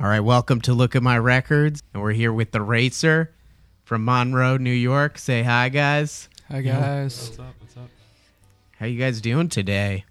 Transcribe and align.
All 0.00 0.06
right, 0.06 0.20
welcome 0.20 0.62
to 0.62 0.72
Look 0.72 0.96
at 0.96 1.02
My 1.02 1.18
Records. 1.18 1.82
And 1.92 2.02
we're 2.02 2.12
here 2.12 2.32
with 2.32 2.52
the 2.52 2.62
Racer 2.62 3.34
from 3.84 4.02
Monroe, 4.02 4.56
New 4.56 4.72
York. 4.72 5.18
Say 5.18 5.42
hi, 5.42 5.68
guys. 5.68 6.30
Hi 6.48 6.62
guys, 6.62 7.28
What's 7.28 7.38
up? 7.38 7.54
What's 7.60 7.76
up? 7.76 7.90
How 8.78 8.86
you 8.86 8.98
guys 8.98 9.20
doing 9.20 9.50
today? 9.50 10.06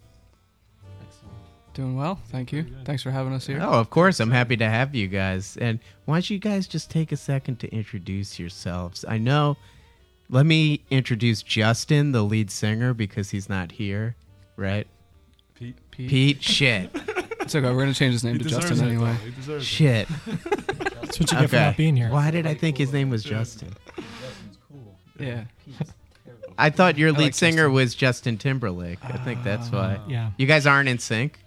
doing 1.73 1.95
well. 1.95 2.19
Thank 2.29 2.51
you. 2.51 2.65
Thanks 2.83 3.01
for 3.01 3.09
having 3.09 3.33
us 3.33 3.47
here. 3.47 3.59
Oh, 3.61 3.79
of 3.79 3.89
course. 3.89 4.19
I'm 4.19 4.31
happy 4.31 4.57
to 4.57 4.69
have 4.69 4.93
you 4.93 5.07
guys. 5.07 5.57
And 5.57 5.79
why 6.05 6.15
don't 6.15 6.29
you 6.29 6.37
guys 6.37 6.67
just 6.67 6.91
take 6.91 7.11
a 7.11 7.17
second 7.17 7.59
to 7.61 7.73
introduce 7.73 8.37
yourselves? 8.37 9.05
I 9.07 9.17
know. 9.17 9.57
Let 10.29 10.45
me 10.45 10.83
introduce 10.91 11.41
Justin, 11.41 12.11
the 12.11 12.21
lead 12.21 12.51
singer, 12.51 12.93
because 12.93 13.31
he's 13.31 13.49
not 13.49 13.71
here, 13.71 14.15
right? 14.55 14.87
Pete. 15.55 15.77
Pete. 15.89 16.09
Pete, 16.09 16.43
shit. 16.43 16.91
It's 17.41 17.55
okay. 17.55 17.69
We're 17.69 17.79
gonna 17.79 17.93
change 17.93 18.13
his 18.13 18.23
name 18.23 18.35
He 18.37 18.43
to 18.43 18.49
Justin 18.49 18.79
it, 18.79 18.83
anyway. 18.87 19.15
He 19.23 19.31
deserves 19.31 19.63
it. 19.63 19.67
Shit. 19.67 20.07
That's 20.25 21.19
what 21.19 21.31
you 21.31 21.39
get 21.39 21.49
for 21.49 21.55
not 21.55 21.77
being 21.77 21.95
here. 21.95 22.09
Why 22.09 22.31
did 22.31 22.45
I 22.45 22.53
think 22.53 22.77
his 22.77 22.93
name 22.93 23.09
was 23.09 23.23
Justin? 23.23 23.73
Yeah. 25.19 25.45
I 26.57 26.69
thought 26.69 26.97
your 26.97 27.11
lead 27.11 27.19
like 27.19 27.33
singer 27.33 27.63
Justin. 27.63 27.73
was 27.73 27.95
Justin 27.95 28.37
Timberlake. 28.37 28.99
I 29.03 29.17
think 29.17 29.43
that's 29.43 29.71
why. 29.71 29.99
Yeah. 30.09 30.31
You 30.37 30.45
guys 30.45 30.67
aren't 30.67 30.89
in 30.89 30.99
sync? 30.99 31.39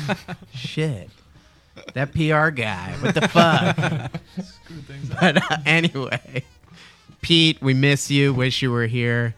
Shit. 0.54 1.08
That 1.94 2.12
PR 2.12 2.50
guy. 2.50 2.94
What 3.00 3.14
the 3.14 3.28
fuck? 3.28 3.76
Screw 4.44 4.76
things 4.82 5.10
up. 5.12 5.20
but 5.20 5.36
uh, 5.52 5.56
anyway, 5.64 6.42
Pete, 7.20 7.60
we 7.62 7.74
miss 7.74 8.10
you. 8.10 8.34
Wish 8.34 8.60
you 8.62 8.72
were 8.72 8.86
here. 8.86 9.34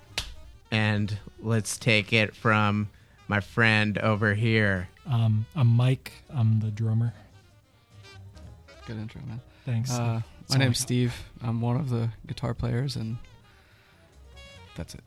And 0.71 1.19
let's 1.43 1.77
take 1.77 2.13
it 2.13 2.35
from 2.35 2.89
my 3.27 3.41
friend 3.41 3.99
over 3.99 4.35
here. 4.35 4.89
Um, 5.09 5.47
I'm 5.57 5.69
Mike. 5.69 6.13
I'm 6.31 6.61
the 6.61 6.71
drummer. 6.71 7.13
Good 8.87 8.97
intro, 8.97 9.21
man. 9.27 9.41
Thanks. 9.65 9.91
Uh, 9.91 9.97
my 9.99 10.23
Sorry. 10.47 10.59
name's 10.61 10.79
Steve. 10.79 11.15
I'm 11.43 11.61
one 11.61 11.77
of 11.77 11.89
the 11.91 12.11
guitar 12.27 12.55
players, 12.55 12.97
and 12.97 13.17
that's 14.77 14.95
it. 14.95 15.03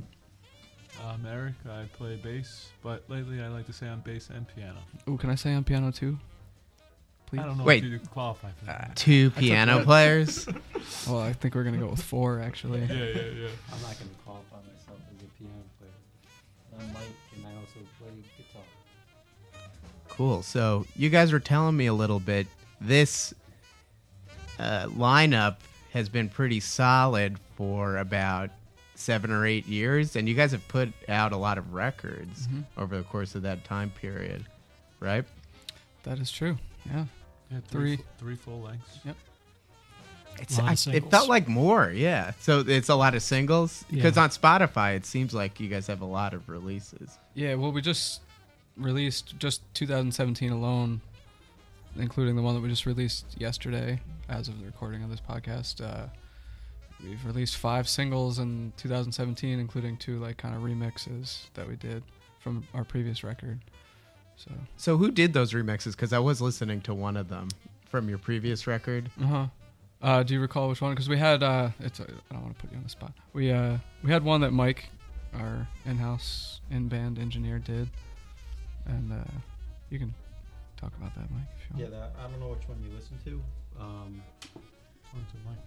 I'm 1.07 1.25
Eric. 1.25 1.53
I 1.67 1.85
play 1.97 2.15
bass, 2.15 2.69
but 2.83 3.03
lately 3.09 3.41
I 3.41 3.47
like 3.47 3.65
to 3.67 3.73
say 3.73 3.87
I'm 3.87 4.01
bass 4.01 4.29
and 4.33 4.45
piano. 4.55 4.79
Oh, 5.07 5.17
can 5.17 5.29
I 5.31 5.35
say 5.35 5.51
I'm 5.53 5.63
piano 5.63 5.91
too? 5.91 6.17
Please. 7.25 7.39
I 7.39 7.45
don't 7.45 7.57
know 7.57 7.63
Wait. 7.63 7.83
if 7.83 7.89
you 7.89 7.99
qualify 8.11 8.49
for 8.59 8.65
that. 8.65 8.91
Two 8.95 9.29
piano 9.31 9.83
players. 9.83 10.47
Well, 11.07 11.19
I 11.19 11.31
think 11.33 11.55
we're 11.55 11.63
gonna 11.63 11.77
go 11.77 11.87
with 11.87 12.01
four 12.01 12.41
actually. 12.41 12.81
yeah, 12.81 12.87
yeah, 12.93 13.05
yeah. 13.05 13.47
I'm 13.71 13.81
not 13.81 13.97
going 13.97 14.09
to 14.09 14.15
qualify 14.25 14.57
myself 14.57 14.99
as 15.09 15.21
a 15.23 15.29
piano 15.37 15.63
player. 15.79 15.91
I'm 16.79 16.93
Mike, 16.93 17.03
and 17.35 17.45
I 17.45 17.49
also 17.59 17.79
play 17.79 17.81
guitar. 17.81 17.90
Cool. 20.21 20.43
So 20.43 20.85
you 20.95 21.09
guys 21.09 21.33
were 21.33 21.39
telling 21.39 21.75
me 21.75 21.87
a 21.87 21.93
little 21.95 22.19
bit. 22.19 22.45
This 22.79 23.33
uh, 24.59 24.85
lineup 24.85 25.55
has 25.93 26.09
been 26.09 26.29
pretty 26.29 26.59
solid 26.59 27.37
for 27.55 27.97
about 27.97 28.51
seven 28.93 29.31
or 29.31 29.47
eight 29.47 29.65
years, 29.65 30.15
and 30.15 30.29
you 30.29 30.35
guys 30.35 30.51
have 30.51 30.67
put 30.67 30.89
out 31.09 31.31
a 31.31 31.37
lot 31.37 31.57
of 31.57 31.73
records 31.73 32.47
Mhm. 32.47 32.65
over 32.77 32.95
the 32.97 33.01
course 33.01 33.33
of 33.33 33.41
that 33.41 33.63
time 33.63 33.89
period, 33.89 34.45
right? 34.99 35.25
That 36.03 36.19
is 36.19 36.29
true. 36.29 36.59
Yeah. 36.85 37.05
yeah 37.49 37.57
Three. 37.69 37.95
three, 37.95 37.97
fu- 37.97 38.03
three 38.19 38.35
full 38.35 38.61
lengths. 38.61 38.99
Yep. 39.03 39.15
It's, 40.39 40.59
I, 40.59 40.75
it 40.93 41.09
felt 41.09 41.29
like 41.29 41.47
more, 41.47 41.89
yeah. 41.89 42.33
So 42.41 42.59
it's 42.59 42.89
a 42.89 42.95
lot 42.95 43.15
of 43.15 43.23
singles 43.23 43.85
because 43.89 44.17
Yeah. 44.17 44.23
on 44.23 44.29
Spotify 44.29 44.95
it 44.97 45.07
seems 45.07 45.33
like 45.33 45.59
you 45.59 45.67
guys 45.67 45.87
have 45.87 46.01
a 46.01 46.05
lot 46.05 46.35
of 46.35 46.47
releases. 46.47 47.17
Yeah. 47.33 47.55
Well, 47.55 47.71
we 47.71 47.81
just 47.81 48.21
released 48.77 49.37
just 49.39 49.61
2017 49.73 50.51
alone, 50.51 51.01
including 51.95 52.35
the 52.35 52.41
one 52.41 52.55
that 52.55 52.61
we 52.61 52.69
just 52.69 52.85
released 52.85 53.25
yesterday, 53.37 53.99
as 54.29 54.47
of 54.47 54.59
the 54.59 54.65
recording 54.65 55.03
of 55.03 55.09
this 55.09 55.21
podcast. 55.21 55.81
Uh, 55.83 56.07
we've 57.03 57.23
released 57.25 57.57
five 57.57 57.87
singles 57.87 58.39
in 58.39 58.71
2017, 58.77 59.59
including 59.59 59.97
two 59.97 60.19
like 60.19 60.37
kind 60.37 60.55
of 60.55 60.61
remixes 60.61 61.49
that 61.53 61.67
we 61.67 61.75
did 61.75 62.03
from 62.39 62.65
our 62.73 62.83
previous 62.83 63.23
record. 63.23 63.59
So. 64.37 64.51
So 64.77 64.97
who 64.97 65.11
did 65.11 65.33
those 65.33 65.53
remixes? 65.53 65.91
Because 65.91 66.13
I 66.13 66.19
was 66.19 66.41
listening 66.41 66.81
to 66.81 66.93
one 66.93 67.15
of 67.17 67.29
them 67.29 67.49
from 67.89 68.09
your 68.09 68.17
previous 68.17 68.65
record. 68.65 69.11
Uh-huh. 69.21 69.47
Uh 70.01 70.23
Do 70.23 70.33
you 70.33 70.39
recall 70.39 70.69
which 70.69 70.81
one? 70.81 70.93
Because 70.93 71.09
we 71.09 71.17
had 71.17 71.43
uh, 71.43 71.69
it's 71.79 71.99
I 71.99 72.05
don't 72.31 72.41
want 72.43 72.57
to 72.57 72.61
put 72.61 72.71
you 72.71 72.77
on 72.77 72.83
the 72.83 72.89
spot. 72.89 73.13
We 73.33 73.51
uh 73.51 73.77
we 74.03 74.09
had 74.11 74.23
one 74.23 74.41
that 74.41 74.51
Mike, 74.51 74.89
our 75.35 75.67
in-house 75.85 76.61
in-band 76.71 77.19
engineer, 77.19 77.59
did, 77.59 77.89
and 78.85 79.11
uh, 79.13 79.23
you 79.89 79.99
can 79.99 80.13
talk 80.77 80.91
about 80.97 81.13
that, 81.15 81.29
Mike, 81.31 81.43
if 81.57 81.69
you 81.77 81.83
Yeah, 81.83 81.89
want. 81.89 82.13
that, 82.15 82.19
I 82.25 82.29
don't 82.29 82.39
know 82.39 82.47
which 82.49 82.67
one 82.67 82.77
you 82.83 82.93
listen 82.95 83.17
to. 83.25 83.41
Um, 83.79 84.21
to 84.51 85.37
Mike. 85.45 85.57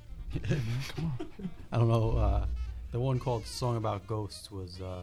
Yeah, 0.51 0.57
man, 0.57 0.81
come 0.97 1.05
on. 1.05 1.51
I 1.73 1.79
don't 1.79 1.89
know. 1.89 2.19
Uh, 2.19 2.47
the 2.91 2.99
one 3.01 3.19
called 3.21 3.47
"Song 3.47 3.77
About 3.77 4.05
Ghosts" 4.07 4.51
was 4.51 4.81
uh, 4.81 5.03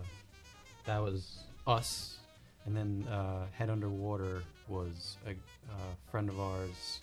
that 0.85 1.01
was 1.01 1.43
us, 1.67 2.17
and 2.65 2.75
then 2.75 3.07
uh, 3.09 3.45
"Head 3.53 3.69
Underwater" 3.69 4.43
was 4.67 5.17
a 5.25 5.31
uh, 5.31 5.75
friend 6.09 6.27
of 6.29 6.37
ours 6.39 6.99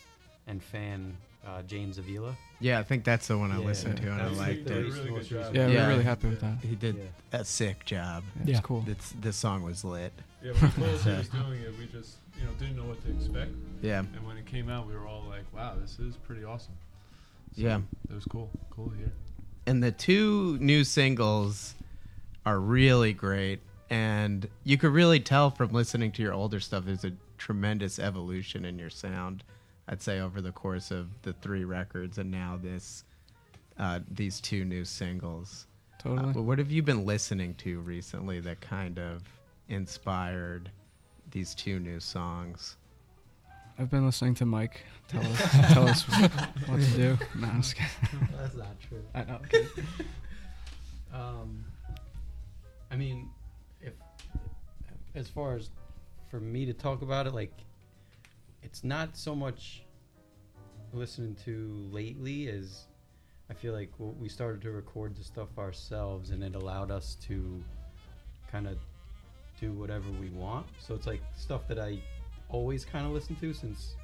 and 0.47 0.63
fan, 0.63 1.17
uh, 1.47 1.63
James 1.63 1.99
Avila. 1.99 2.37
Yeah, 2.61 2.79
I 2.79 2.83
think 2.83 3.05
that's 3.05 3.29
the 3.29 3.39
one 3.39 3.53
I 3.53 3.59
Yeah. 3.61 3.67
listened 3.67 3.97
to 3.99 4.11
and 4.13 4.21
I 4.21 4.29
That 4.29 4.37
liked 4.37 4.71
it. 4.71 4.93
really 4.93 5.09
good 5.11 5.25
job. 5.27 5.55
Yeah, 5.55 5.67
Yeah. 5.69 5.83
we're 5.87 5.89
really 5.93 6.05
happy 6.05 6.29
with 6.29 6.41
that. 6.41 6.59
He 6.63 6.75
did 6.75 6.97
Yeah. 6.97 7.41
a 7.41 7.45
sick 7.45 7.85
job. 7.85 8.25
Yeah, 8.45 8.57
it's 8.57 8.61
cool. 8.67 8.85
It's, 8.89 9.13
the 9.13 9.33
song 9.33 9.63
was 9.63 9.85
lit. 9.85 10.13
Yeah, 10.43 10.53
when 10.53 10.71
he 10.71 10.77
told 10.77 10.89
us 10.95 11.05
was 11.05 11.29
doing 11.47 11.61
it, 11.63 11.79
we 11.79 11.87
just 11.87 12.17
you 12.39 12.45
know 12.45 12.53
didn't 12.59 12.77
know 12.77 12.85
what 12.87 13.03
to 13.05 13.11
expect, 13.11 13.51
Yeah. 13.83 14.01
and 14.01 14.27
when 14.27 14.37
it 14.37 14.47
came 14.47 14.69
out, 14.69 14.87
we 14.87 14.95
were 14.95 15.07
all 15.07 15.25
like, 15.29 15.43
"Wow, 15.53 15.75
this 15.81 15.99
is 15.99 16.17
pretty 16.17 16.45
awesome." 16.45 16.75
So 17.57 17.63
Yeah. 17.63 17.81
it 18.09 18.15
was 18.15 18.25
cool. 18.25 18.51
Cool 18.71 18.91
to 18.91 18.97
hear. 18.97 19.13
And 19.67 19.83
the 19.83 19.91
two 19.93 20.57
new 20.61 20.85
singles 20.85 21.75
are 22.47 22.61
really 22.61 23.13
great. 23.13 23.61
And 23.91 24.49
you 24.65 24.77
could 24.79 24.93
really 24.93 25.19
tell 25.19 25.51
from 25.51 25.71
listening 25.73 26.13
to 26.13 26.23
your 26.23 26.33
older 26.35 26.61
stuff, 26.61 26.85
there's 26.85 27.05
a 27.05 27.13
tremendous 27.39 27.99
evolution 27.99 28.65
in 28.65 28.79
your 28.79 28.91
sound, 28.91 29.43
I'd 29.89 30.03
say, 30.03 30.21
over 30.21 30.41
the 30.41 30.53
course 30.53 30.91
of 30.91 31.09
the 31.23 31.33
three 31.35 31.65
records 31.65 32.19
and 32.19 32.31
now 32.31 32.59
this. 32.63 33.05
Uh, 33.79 34.01
these 34.11 34.41
two 34.41 34.65
new 34.65 34.85
singles. 34.85 35.67
Uh, 36.01 36.03
Totally. 36.03 36.33
but 36.33 36.43
what 36.43 36.59
have 36.59 36.71
you 36.71 36.83
been 36.83 37.07
listening 37.07 37.55
to 37.57 37.79
recently 37.81 38.41
that 38.41 38.61
kind 38.61 38.99
of 38.99 39.23
inspired 39.69 40.69
these 41.31 41.55
two 41.55 41.79
new 41.79 42.01
songs? 42.01 42.77
I've 43.79 43.89
been 43.89 44.05
listening 44.05 44.35
to 44.37 44.45
Mike 44.45 44.85
tell 45.07 45.23
us 45.23 45.53
tell 45.73 45.89
us 45.89 46.03
what 46.67 46.81
to 46.81 46.91
do. 46.97 47.19
No, 47.37 47.47
I'm 47.47 47.63
just 47.63 47.77
kidding. 47.77 48.29
That's 48.37 48.57
not 48.57 48.81
true. 48.81 49.03
I 49.15 49.25
know. 49.25 49.41
okay. 49.45 49.67
Um, 51.11 51.65
I 52.91 52.97
mean, 52.97 53.31
if 53.81 53.95
as 55.15 55.27
far 55.27 55.57
as 55.57 55.71
for 56.31 56.39
me 56.39 56.67
to 56.67 56.75
talk 56.75 57.01
about 57.01 57.27
it, 57.27 57.33
like 57.35 57.53
it's 58.63 58.85
not 58.85 59.17
so 59.17 59.35
much 59.35 59.83
listening 60.93 61.37
to 61.45 61.89
lately 61.91 62.49
as 62.49 62.87
I 63.51 63.55
feel 63.55 63.73
like 63.73 63.91
we 63.99 64.29
started 64.29 64.61
to 64.63 64.71
record 64.71 65.17
the 65.17 65.25
stuff 65.25 65.49
ourselves, 65.59 66.31
and 66.31 66.43
it 66.43 66.55
allowed 66.55 66.91
us 66.91 67.17
to 67.27 67.63
kind 68.51 68.67
of 68.67 68.77
do 69.59 69.73
whatever 69.73 70.11
we 70.21 70.29
want. 70.31 70.67
So 70.79 70.95
it's 70.95 71.07
like 71.07 71.23
stuff 71.37 71.67
that 71.69 71.79
I 71.79 71.99
always 72.51 72.85
kind 72.85 73.07
of 73.07 73.13
listen 73.13 73.37
to 73.37 73.53
since 73.55 73.95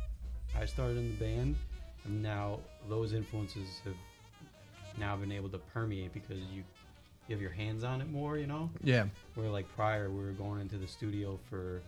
I 0.59 0.65
started 0.65 0.97
in 0.97 1.11
the 1.11 1.25
band, 1.25 1.57
and 2.05 2.23
now 2.23 2.61
those 2.89 3.13
influences 3.13 3.81
have 3.85 3.97
now 4.99 5.17
been 5.17 5.33
able 5.33 5.49
to 5.51 5.59
permeate 5.59 6.13
because 6.13 6.39
you 6.53 6.63
you 7.27 7.35
have 7.35 7.41
your 7.41 7.51
hands 7.51 7.85
on 7.85 8.01
it 8.01 8.11
more, 8.11 8.37
you 8.39 8.47
know. 8.47 8.71
Yeah. 8.83 9.07
Where 9.35 9.49
like 9.49 9.69
prior 9.75 10.11
we 10.11 10.23
were 10.23 10.33
going 10.33 10.61
into 10.61 10.77
the 10.77 10.87
studio 10.87 11.39
for, 11.49 11.81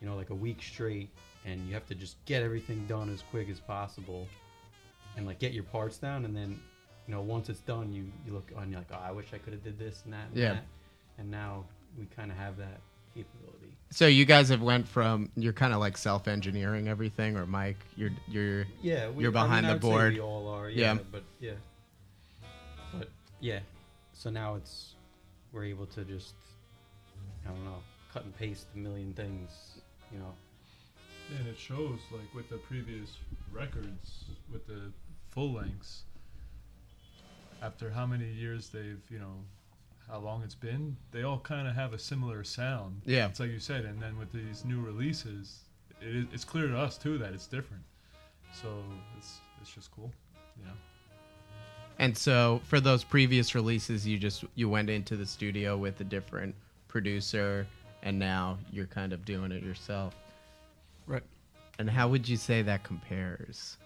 you 0.00 0.08
know, 0.08 0.16
like 0.16 0.30
a 0.30 0.34
week 0.34 0.62
straight, 0.62 1.10
and 1.44 1.66
you 1.68 1.74
have 1.74 1.86
to 1.86 1.94
just 1.94 2.16
get 2.24 2.42
everything 2.42 2.86
done 2.86 3.12
as 3.12 3.22
quick 3.30 3.48
as 3.50 3.60
possible, 3.60 4.26
and 5.16 5.26
like 5.26 5.38
get 5.38 5.52
your 5.52 5.64
parts 5.64 5.98
down, 5.98 6.24
and 6.24 6.34
then, 6.36 6.58
you 7.06 7.14
know, 7.14 7.20
once 7.20 7.48
it's 7.48 7.60
done, 7.60 7.92
you 7.92 8.04
you 8.26 8.32
look 8.32 8.50
on, 8.56 8.70
you're 8.70 8.80
like, 8.80 8.88
oh, 8.92 8.98
I 9.02 9.12
wish 9.12 9.26
I 9.32 9.38
could 9.38 9.52
have 9.52 9.62
did 9.64 9.78
this 9.78 10.02
and 10.04 10.12
that, 10.12 10.26
and 10.28 10.36
Yeah. 10.36 10.52
that. 10.54 10.64
and 11.18 11.30
now 11.30 11.64
we 11.98 12.06
kind 12.06 12.30
of 12.30 12.36
have 12.36 12.56
that 12.56 12.80
capability. 13.14 13.76
So 13.90 14.06
you 14.08 14.24
guys 14.24 14.48
have 14.48 14.62
went 14.62 14.88
from 14.88 15.30
you're 15.36 15.52
kind 15.52 15.72
of 15.72 15.78
like 15.78 15.96
self-engineering 15.96 16.88
everything, 16.88 17.36
or 17.36 17.46
Mike, 17.46 17.76
you're 17.96 18.10
you're 18.26 18.64
Yeah, 18.82 19.10
we, 19.10 19.22
You're 19.22 19.30
behind 19.32 19.66
I 19.66 19.68
the 19.68 19.74
mean, 19.74 19.82
say 19.82 19.88
board. 19.88 20.12
we 20.14 20.20
all 20.20 20.48
are. 20.48 20.68
Yeah. 20.68 20.94
Yeah, 20.94 20.98
but 21.12 21.22
yeah, 21.40 21.52
but 22.98 23.08
yeah. 23.40 23.60
So 24.14 24.30
now 24.30 24.54
it's 24.56 24.94
we're 25.52 25.64
able 25.64 25.86
to 25.86 26.04
just 26.04 26.34
I 27.46 27.50
don't 27.50 27.64
know 27.64 27.78
cut 28.12 28.24
and 28.24 28.36
paste 28.36 28.66
a 28.74 28.78
million 28.78 29.12
things. 29.12 29.50
You 30.12 30.18
know. 30.18 30.34
And 31.38 31.48
it 31.48 31.58
shows, 31.58 31.98
like 32.12 32.32
with 32.34 32.48
the 32.48 32.56
previous 32.58 33.16
records, 33.52 34.24
with 34.52 34.66
the 34.66 34.92
full 35.30 35.52
lengths. 35.52 36.02
After 37.62 37.90
how 37.90 38.06
many 38.06 38.30
years 38.30 38.68
they've, 38.68 39.02
you 39.10 39.18
know, 39.18 39.34
how 40.08 40.18
long 40.18 40.42
it's 40.42 40.54
been, 40.54 40.96
they 41.12 41.22
all 41.22 41.38
kind 41.38 41.66
of 41.66 41.74
have 41.74 41.92
a 41.92 41.98
similar 41.98 42.44
sound. 42.44 43.00
Yeah. 43.04 43.28
It's 43.28 43.40
like 43.40 43.50
you 43.50 43.58
said, 43.58 43.84
and 43.84 44.00
then 44.00 44.18
with 44.18 44.32
these 44.32 44.64
new 44.64 44.80
releases, 44.80 45.60
it 46.00 46.14
is, 46.14 46.26
it's 46.32 46.44
clear 46.44 46.68
to 46.68 46.78
us 46.78 46.98
too 46.98 47.16
that 47.18 47.32
it's 47.32 47.46
different. 47.46 47.82
So 48.52 48.68
it's 49.16 49.40
it's 49.60 49.72
just 49.72 49.90
cool. 49.90 50.12
Yeah. 50.62 50.70
And 51.98 52.16
so 52.16 52.60
for 52.64 52.80
those 52.80 53.02
previous 53.02 53.54
releases, 53.54 54.06
you 54.06 54.18
just 54.18 54.44
you 54.54 54.68
went 54.68 54.90
into 54.90 55.16
the 55.16 55.26
studio 55.26 55.76
with 55.76 56.00
a 56.00 56.04
different 56.04 56.54
producer, 56.86 57.66
and 58.02 58.18
now 58.18 58.58
you're 58.70 58.86
kind 58.86 59.12
of 59.12 59.24
doing 59.24 59.52
it 59.52 59.62
yourself. 59.62 60.14
Right. 61.06 61.22
And 61.78 61.88
how 61.90 62.08
would 62.08 62.28
you 62.28 62.36
say 62.36 62.62
that 62.62 62.82
compares? 62.84 63.76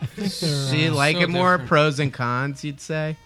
I 0.00 0.06
think 0.06 0.32
they're, 0.34 0.70
Do 0.70 0.76
you 0.78 0.92
uh, 0.92 0.94
like 0.94 1.16
so 1.16 1.22
it 1.22 1.30
more? 1.30 1.52
different. 1.52 1.68
Pros 1.68 1.98
and 1.98 2.12
cons, 2.12 2.62
you'd 2.64 2.80
say. 2.80 3.16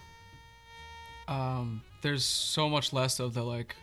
um, 1.27 1.81
there's 2.01 2.25
so 2.25 2.67
much 2.67 2.91
less 2.91 3.19
of 3.19 3.33
the 3.33 3.43
like 3.43 3.75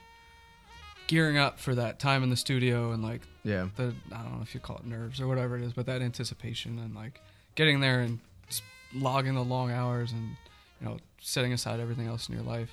gearing 1.07 1.39
up 1.39 1.59
for 1.59 1.75
that 1.75 1.99
time 1.99 2.23
in 2.23 2.31
the 2.31 2.37
studio 2.37 2.93
and 2.93 3.03
like 3.03 3.23
Yeah. 3.45 3.69
the 3.77 3.95
I 4.13 4.23
don't 4.23 4.37
know 4.37 4.43
if 4.43 4.55
you 4.55 4.61
call 4.61 4.77
it 4.77 4.87
nerves 4.87 5.21
or 5.21 5.27
whatever 5.29 5.57
it 5.57 5.63
is, 5.63 5.73
but 5.73 5.87
that 5.87 6.03
anticipation 6.03 6.79
and 6.79 6.95
like 6.95 7.21
getting 7.55 7.81
there 7.81 8.01
and 8.01 8.19
s- 8.49 8.63
logging 8.95 9.35
the 9.35 9.43
long 9.45 9.71
hours 9.71 10.13
and 10.13 10.37
you 10.81 10.87
know 10.87 10.99
setting 11.21 11.53
aside 11.53 11.81
everything 11.81 12.07
else 12.09 12.29
in 12.29 12.35
your 12.35 12.45
life. 12.45 12.71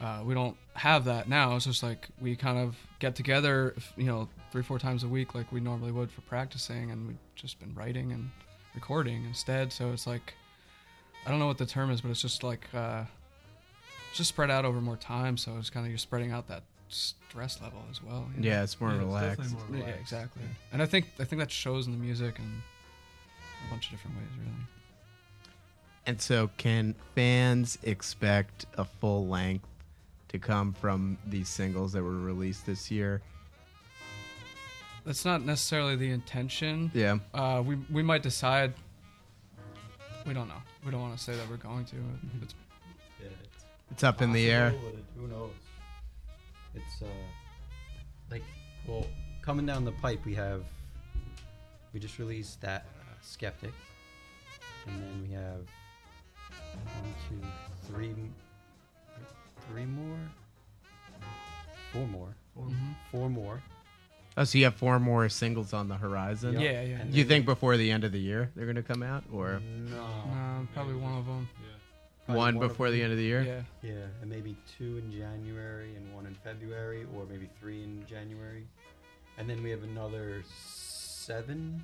Uh, 0.00 0.22
we 0.24 0.32
don't 0.34 0.56
have 0.74 1.04
that 1.04 1.28
now. 1.28 1.56
It's 1.56 1.66
just 1.66 1.82
like 1.82 2.08
we 2.20 2.34
kind 2.36 2.58
of 2.58 2.76
get 3.00 3.14
together, 3.14 3.74
you 3.96 4.04
know, 4.04 4.28
three 4.50 4.62
four 4.62 4.78
times 4.78 5.04
a 5.04 5.08
week 5.08 5.34
like 5.34 5.50
we 5.52 5.60
normally 5.60 5.92
would 5.92 6.10
for 6.10 6.22
practicing, 6.22 6.90
and 6.90 7.06
we've 7.06 7.18
just 7.34 7.60
been 7.60 7.74
writing 7.74 8.12
and 8.12 8.30
recording 8.74 9.24
instead. 9.26 9.72
So 9.72 9.92
it's 9.92 10.06
like 10.06 10.34
I 11.26 11.30
don't 11.30 11.38
know 11.38 11.46
what 11.46 11.58
the 11.58 11.66
term 11.66 11.90
is, 11.90 12.00
but 12.00 12.10
it's 12.10 12.22
just 12.22 12.42
like 12.42 12.66
uh, 12.74 13.04
it's 14.08 14.16
just 14.18 14.30
spread 14.30 14.50
out 14.50 14.64
over 14.64 14.80
more 14.80 14.96
time. 14.96 15.36
So 15.36 15.56
it's 15.58 15.68
kind 15.70 15.84
of 15.84 15.90
you're 15.90 15.98
spreading 15.98 16.32
out 16.32 16.48
that 16.48 16.62
stress 16.88 17.60
level 17.60 17.82
as 17.90 18.02
well. 18.02 18.26
you 18.34 18.40
know? 18.42 18.48
Yeah, 18.48 18.62
it's 18.62 18.80
more 18.80 18.90
Yeah, 18.92 18.98
relaxed. 18.98 19.38
definitely 19.38 19.54
more 19.68 19.78
Yeah, 19.80 19.84
relaxed. 19.84 20.00
exactly. 20.00 20.42
And 20.72 20.80
I 20.82 20.86
think 20.86 21.06
I 21.18 21.24
think 21.24 21.40
that 21.40 21.50
shows 21.50 21.86
in 21.86 21.92
the 21.92 21.98
music 21.98 22.38
and 22.38 22.62
a 23.66 23.70
bunch 23.70 23.84
of 23.86 23.90
different 23.92 24.16
ways, 24.16 24.28
really. 24.38 24.50
And 26.06 26.20
so, 26.20 26.48
can 26.56 26.94
fans 27.14 27.76
expect 27.82 28.64
a 28.78 28.84
full 28.86 29.28
length 29.28 29.66
to 30.30 30.38
come 30.38 30.72
from 30.72 31.18
these 31.26 31.48
singles 31.48 31.92
that 31.92 32.02
were 32.02 32.18
released 32.18 32.64
this 32.66 32.90
year? 32.90 33.20
That's 35.04 35.24
not 35.24 35.42
necessarily 35.42 35.96
the 35.96 36.10
intention. 36.10 36.90
Yeah. 36.94 37.18
Uh, 37.34 37.62
we 37.66 37.76
we 37.90 38.02
might 38.02 38.22
decide. 38.22 38.74
We 40.26 40.34
don't 40.34 40.48
know. 40.48 40.62
We 40.84 40.90
don't 40.90 41.00
want 41.00 41.16
to 41.16 41.22
say 41.22 41.34
that 41.34 41.48
we're 41.48 41.56
going 41.56 41.84
to. 41.86 41.96
It's, 42.42 42.54
Yeah, 43.20 43.28
it's 43.42 43.64
It's 43.90 44.04
up 44.04 44.22
in 44.22 44.32
the 44.32 44.50
air. 44.50 44.68
it- 44.68 45.04
Who 45.16 45.26
knows? 45.26 45.52
It's 46.74 47.02
uh, 47.02 47.06
like 48.30 48.42
well, 48.86 49.06
coming 49.42 49.66
down 49.66 49.84
the 49.84 49.92
pipe, 49.92 50.24
we 50.24 50.34
have 50.34 50.62
we 51.92 51.98
just 51.98 52.18
released 52.18 52.60
that 52.60 52.86
uh, 53.00 53.14
skeptic, 53.22 53.72
and 54.86 55.02
then 55.02 55.26
we 55.26 55.34
have 55.34 55.66
one, 57.00 57.14
two, 57.28 57.40
three, 57.88 58.10
m- 58.10 58.32
three 59.68 59.84
more, 59.86 60.18
four 61.92 62.06
more, 62.06 62.34
Mhm. 62.58 62.94
four 63.10 63.28
more. 63.30 63.62
Oh, 64.36 64.44
so 64.44 64.58
you 64.58 64.64
have 64.64 64.76
four 64.76 64.98
more 65.00 65.28
singles 65.28 65.72
on 65.72 65.88
the 65.88 65.96
horizon? 65.96 66.52
Yep. 66.54 66.62
Yeah, 66.62 66.82
yeah. 66.82 67.00
And 67.00 67.12
Do 67.12 67.18
you 67.18 67.24
think 67.24 67.44
before 67.46 67.76
the 67.76 67.90
end 67.90 68.04
of 68.04 68.12
the 68.12 68.20
year 68.20 68.50
they're 68.54 68.64
going 68.66 68.76
to 68.76 68.82
come 68.82 69.02
out? 69.02 69.24
Or 69.32 69.60
No. 69.60 70.02
Uh, 70.02 70.66
probably 70.72 70.94
one 70.94 71.14
of 71.18 71.26
them. 71.26 71.48
Yeah. 71.60 71.66
Probably 72.26 72.38
one 72.38 72.54
of 72.56 72.60
before 72.68 72.90
the 72.90 73.02
end 73.02 73.10
of 73.12 73.18
the 73.18 73.24
year? 73.24 73.42
Yeah. 73.42 73.62
Yeah, 73.82 74.06
and 74.22 74.30
maybe 74.30 74.56
two 74.78 74.98
in 74.98 75.10
January 75.10 75.96
and 75.96 76.14
one 76.14 76.26
in 76.26 76.34
February, 76.36 77.06
or 77.14 77.26
maybe 77.26 77.48
three 77.60 77.82
in 77.82 78.06
January, 78.06 78.66
and 79.36 79.50
then 79.50 79.62
we 79.62 79.70
have 79.70 79.82
another 79.82 80.42
seven, 80.54 81.82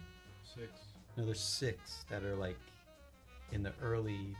Six. 0.54 0.70
another 1.16 1.34
six 1.34 2.04
that 2.08 2.22
are 2.22 2.36
like 2.36 2.58
in 3.50 3.62
the 3.64 3.72
early 3.82 4.36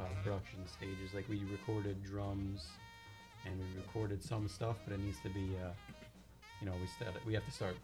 uh, 0.00 0.04
production 0.22 0.66
stages. 0.66 1.14
Like 1.14 1.28
we 1.28 1.42
recorded 1.50 2.02
drums, 2.04 2.66
and 3.46 3.58
we 3.58 3.66
recorded 3.80 4.22
some 4.22 4.48
stuff, 4.48 4.76
but 4.84 4.94
it 4.94 5.00
needs 5.00 5.18
to 5.22 5.28
be, 5.30 5.56
uh, 5.64 5.70
you 6.60 6.66
know, 6.66 6.74
we 6.80 6.86
st- 6.86 7.24
we 7.26 7.34
have 7.34 7.44
to 7.44 7.50
start 7.52 7.76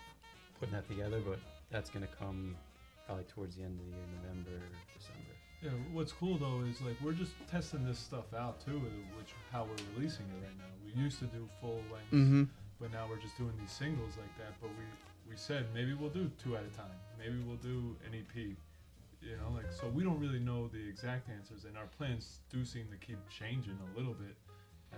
putting 0.58 0.74
that 0.74 0.88
together. 0.88 1.20
But 1.26 1.38
that's 1.70 1.90
gonna 1.90 2.08
come 2.18 2.56
probably 3.06 3.24
towards 3.24 3.56
the 3.56 3.62
end 3.62 3.78
of 3.78 3.84
the 3.86 3.92
year, 3.92 4.06
November, 4.22 4.64
December. 4.96 5.34
Yeah, 5.62 5.70
what's 5.92 6.12
cool 6.12 6.36
though 6.36 6.60
is 6.68 6.80
like 6.82 6.96
we're 7.02 7.12
just 7.12 7.32
testing 7.50 7.84
this 7.86 7.98
stuff 7.98 8.34
out 8.34 8.60
too, 8.64 8.80
which 9.16 9.32
how 9.52 9.64
we're 9.64 9.84
releasing 9.96 10.26
it 10.26 10.44
right 10.44 10.58
now. 10.58 10.70
We 10.84 11.00
used 11.02 11.18
to 11.20 11.24
do 11.26 11.48
full 11.60 11.80
lengths, 11.92 12.12
Mm-hmm. 12.12 12.44
but 12.80 12.92
now 12.92 13.06
we're 13.08 13.16
just 13.20 13.38
doing 13.38 13.52
these 13.58 13.70
singles 13.72 14.12
like 14.18 14.36
that. 14.38 14.52
But 14.60 14.70
we 14.70 14.84
we 15.30 15.36
said 15.36 15.66
maybe 15.72 15.94
we'll 15.94 16.10
do 16.10 16.30
two 16.42 16.56
at 16.56 16.64
a 16.64 16.76
time. 16.76 16.92
Maybe 17.18 17.40
we'll 17.46 17.56
do 17.56 17.96
an 18.06 18.12
EP. 18.18 18.56
You 19.26 19.36
know, 19.38 19.54
like 19.54 19.72
so 19.72 19.88
we 19.88 20.04
don't 20.04 20.18
really 20.18 20.38
know 20.38 20.68
the 20.68 20.88
exact 20.88 21.28
answers, 21.30 21.64
and 21.64 21.76
our 21.76 21.86
plans 21.98 22.40
do 22.50 22.64
seem 22.64 22.86
to 22.90 23.06
keep 23.06 23.18
changing 23.28 23.78
a 23.94 23.98
little 23.98 24.14
bit 24.14 24.36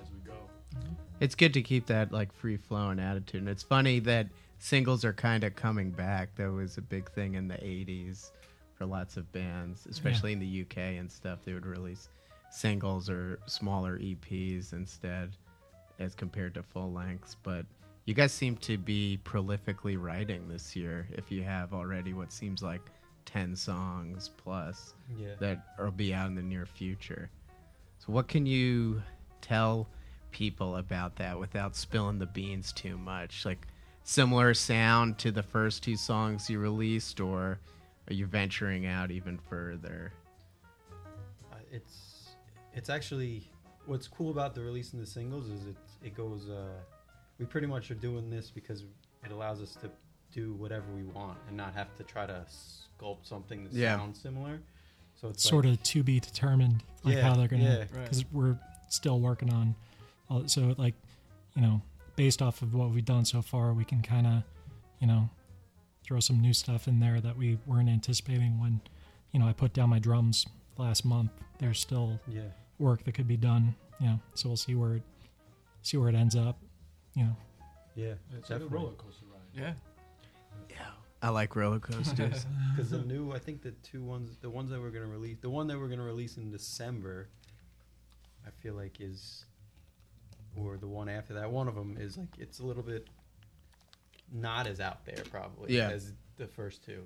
as 0.03 0.09
we 0.11 0.19
go. 0.21 0.39
Mm-hmm. 0.77 0.95
It's 1.21 1.35
good 1.35 1.55
to 1.55 1.63
keep 1.63 1.87
that 1.87 2.13
like 2.13 2.33
free 2.33 2.57
flowing 2.57 2.99
attitude. 2.99 3.41
And 3.41 3.49
it's 3.49 3.63
funny 3.63 4.01
that 4.01 4.29
singles 4.59 5.05
are 5.05 5.13
kind 5.13 5.45
of 5.45 5.55
coming 5.55 5.91
back. 5.91 6.35
That 6.37 6.51
was 6.51 6.79
a 6.79 6.83
big 6.83 7.11
thing 7.13 7.35
in 7.35 7.49
the 7.49 7.57
80s 7.57 8.33
for 8.75 8.87
lots 8.87 9.17
of 9.17 9.31
bands, 9.33 9.87
especially 9.89 10.33
in 10.33 10.39
the 10.39 10.63
UK 10.63 10.99
and 10.99 11.11
stuff. 11.11 11.41
They 11.45 11.53
would 11.53 11.67
release 11.67 12.09
singles 12.51 13.09
or 13.09 13.39
smaller 13.47 13.99
EPs 13.99 14.73
instead 14.73 15.37
as 15.99 16.15
compared 16.15 16.55
to 16.55 16.63
full 16.63 16.93
lengths. 16.93 17.37
But 17.43 17.65
you 18.05 18.15
guys 18.15 18.33
seem 18.33 18.57
to 18.59 18.77
be 18.77 19.19
prolifically 19.25 20.01
writing 20.01 20.49
this 20.49 20.77
year 20.77 21.09
if 21.13 21.31
you 21.31 21.43
have 21.43 21.73
already 21.73 22.13
what 22.13 22.33
seems 22.33 22.63
like 22.63 22.83
10 23.27 23.55
songs 23.57 24.31
plus 24.37 24.95
Yeah. 25.17 25.35
that 25.41 25.75
will 25.79 25.91
be 25.91 26.15
out 26.15 26.29
in 26.29 26.35
the 26.35 26.43
near 26.43 26.65
future. 26.67 27.31
So, 27.99 28.13
what 28.13 28.29
can 28.29 28.47
you 28.47 29.03
tell 29.41 29.89
people 30.31 30.77
about 30.77 31.17
that 31.17 31.39
without 31.39 31.77
spilling 31.77 32.19
the 32.19 32.27
beans 32.27 32.73
too 32.73 32.97
much? 32.97 33.45
Like, 33.45 33.67
similar 34.05 34.55
sound 34.55 35.19
to 35.19 35.31
the 35.33 35.43
first 35.43 35.83
two 35.83 35.97
songs 35.97 36.49
you 36.49 36.59
released, 36.59 37.21
or 37.21 37.59
are 38.09 38.15
you 38.15 38.27
venturing 38.27 38.87
out 38.87 39.11
even 39.11 39.39
further? 39.39 40.13
Uh, 41.53 41.57
it's 41.73 42.37
it's 42.73 42.89
actually 42.89 43.51
what's 43.87 44.07
cool 44.09 44.31
about 44.31 44.55
the 44.55 44.61
releasing 44.63 45.01
the 45.01 45.07
singles 45.07 45.49
is 45.49 45.67
it 45.67 45.77
it 46.03 46.15
goes 46.17 46.49
uh 46.49 46.67
we 47.39 47.47
pretty 47.47 47.67
much 47.67 47.91
are 47.91 47.95
doing 47.95 48.29
this 48.29 48.51
because 48.51 48.83
it 49.25 49.31
allows 49.31 49.63
us 49.63 49.77
to 49.77 49.91
do 50.33 50.55
whatever 50.55 50.85
we 50.95 51.05
want 51.05 51.39
and 51.49 51.57
not 51.57 51.73
have 51.75 51.95
to 51.97 52.03
try 52.03 52.27
to 52.27 52.45
sculpt 52.99 53.27
something 53.27 53.65
that 53.65 53.73
Yeah. 53.73 53.97
sounds 53.97 54.21
similar 54.21 54.61
so 55.21 55.29
it's 55.29 55.43
sort 55.43 55.65
like, 55.65 55.75
of 55.75 55.83
to 55.83 56.03
be 56.03 56.21
determined, 56.21 56.83
like 57.03 57.17
Yeah, 57.17 57.23
how 57.23 57.35
they're 57.35 57.49
gonna, 57.49 57.65
yeah. 57.65 57.79
Right. 57.79 58.03
because 58.05 58.25
we're 58.33 58.59
still 58.89 59.19
working 59.21 59.51
on. 59.53 59.75
All, 60.29 60.47
so 60.47 60.75
like, 60.77 60.95
you 61.55 61.63
know, 61.63 61.81
based 62.17 62.43
off 62.43 62.61
of 62.63 62.75
what 62.75 62.91
we've 62.91 63.05
done 63.05 63.25
so 63.25 63.41
far, 63.41 63.73
we 63.73 63.85
can 63.85 64.03
kind 64.03 64.27
of, 64.27 64.43
you 65.01 65.07
know, 65.07 65.31
throw 66.05 66.21
some 66.21 66.41
new 66.41 66.53
stuff 66.53 66.87
in 66.87 67.01
there 67.01 67.21
that 67.21 67.37
we 67.37 67.59
weren't 67.67 67.89
anticipating 67.89 68.61
when, 68.61 68.81
you 69.33 69.41
know, 69.41 69.47
I 69.47 69.53
put 69.55 69.73
down 69.73 69.89
my 69.89 69.99
drums 69.99 70.47
last 70.77 71.05
month. 71.05 71.31
There's 71.59 71.81
still 71.81 72.21
yeah 72.29 72.43
work 72.79 73.05
that 73.05 73.13
could 73.13 73.27
be 73.27 73.39
done, 73.39 73.75
you 73.99 74.07
know. 74.07 74.21
So 74.35 74.51
we'll 74.51 74.57
see 74.59 74.75
where 74.75 74.97
it, 74.97 75.03
see 75.81 75.97
where 75.97 76.11
it 76.11 76.15
ends 76.15 76.37
up, 76.37 76.59
you 77.15 77.25
know. 77.25 77.37
yeah 77.95 78.15
It's 78.37 78.51
like 78.51 78.61
a 78.61 78.67
roller 78.67 78.93
coaster 78.93 79.25
ride. 79.33 79.41
Yeah. 79.55 79.73
I 81.23 81.31
like 81.31 81.57
roller 81.57 81.79
coasters. 81.81 82.47
because 82.77 82.91
the 82.91 82.99
new 83.07 83.33
i 83.33 83.39
think 83.39 83.63
the 83.63 83.71
two 83.83 84.03
ones 84.03 84.37
the 84.41 84.51
ones 84.51 84.71
that 84.71 84.81
we're 84.81 84.91
going 84.91 85.05
to 85.05 85.11
release 85.11 85.39
the 85.41 85.51
one 85.51 85.67
that 85.69 85.79
we're 85.79 85.87
going 85.89 85.99
to 85.99 86.05
release 86.05 86.37
in 86.37 86.51
december 86.51 87.29
i 88.47 88.51
feel 88.63 88.75
like 88.75 89.01
is 89.01 89.45
or 90.57 90.77
the 90.77 90.87
one 90.87 91.09
after 91.09 91.35
that 91.35 91.51
one 91.51 91.69
of 91.69 91.75
them 91.75 91.97
is 91.99 92.17
like 92.19 92.29
it's 92.39 92.59
a 92.61 92.65
little 92.67 92.83
bit 92.83 93.09
not 94.33 94.67
as 94.67 94.81
out 94.81 95.05
there 95.07 95.23
probably 95.31 95.75
Yeah. 95.77 95.89
as 95.91 96.13
the 96.37 96.47
first 96.47 96.85
two 96.85 97.03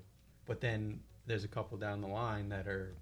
but 0.47 0.61
then 0.61 1.01
there's 1.27 1.45
a 1.45 1.49
couple 1.49 1.79
down 1.79 2.01
the 2.01 2.09
line 2.09 2.49
that 2.49 2.67
are 2.67 2.95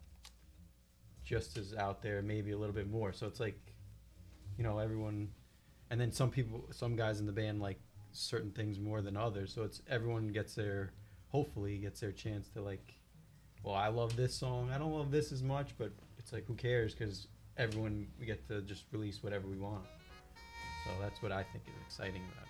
just 1.24 1.56
as 1.56 1.74
out 1.74 2.02
there 2.02 2.20
maybe 2.22 2.50
a 2.52 2.58
little 2.58 2.74
bit 2.74 2.90
more 2.90 3.12
so 3.12 3.26
it's 3.26 3.40
like 3.40 3.58
you 4.56 4.64
know 4.64 4.78
everyone 4.78 5.28
and 5.90 6.00
then 6.00 6.12
some 6.12 6.30
people 6.30 6.64
some 6.70 6.96
guys 6.96 7.20
in 7.20 7.26
the 7.26 7.32
band 7.32 7.60
like 7.60 7.78
certain 8.12 8.50
things 8.50 8.78
more 8.78 9.00
than 9.00 9.16
others. 9.16 9.52
So 9.52 9.62
it's 9.62 9.82
everyone 9.88 10.28
gets 10.28 10.54
their 10.54 10.92
hopefully 11.28 11.78
gets 11.78 12.00
their 12.00 12.12
chance 12.12 12.48
to 12.48 12.62
like 12.62 12.94
well 13.62 13.74
i 13.74 13.88
love 13.88 14.16
this 14.16 14.34
song. 14.34 14.70
I 14.74 14.78
don't 14.78 14.92
love 14.92 15.10
this 15.10 15.32
as 15.32 15.42
much 15.42 15.74
but 15.78 15.92
it's 16.18 16.32
like 16.32 16.46
who 16.46 16.54
cares? 16.54 16.94
Because 16.94 17.28
everyone 17.56 18.06
we 18.18 18.26
get 18.26 18.46
to 18.48 18.62
just 18.62 18.84
release 18.92 19.22
whatever 19.22 19.46
we 19.46 19.58
want. 19.58 19.84
So 20.84 20.90
that's 21.00 21.20
what 21.22 21.32
i 21.32 21.42
think 21.42 21.64
is 21.66 21.74
exciting 21.86 22.22
about 22.32 22.44
it. 22.44 22.48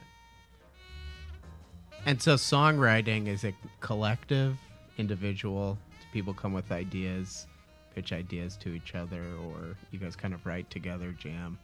And 2.07 2.23
so, 2.23 2.35
songwriting 2.35 3.27
is 3.27 3.45
a 3.45 3.53
collective, 3.81 4.57
individual. 4.99 5.77
People 6.13 6.33
come 6.33 6.53
with 6.53 6.73
ideas, 6.73 7.47
pitch 7.95 8.13
ideas 8.13 8.57
to 8.59 8.71
each 8.71 8.95
other, 8.95 9.25
or 9.45 9.77
you 9.91 9.99
guys 9.99 10.17
kind 10.17 10.33
of 10.33 10.47
write 10.47 10.71
together, 10.71 11.13
jam? 11.19 11.59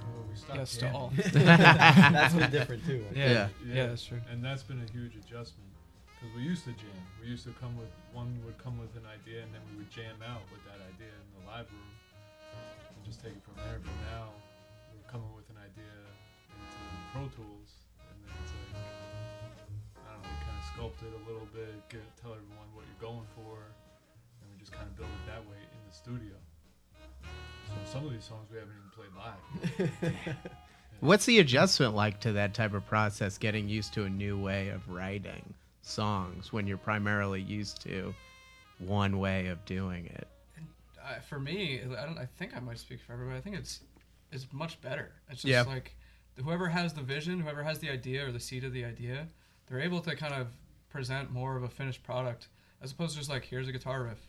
Well, 0.00 0.24
we 0.28 0.36
stopped 0.36 0.58
Yes 0.58 0.72
to 0.74 0.80
jamming. 0.80 0.96
all. 0.96 1.12
That's 1.32 2.34
been 2.34 2.50
different 2.50 2.86
too. 2.86 3.04
I 3.10 3.18
Yeah. 3.18 3.28
Yeah. 3.28 3.48
Yeah, 3.66 3.86
that's 3.86 4.04
true. 4.04 4.20
And 4.30 4.44
that's 4.44 4.62
been 4.62 4.80
a 4.80 4.90
huge 4.92 5.16
adjustment 5.16 5.68
because 6.14 6.34
we 6.34 6.42
used 6.42 6.64
to 6.64 6.72
jam. 6.72 7.02
We 7.22 7.28
used 7.28 7.44
to 7.46 7.54
come 7.60 7.76
with 7.78 7.90
one 8.12 8.40
would 8.44 8.58
come 8.58 8.78
with 8.78 8.94
an 8.96 9.06
idea, 9.06 9.42
and 9.42 9.50
then 9.54 9.62
we 9.70 9.78
would 9.78 9.90
jam 9.90 10.18
out 10.22 10.42
with 10.50 10.62
that 10.66 10.80
idea 10.82 11.10
in 11.10 11.26
the 11.38 11.42
live 11.50 11.70
room 11.70 11.92
and 12.94 13.00
just 13.06 13.22
take 13.22 13.34
it 13.34 13.42
from 13.46 13.54
there. 13.62 13.78
But 13.78 13.94
now 14.10 14.30
we're 14.94 15.06
coming 15.10 15.30
with 15.34 15.46
an 15.50 15.58
idea 15.62 15.94
into 16.54 16.78
Pro 17.14 17.26
Tools, 17.30 17.70
and 18.02 18.16
then 18.26 18.34
it's 18.42 18.54
like 18.54 18.82
I 20.02 20.10
don't 20.14 20.22
know, 20.22 20.30
we 20.30 20.38
kind 20.42 20.58
of 20.58 20.64
sculpt 20.74 20.98
it 21.06 21.12
a 21.14 21.22
little 21.30 21.46
bit, 21.54 21.70
get, 21.90 22.02
tell 22.18 22.34
everyone 22.34 22.66
what 22.74 22.82
you're 22.88 23.02
going 23.02 23.26
for, 23.38 23.62
and 24.42 24.46
we 24.50 24.58
just 24.58 24.74
kind 24.74 24.86
of 24.90 24.94
build 24.98 25.10
it 25.10 25.24
that 25.30 25.42
way 25.46 25.60
in 25.60 25.80
the 25.86 25.94
studio. 25.94 26.34
So 27.84 27.92
some 27.98 28.06
of 28.06 28.12
these 28.12 28.24
songs 28.24 28.48
we 28.50 28.58
haven't 28.58 28.74
even 28.76 28.90
played 28.94 30.10
live. 30.28 30.36
What's 31.00 31.26
the 31.26 31.38
adjustment 31.38 31.94
like 31.94 32.20
to 32.20 32.32
that 32.32 32.54
type 32.54 32.74
of 32.74 32.86
process, 32.86 33.38
getting 33.38 33.68
used 33.68 33.94
to 33.94 34.04
a 34.04 34.10
new 34.10 34.38
way 34.38 34.68
of 34.70 34.88
writing 34.88 35.54
songs 35.82 36.52
when 36.52 36.66
you're 36.66 36.76
primarily 36.78 37.40
used 37.40 37.80
to 37.82 38.14
one 38.78 39.18
way 39.18 39.46
of 39.46 39.64
doing 39.64 40.06
it? 40.06 40.26
uh, 41.04 41.20
for 41.20 41.38
me, 41.38 41.80
I 41.98 42.04
don't. 42.04 42.18
I 42.18 42.26
think 42.26 42.56
I 42.56 42.60
might 42.60 42.78
speak 42.78 43.00
for 43.00 43.12
everybody. 43.12 43.38
I 43.38 43.40
think 43.40 43.56
it's 43.56 43.80
it's 44.32 44.46
much 44.52 44.80
better. 44.80 45.12
It's 45.30 45.42
just 45.42 45.46
Yeah. 45.46 45.62
like 45.62 45.94
whoever 46.42 46.68
has 46.68 46.92
the 46.92 47.00
vision, 47.02 47.40
whoever 47.40 47.62
has 47.62 47.78
the 47.78 47.90
idea 47.90 48.26
or 48.26 48.32
the 48.32 48.40
seed 48.40 48.64
of 48.64 48.72
the 48.72 48.84
idea, 48.84 49.26
they're 49.66 49.80
able 49.80 50.00
to 50.00 50.14
kind 50.16 50.34
of 50.34 50.48
present 50.90 51.30
more 51.30 51.56
of 51.56 51.62
a 51.62 51.68
finished 51.68 52.02
product 52.02 52.48
as 52.82 52.92
opposed 52.92 53.12
to 53.12 53.18
just 53.18 53.30
like 53.30 53.44
here's 53.44 53.68
a 53.68 53.72
guitar 53.72 54.02
riff. 54.04 54.27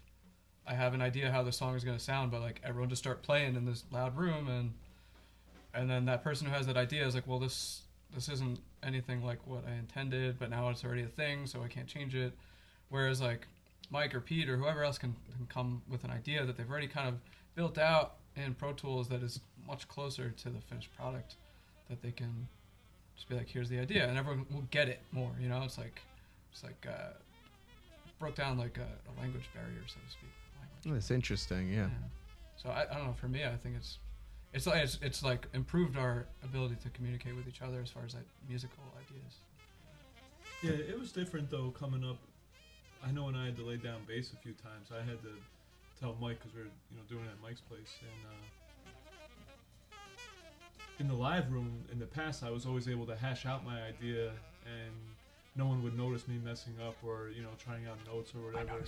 I 0.69 0.73
have 0.73 0.93
an 0.93 1.01
idea 1.01 1.31
how 1.31 1.41
the 1.41 1.51
song 1.51 1.75
is 1.75 1.83
going 1.83 1.97
to 1.97 2.03
sound, 2.03 2.29
but 2.29 2.41
like 2.41 2.61
everyone 2.63 2.89
just 2.89 3.01
start 3.01 3.23
playing 3.23 3.55
in 3.55 3.65
this 3.65 3.83
loud 3.91 4.15
room 4.15 4.47
and 4.47 4.73
and 5.73 5.89
then 5.89 6.05
that 6.05 6.23
person 6.23 6.47
who 6.47 6.53
has 6.53 6.65
that 6.67 6.77
idea 6.77 7.05
is 7.05 7.15
like, 7.15 7.27
well, 7.27 7.39
this 7.39 7.81
this 8.13 8.29
isn't 8.29 8.59
anything 8.83 9.23
like 9.23 9.39
what 9.45 9.63
I 9.67 9.73
intended, 9.73 10.37
but 10.39 10.49
now 10.49 10.69
it's 10.69 10.83
already 10.83 11.03
a 11.03 11.07
thing, 11.07 11.47
so 11.47 11.63
I 11.63 11.67
can't 11.67 11.87
change 11.87 12.15
it. 12.15 12.33
Whereas 12.89 13.19
like 13.19 13.47
Mike 13.89 14.13
or 14.13 14.21
Pete 14.21 14.49
or 14.49 14.57
whoever 14.57 14.83
else 14.83 14.97
can, 14.97 15.15
can 15.35 15.47
come 15.47 15.81
with 15.89 16.03
an 16.03 16.11
idea 16.11 16.45
that 16.45 16.55
they've 16.55 16.69
already 16.69 16.87
kind 16.87 17.07
of 17.07 17.15
built 17.55 17.77
out 17.77 18.15
in 18.35 18.53
Pro 18.53 18.73
Tools 18.73 19.09
that 19.09 19.23
is 19.23 19.39
much 19.67 19.87
closer 19.87 20.29
to 20.29 20.49
the 20.49 20.61
finished 20.61 20.95
product 20.95 21.35
that 21.89 22.01
they 22.01 22.11
can 22.11 22.47
just 23.15 23.27
be 23.27 23.35
like, 23.35 23.47
here's 23.47 23.69
the 23.69 23.79
idea, 23.79 24.07
and 24.07 24.17
everyone 24.17 24.45
will 24.51 24.67
get 24.71 24.87
it 24.87 25.01
more. 25.11 25.31
You 25.39 25.49
know, 25.49 25.63
it's 25.63 25.77
like 25.77 26.01
it's 26.51 26.63
like 26.63 26.87
uh, 26.87 27.13
broke 28.19 28.35
down 28.35 28.57
like 28.57 28.77
a, 28.77 28.81
a 28.81 29.13
language 29.19 29.49
barrier, 29.53 29.81
so 29.87 29.95
to 30.05 30.11
speak. 30.11 30.29
Language. 30.85 31.01
That's 31.01 31.11
interesting. 31.11 31.71
Yeah. 31.71 31.87
So 32.55 32.69
I, 32.69 32.85
I 32.89 32.95
don't 32.95 33.07
know. 33.07 33.13
For 33.13 33.27
me, 33.27 33.43
I 33.43 33.55
think 33.55 33.75
it's 33.77 33.99
it's 34.53 34.67
like 34.67 34.83
it's, 34.83 34.97
it's 35.01 35.23
like 35.23 35.47
improved 35.53 35.97
our 35.97 36.25
ability 36.43 36.75
to 36.83 36.89
communicate 36.89 37.35
with 37.35 37.47
each 37.47 37.61
other 37.61 37.81
as 37.81 37.89
far 37.89 38.03
as 38.05 38.15
like 38.15 38.27
musical 38.47 38.83
ideas. 38.97 39.35
Yeah, 40.61 40.71
it 40.71 40.99
was 40.99 41.11
different 41.11 41.49
though 41.49 41.71
coming 41.71 42.03
up. 42.03 42.17
I 43.05 43.11
know 43.11 43.25
when 43.25 43.35
I 43.35 43.45
had 43.45 43.55
to 43.57 43.63
lay 43.63 43.77
down 43.77 44.01
bass 44.07 44.33
a 44.33 44.37
few 44.37 44.53
times, 44.53 44.89
I 44.91 45.03
had 45.07 45.21
to 45.23 45.29
tell 45.99 46.17
Mike 46.19 46.39
because 46.39 46.53
we 46.53 46.61
were 46.61 46.67
you 46.67 46.97
know 46.97 47.03
doing 47.07 47.23
it 47.25 47.31
at 47.31 47.41
Mike's 47.41 47.61
place 47.61 47.95
and. 48.01 48.25
Uh, 48.25 48.35
in 50.99 51.07
the 51.07 51.13
live 51.13 51.49
room, 51.51 51.81
in 51.93 51.97
the 51.97 52.05
past, 52.05 52.43
I 52.43 52.49
was 52.49 52.65
always 52.65 52.89
able 52.89 53.05
to 53.05 53.15
hash 53.15 53.45
out 53.45 53.65
my 53.65 53.81
idea, 53.83 54.31
and 54.65 54.93
no 55.55 55.65
one 55.65 55.81
would 55.81 55.97
notice 55.97 56.27
me 56.27 56.39
messing 56.43 56.73
up 56.85 56.95
or 57.03 57.29
you 57.35 57.41
know 57.41 57.49
trying 57.57 57.87
out 57.87 57.97
notes 58.05 58.33
or 58.35 58.51
I 58.51 58.63
whatever. 58.63 58.85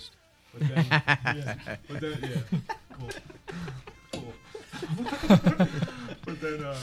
Noticed. 0.60 0.90
But 0.90 1.00
then, 1.22 1.36
yeah, 1.36 1.76
but 1.88 2.00
then, 2.00 2.18
yeah, 2.22 2.58
cool, 2.98 3.10
cool. 4.12 4.34
but 6.24 6.40
then, 6.40 6.64
uh, 6.64 6.76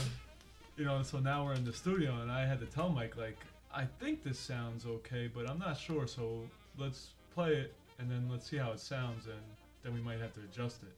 you 0.76 0.84
know, 0.84 1.02
so 1.02 1.18
now 1.18 1.44
we're 1.44 1.54
in 1.54 1.64
the 1.64 1.72
studio, 1.72 2.20
and 2.22 2.30
I 2.30 2.46
had 2.46 2.60
to 2.60 2.66
tell 2.66 2.88
Mike 2.88 3.16
like, 3.16 3.38
I 3.74 3.84
think 4.00 4.22
this 4.24 4.38
sounds 4.38 4.86
okay, 4.86 5.30
but 5.32 5.48
I'm 5.48 5.58
not 5.58 5.78
sure. 5.78 6.06
So 6.06 6.42
let's 6.78 7.08
play 7.34 7.52
it, 7.54 7.74
and 7.98 8.10
then 8.10 8.28
let's 8.30 8.48
see 8.48 8.56
how 8.56 8.72
it 8.72 8.80
sounds, 8.80 9.26
and 9.26 9.40
then 9.82 9.94
we 9.94 10.00
might 10.00 10.20
have 10.20 10.32
to 10.34 10.40
adjust 10.40 10.82
it. 10.82 10.92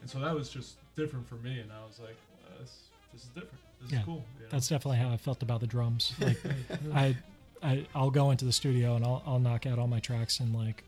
And 0.00 0.08
so 0.10 0.18
that 0.20 0.34
was 0.34 0.48
just 0.50 0.76
different 0.96 1.26
for 1.28 1.36
me, 1.36 1.60
and 1.60 1.72
I 1.72 1.84
was 1.86 1.98
like, 2.00 2.16
well, 2.42 2.58
this, 2.60 2.76
this 3.12 3.22
is 3.22 3.28
different. 3.28 3.58
This 3.82 3.92
Yeah, 3.92 3.98
is 4.00 4.04
cool. 4.04 4.24
you 4.38 4.44
know? 4.44 4.48
That's 4.50 4.68
definitely 4.68 4.98
how 4.98 5.10
I 5.10 5.16
felt 5.16 5.42
about 5.42 5.60
the 5.60 5.66
drums. 5.66 6.12
Like 6.20 6.38
I, 6.94 7.16
I 7.62 7.86
I'll 7.94 8.10
go 8.10 8.30
into 8.30 8.44
the 8.44 8.52
studio 8.52 8.94
and 8.96 9.04
I'll 9.04 9.22
I'll 9.26 9.38
knock 9.38 9.66
out 9.66 9.78
all 9.78 9.86
my 9.88 9.98
tracks 10.00 10.40
in 10.40 10.52
like 10.52 10.84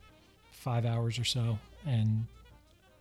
five 0.56 0.84
hours 0.86 1.18
or 1.18 1.24
so, 1.24 1.58
and 1.86 2.26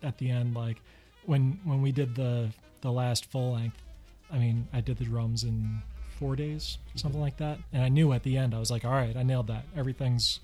at 0.03 0.17
the 0.17 0.29
end, 0.29 0.55
like 0.55 0.77
when 1.25 1.59
when 1.63 1.81
we 1.81 1.91
did 1.91 2.15
the 2.15 2.49
the 2.81 2.91
last 2.91 3.25
full 3.25 3.53
length, 3.53 3.81
I 4.31 4.37
mean, 4.37 4.67
I 4.73 4.81
did 4.81 4.97
the 4.97 5.05
drums 5.05 5.43
in 5.43 5.81
four 6.19 6.35
days, 6.35 6.77
something 6.95 7.19
like 7.21 7.37
that, 7.37 7.57
and 7.73 7.81
I 7.83 7.89
knew 7.89 8.13
at 8.13 8.23
the 8.23 8.37
end 8.37 8.53
I 8.53 8.59
was 8.59 8.69
like, 8.71 8.85
all 8.85 8.91
right, 8.91 9.15
I 9.15 9.23
nailed 9.23 9.47
that. 9.47 9.63
Everything's 9.75 10.39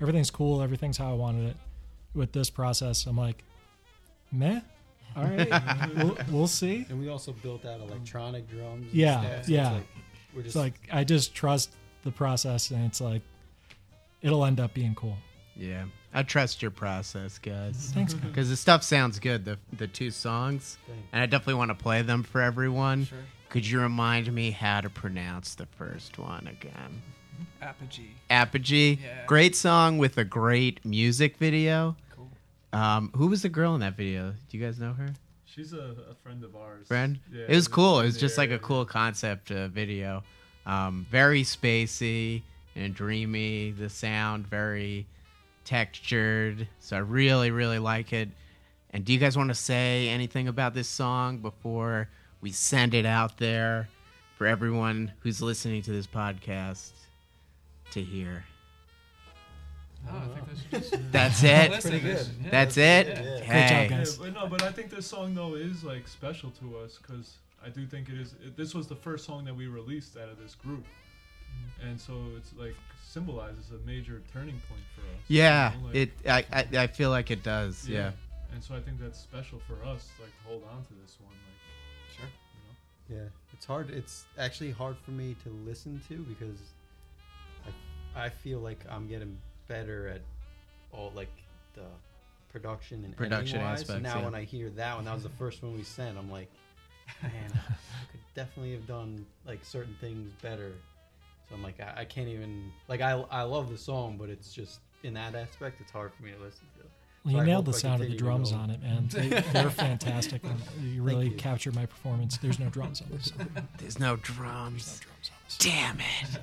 everything's 0.00 0.30
cool. 0.30 0.62
Everything's 0.62 0.96
how 0.96 1.10
I 1.10 1.14
wanted 1.14 1.48
it. 1.50 1.56
With 2.14 2.32
this 2.32 2.50
process, 2.50 3.06
I'm 3.06 3.16
like, 3.16 3.44
meh. 4.32 4.60
All 5.16 5.24
right, 5.24 5.48
we'll, 5.96 6.16
we'll 6.30 6.46
see. 6.46 6.86
And 6.88 7.00
we 7.00 7.08
also 7.08 7.32
built 7.32 7.64
out 7.64 7.80
electronic 7.80 8.48
drums. 8.48 8.86
and 8.86 8.94
Yeah, 8.94 9.20
stuff, 9.20 9.32
so 9.32 9.38
it's 9.38 9.48
yeah. 9.48 9.70
like 9.72 9.86
we're 10.34 10.40
It's 10.40 10.46
just 10.52 10.56
like 10.56 10.74
I 10.92 11.02
just 11.04 11.34
trust 11.34 11.70
the 12.04 12.12
process, 12.12 12.70
and 12.70 12.84
it's 12.86 13.00
like 13.00 13.22
it'll 14.22 14.44
end 14.44 14.60
up 14.60 14.72
being 14.74 14.94
cool. 14.94 15.16
Yeah. 15.56 15.84
I 16.12 16.22
trust 16.24 16.60
your 16.60 16.70
process, 16.72 17.38
guys. 17.38 17.92
Thanks. 17.94 18.14
Because 18.14 18.48
the 18.48 18.56
stuff 18.56 18.82
sounds 18.82 19.18
good, 19.18 19.44
the 19.44 19.58
the 19.72 19.86
two 19.86 20.10
songs, 20.10 20.78
Thanks. 20.86 21.02
and 21.12 21.22
I 21.22 21.26
definitely 21.26 21.54
want 21.54 21.70
to 21.70 21.74
play 21.76 22.02
them 22.02 22.22
for 22.22 22.40
everyone. 22.40 23.04
Sure. 23.04 23.18
Could 23.48 23.66
you 23.66 23.80
remind 23.80 24.32
me 24.32 24.50
how 24.50 24.80
to 24.80 24.90
pronounce 24.90 25.54
the 25.54 25.66
first 25.66 26.18
one 26.18 26.46
again? 26.46 27.02
Apogee. 27.62 28.10
Apogee. 28.28 28.98
Yeah. 29.02 29.26
Great 29.26 29.56
song 29.56 29.98
with 29.98 30.18
a 30.18 30.24
great 30.24 30.84
music 30.84 31.36
video. 31.36 31.96
Cool. 32.14 32.28
Um, 32.72 33.10
who 33.16 33.26
was 33.28 33.42
the 33.42 33.48
girl 33.48 33.74
in 33.74 33.80
that 33.80 33.96
video? 33.96 34.34
Do 34.48 34.56
you 34.58 34.64
guys 34.64 34.78
know 34.78 34.92
her? 34.92 35.14
She's 35.46 35.72
a, 35.72 35.96
a 36.10 36.14
friend 36.22 36.44
of 36.44 36.54
ours. 36.54 36.86
Friend? 36.86 37.18
Yeah, 37.32 37.46
it 37.48 37.54
was 37.56 37.66
cool. 37.66 38.00
It 38.00 38.04
was 38.04 38.18
just 38.18 38.38
like 38.38 38.50
a 38.50 38.58
cool 38.58 38.84
concept 38.84 39.50
uh, 39.50 39.66
video. 39.68 40.22
Um, 40.64 41.06
very 41.10 41.42
spacey 41.42 42.42
and 42.76 42.94
dreamy. 42.94 43.72
The 43.72 43.88
sound 43.88 44.46
very 44.46 45.06
textured. 45.74 46.66
So 46.80 46.96
I 46.96 46.98
really, 47.00 47.52
really 47.52 47.78
like 47.78 48.12
it. 48.12 48.28
And 48.92 49.04
do 49.04 49.12
you 49.12 49.20
guys 49.20 49.36
want 49.36 49.50
to 49.50 49.54
say 49.54 50.08
anything 50.08 50.48
about 50.48 50.74
this 50.74 50.88
song 50.88 51.38
before 51.38 52.08
we 52.40 52.50
send 52.50 52.92
it 52.92 53.06
out 53.06 53.38
there 53.38 53.88
for 54.36 54.48
everyone 54.48 55.12
who's 55.20 55.40
listening 55.40 55.80
to 55.82 55.92
this 55.92 56.08
podcast 56.08 56.90
to 57.92 58.02
hear? 58.02 58.44
No, 60.06 60.12
I 60.16 60.34
think 60.34 60.50
this 60.50 60.58
is 60.58 60.90
just 60.90 60.94
uh, 60.94 60.98
That's 61.12 61.44
it. 61.44 61.70
Listen, 61.70 61.90
Pretty 61.92 62.06
good. 62.06 62.26
yeah. 62.42 62.50
That's 62.50 62.76
it. 62.76 63.06
Yeah. 63.06 63.14
Great 63.22 63.42
Hey. 63.44 63.86
job, 63.88 63.98
guys. 63.98 64.18
Yeah, 64.18 64.24
but 64.24 64.34
no, 64.34 64.46
but 64.48 64.62
I 64.64 64.72
think 64.72 64.90
this 64.90 65.06
song 65.06 65.34
though 65.36 65.54
is 65.54 65.84
like 65.84 66.08
special 66.08 66.50
to 66.52 66.78
us 66.78 66.98
because 67.00 67.34
I 67.64 67.68
do 67.68 67.86
think 67.86 68.08
it 68.08 68.18
is. 68.18 68.34
It, 68.44 68.56
this 68.56 68.74
was 68.74 68.88
the 68.88 68.96
first 68.96 69.24
song 69.24 69.44
that 69.44 69.54
we 69.54 69.68
released 69.68 70.16
out 70.16 70.30
of 70.30 70.38
this 70.42 70.56
group, 70.56 70.84
and 71.82 72.00
so 72.00 72.14
it's 72.36 72.52
like 72.58 72.74
symbolizes 73.02 73.70
a 73.70 73.86
major 73.86 74.22
turning 74.32 74.60
point 74.68 74.82
for 74.94 75.00
us. 75.02 75.20
you 75.28 75.38
Yeah, 75.38 75.72
know, 75.80 75.86
like- 75.86 75.94
it. 75.96 76.10
I, 76.26 76.44
I 76.52 76.82
I 76.82 76.86
feel 76.86 77.10
like 77.10 77.30
it 77.30 77.42
does. 77.42 77.88
Yeah. 77.88 78.12
And 78.52 78.62
so 78.62 78.74
I 78.74 78.80
think 78.80 79.00
that's 79.00 79.18
special 79.18 79.60
for 79.68 79.74
us, 79.86 80.08
like 80.20 80.30
to 80.42 80.48
hold 80.48 80.62
on 80.72 80.82
to 80.84 80.92
this 81.02 81.16
one, 81.20 81.32
like 81.32 82.16
Sure. 82.16 82.26
you 83.08 83.16
know. 83.16 83.22
Yeah, 83.22 83.28
it's 83.52 83.64
hard. 83.64 83.90
It's 83.90 84.24
actually 84.38 84.72
hard 84.72 84.96
for 84.98 85.12
me 85.12 85.36
to 85.44 85.50
listen 85.64 86.00
to 86.08 86.16
because 86.24 86.58
I, 88.16 88.24
I 88.26 88.28
feel 88.28 88.58
like 88.60 88.80
I'm 88.90 89.06
getting 89.08 89.38
better 89.68 90.08
at 90.08 90.20
all 90.92 91.12
like 91.14 91.30
the 91.74 91.84
production 92.52 93.04
and 93.04 93.16
Production 93.16 93.58
editing-wise. 93.58 93.82
aspects, 93.82 94.02
Now 94.02 94.18
yeah. 94.18 94.24
when 94.24 94.34
I 94.34 94.42
hear 94.42 94.70
that 94.70 94.96
one, 94.96 95.04
that 95.04 95.14
was 95.14 95.22
the 95.22 95.28
first 95.30 95.62
one 95.62 95.72
we 95.76 95.84
sent. 95.84 96.18
I'm 96.18 96.30
like, 96.30 96.50
man, 97.22 97.32
I 97.54 98.10
could 98.10 98.20
definitely 98.34 98.72
have 98.72 98.86
done 98.88 99.24
like 99.46 99.64
certain 99.64 99.94
things 100.00 100.32
better. 100.42 100.72
So 101.50 101.56
I'm 101.56 101.62
like, 101.62 101.80
I, 101.80 102.02
I 102.02 102.04
can't 102.06 102.28
even 102.28 102.70
like 102.88 103.00
I 103.02 103.10
I 103.30 103.42
love 103.42 103.68
the 103.70 103.76
song, 103.76 104.16
but 104.18 104.30
it's 104.30 104.52
just 104.54 104.78
in 105.02 105.12
that 105.14 105.34
aspect, 105.34 105.80
it's 105.80 105.90
hard 105.90 106.12
for 106.14 106.22
me 106.22 106.30
to 106.30 106.38
listen 106.38 106.64
to. 106.78 106.84
Well, 107.24 107.34
you 107.34 107.40
I 107.40 107.44
nailed 107.44 107.66
the 107.66 107.72
sound 107.74 108.02
of 108.02 108.08
the 108.08 108.16
drums 108.16 108.50
on 108.52 108.70
it, 108.70 108.80
man. 108.82 109.08
They, 109.10 109.28
they're 109.52 109.68
fantastic. 109.70 110.40
You 110.82 111.02
really 111.02 111.28
you. 111.28 111.36
captured 111.36 111.74
my 111.74 111.84
performance. 111.86 112.38
There's 112.38 112.58
no 112.58 112.68
drums 112.70 113.02
on 113.02 113.08
this. 113.10 113.26
song. 113.26 113.48
There's 113.52 113.58
no 113.58 113.62
There's 113.78 113.98
no 113.98 114.16
drums. 114.16 115.00
drums 115.00 115.30
on 115.30 115.38
this. 115.46 115.58
Damn 115.58 115.98
it. 116.00 116.40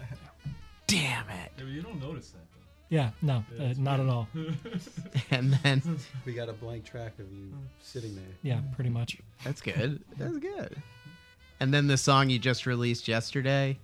Damn 0.88 1.30
it. 1.30 1.52
Yeah, 1.58 1.64
you 1.66 1.82
don't 1.82 2.00
notice 2.02 2.30
that 2.32 2.38
though. 2.38 2.96
Yeah, 2.96 3.10
no, 3.22 3.44
Yeah, 3.58 3.66
uh, 3.70 3.74
not 3.78 4.00
at 4.00 4.08
all. 4.08 4.28
And 5.32 5.54
then 5.64 5.82
We 6.26 6.34
got 6.34 6.48
a 6.50 6.54
blank 6.54 6.86
track 6.86 7.14
of 7.20 7.32
you 7.32 7.52
sitting 7.82 8.16
there. 8.16 8.24
Yeah, 8.44 8.62
pretty 8.76 8.90
much. 8.92 9.18
that's 9.44 9.62
good. 9.62 10.04
That's 10.18 10.38
good. 10.38 10.82
And 11.60 11.74
then 11.74 11.88
the 11.88 11.98
song 11.98 12.30
you 12.30 12.38
just 12.40 12.66
released 12.68 13.08
yesterday, 13.08 13.78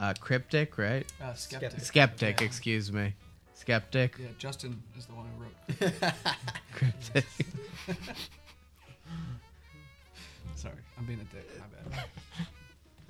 uh, 0.00 0.14
Cryptic, 0.20 0.78
right? 0.78 1.06
Uh, 1.22 1.34
skeptic. 1.34 1.70
Skeptic. 1.70 1.84
Skeptic, 1.84 2.40
Yeah. 2.40 2.46
excuse 2.46 2.92
me. 2.92 3.14
Skeptic. 3.54 4.16
Yeah, 4.18 4.28
Justin 4.38 4.82
is 4.98 5.06
the 5.06 5.12
one 5.12 5.26
who 5.36 5.44
wrote. 5.44 5.52
Cryptic. 6.72 7.26
Sorry, 10.56 10.74
I'm 10.98 11.04
being 11.04 11.20
a 11.20 11.34
dick. 11.34 11.46
My 11.58 11.66
bad. 11.90 12.04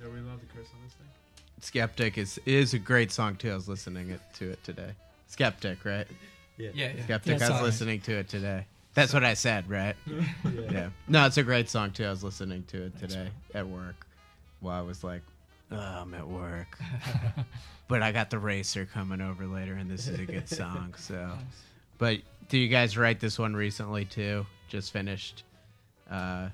Are 0.03 0.09
we 0.09 0.19
allowed 0.19 0.39
to 0.41 0.47
curse 0.47 0.67
on 0.73 0.83
this 0.83 0.93
thing? 0.93 1.07
Skeptic 1.59 2.17
is 2.17 2.39
is 2.45 2.73
a 2.73 2.79
great 2.79 3.11
song 3.11 3.35
too. 3.35 3.51
I 3.51 3.55
was 3.55 3.67
listening 3.67 4.09
it, 4.09 4.21
to 4.35 4.51
it 4.51 4.63
today. 4.63 4.91
Skeptic, 5.27 5.85
right? 5.85 6.07
Yeah. 6.57 6.71
Yeah, 6.73 6.91
yeah. 6.95 7.03
Skeptic. 7.03 7.39
Yeah, 7.39 7.47
I 7.47 7.51
was 7.51 7.61
listening 7.61 8.01
to 8.01 8.13
it 8.13 8.27
today. 8.29 8.65
That's 8.93 9.13
what 9.13 9.23
I 9.23 9.35
said, 9.35 9.69
right? 9.69 9.95
Yeah. 10.71 10.89
No, 11.07 11.25
it's 11.25 11.37
a 11.37 11.43
great 11.43 11.69
song 11.69 11.91
too. 11.91 12.05
I 12.05 12.09
was 12.09 12.23
listening 12.23 12.63
to 12.67 12.83
it 12.85 12.97
today 12.99 13.29
at 13.53 13.67
work 13.67 14.05
while 14.59 14.77
I 14.77 14.81
was 14.81 15.03
like, 15.03 15.21
oh, 15.71 15.77
I'm 15.77 16.13
at 16.13 16.27
work. 16.27 16.77
but 17.87 18.01
I 18.03 18.11
got 18.11 18.29
the 18.29 18.39
racer 18.39 18.85
coming 18.85 19.21
over 19.21 19.45
later, 19.45 19.73
and 19.75 19.89
this 19.89 20.07
is 20.07 20.19
a 20.19 20.25
good 20.25 20.47
song. 20.49 20.93
So, 20.97 21.31
but 21.97 22.19
do 22.49 22.57
you 22.57 22.67
guys 22.67 22.97
write 22.97 23.19
this 23.19 23.37
one 23.39 23.53
recently 23.55 24.05
too? 24.05 24.45
Just 24.67 24.91
finished 24.93 25.43
uh, 26.09 26.49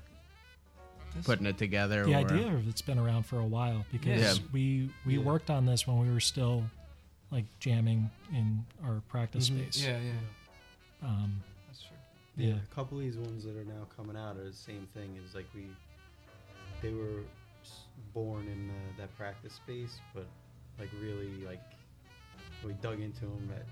This- 1.14 1.24
putting 1.26 1.46
it 1.46 1.58
together. 1.58 2.04
The 2.04 2.14
or- 2.14 2.18
idea 2.18 2.46
of 2.54 2.68
it's 2.68 2.82
been 2.82 2.98
around 2.98 3.24
for 3.24 3.38
a 3.38 3.46
while 3.46 3.84
because 3.92 4.20
Yeah. 4.38 4.44
we 4.52 4.90
we 5.06 5.14
Yeah. 5.18 5.24
worked 5.24 5.50
on 5.50 5.66
this 5.66 5.86
when 5.86 5.98
we 5.98 6.10
were 6.12 6.20
still 6.20 6.64
like 7.30 7.44
jamming 7.60 8.10
in 8.32 8.64
our 8.84 9.00
practice 9.08 9.50
Mhm. 9.50 9.72
space. 9.72 9.84
Yeah, 9.84 9.98
yeah, 10.00 11.08
Um, 11.08 11.42
that's 11.66 11.82
true. 11.82 11.96
Yeah, 12.36 12.48
Yeah. 12.48 12.54
a 12.70 12.74
couple 12.74 12.98
of 12.98 13.04
these 13.04 13.16
ones 13.16 13.44
that 13.44 13.56
are 13.56 13.64
now 13.64 13.86
coming 13.96 14.16
out 14.16 14.36
are 14.36 14.44
the 14.44 14.52
same 14.52 14.86
thing. 14.94 15.16
Is 15.26 15.34
like 15.34 15.46
we, 15.54 15.66
they 16.82 16.92
were 16.94 17.20
s- 17.20 17.37
born 18.14 18.46
in 18.48 18.70
uh, 18.70 18.72
that 18.98 19.16
practice 19.16 19.52
space, 19.54 19.98
but 20.14 20.26
like 20.78 20.90
really 21.00 21.30
like 21.46 21.62
we 22.64 22.72
dug 22.74 23.00
into 23.00 23.20
them 23.22 23.50
at 23.54 23.64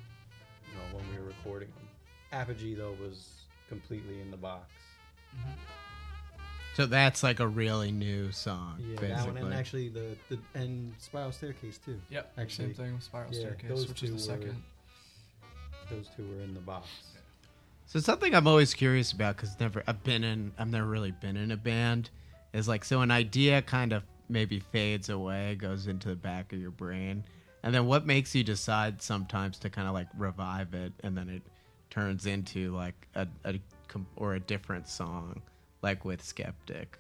you 0.70 0.76
know 0.76 0.96
when 0.98 1.04
we 1.10 1.18
were 1.20 1.26
recording 1.28 1.68
them. 1.76 1.88
Apogee 2.32 2.74
though 2.74 2.94
was 3.00 3.28
completely 3.68 4.20
in 4.20 4.30
the 4.30 4.36
box. 4.36 4.72
So 6.74 6.84
that's 6.84 7.22
like 7.22 7.40
a 7.40 7.46
really 7.48 7.90
new 7.90 8.30
song, 8.32 8.76
Yeah, 8.78 9.00
basically. 9.00 9.08
that 9.08 9.26
one 9.26 9.36
and 9.38 9.54
actually 9.54 9.88
the 9.88 10.16
the 10.28 10.38
and 10.54 10.92
Spiral 10.98 11.32
Staircase 11.32 11.78
too. 11.78 11.98
Yep. 12.10 12.32
Actually, 12.36 12.66
same 12.66 12.74
thing 12.74 12.94
with 12.94 13.02
Spiral 13.02 13.32
yeah, 13.32 13.40
Staircase, 13.40 13.68
those 13.70 13.88
which 13.88 14.02
is 14.02 14.10
two 14.10 14.16
the 14.32 14.32
were- 14.36 14.40
second. 14.42 14.62
Those 15.90 16.08
two 16.16 16.26
were 16.28 16.42
in 16.42 16.52
the 16.52 16.60
box. 16.60 16.88
So 17.86 18.00
something 18.00 18.34
I'm 18.34 18.46
always 18.48 18.74
curious 18.74 19.12
about 19.12 19.36
because 19.36 19.58
never 19.60 19.82
I've 19.86 20.02
been 20.02 20.24
in 20.24 20.52
I've 20.58 20.68
never 20.70 20.86
really 20.86 21.12
been 21.12 21.36
in 21.36 21.50
a 21.52 21.56
band 21.56 22.10
is 22.52 22.66
like 22.68 22.84
so 22.84 23.00
an 23.00 23.10
idea 23.10 23.62
kind 23.62 23.92
of 23.92 24.02
maybe 24.28 24.60
fades 24.60 25.08
away 25.08 25.54
goes 25.54 25.86
into 25.86 26.08
the 26.08 26.16
back 26.16 26.52
of 26.52 26.60
your 26.60 26.70
brain 26.70 27.24
and 27.62 27.74
then 27.74 27.86
what 27.86 28.06
makes 28.06 28.34
you 28.34 28.44
decide 28.44 29.00
sometimes 29.02 29.58
to 29.58 29.70
kind 29.70 29.88
of 29.88 29.94
like 29.94 30.08
revive 30.16 30.74
it 30.74 30.92
and 31.02 31.16
then 31.16 31.28
it 31.28 31.42
turns 31.90 32.26
into 32.26 32.74
like 32.74 33.06
a, 33.14 33.26
a 33.44 33.58
or 34.16 34.34
a 34.34 34.40
different 34.40 34.88
song 34.88 35.40
like 35.82 36.04
with 36.04 36.22
Skeptic. 36.22 36.98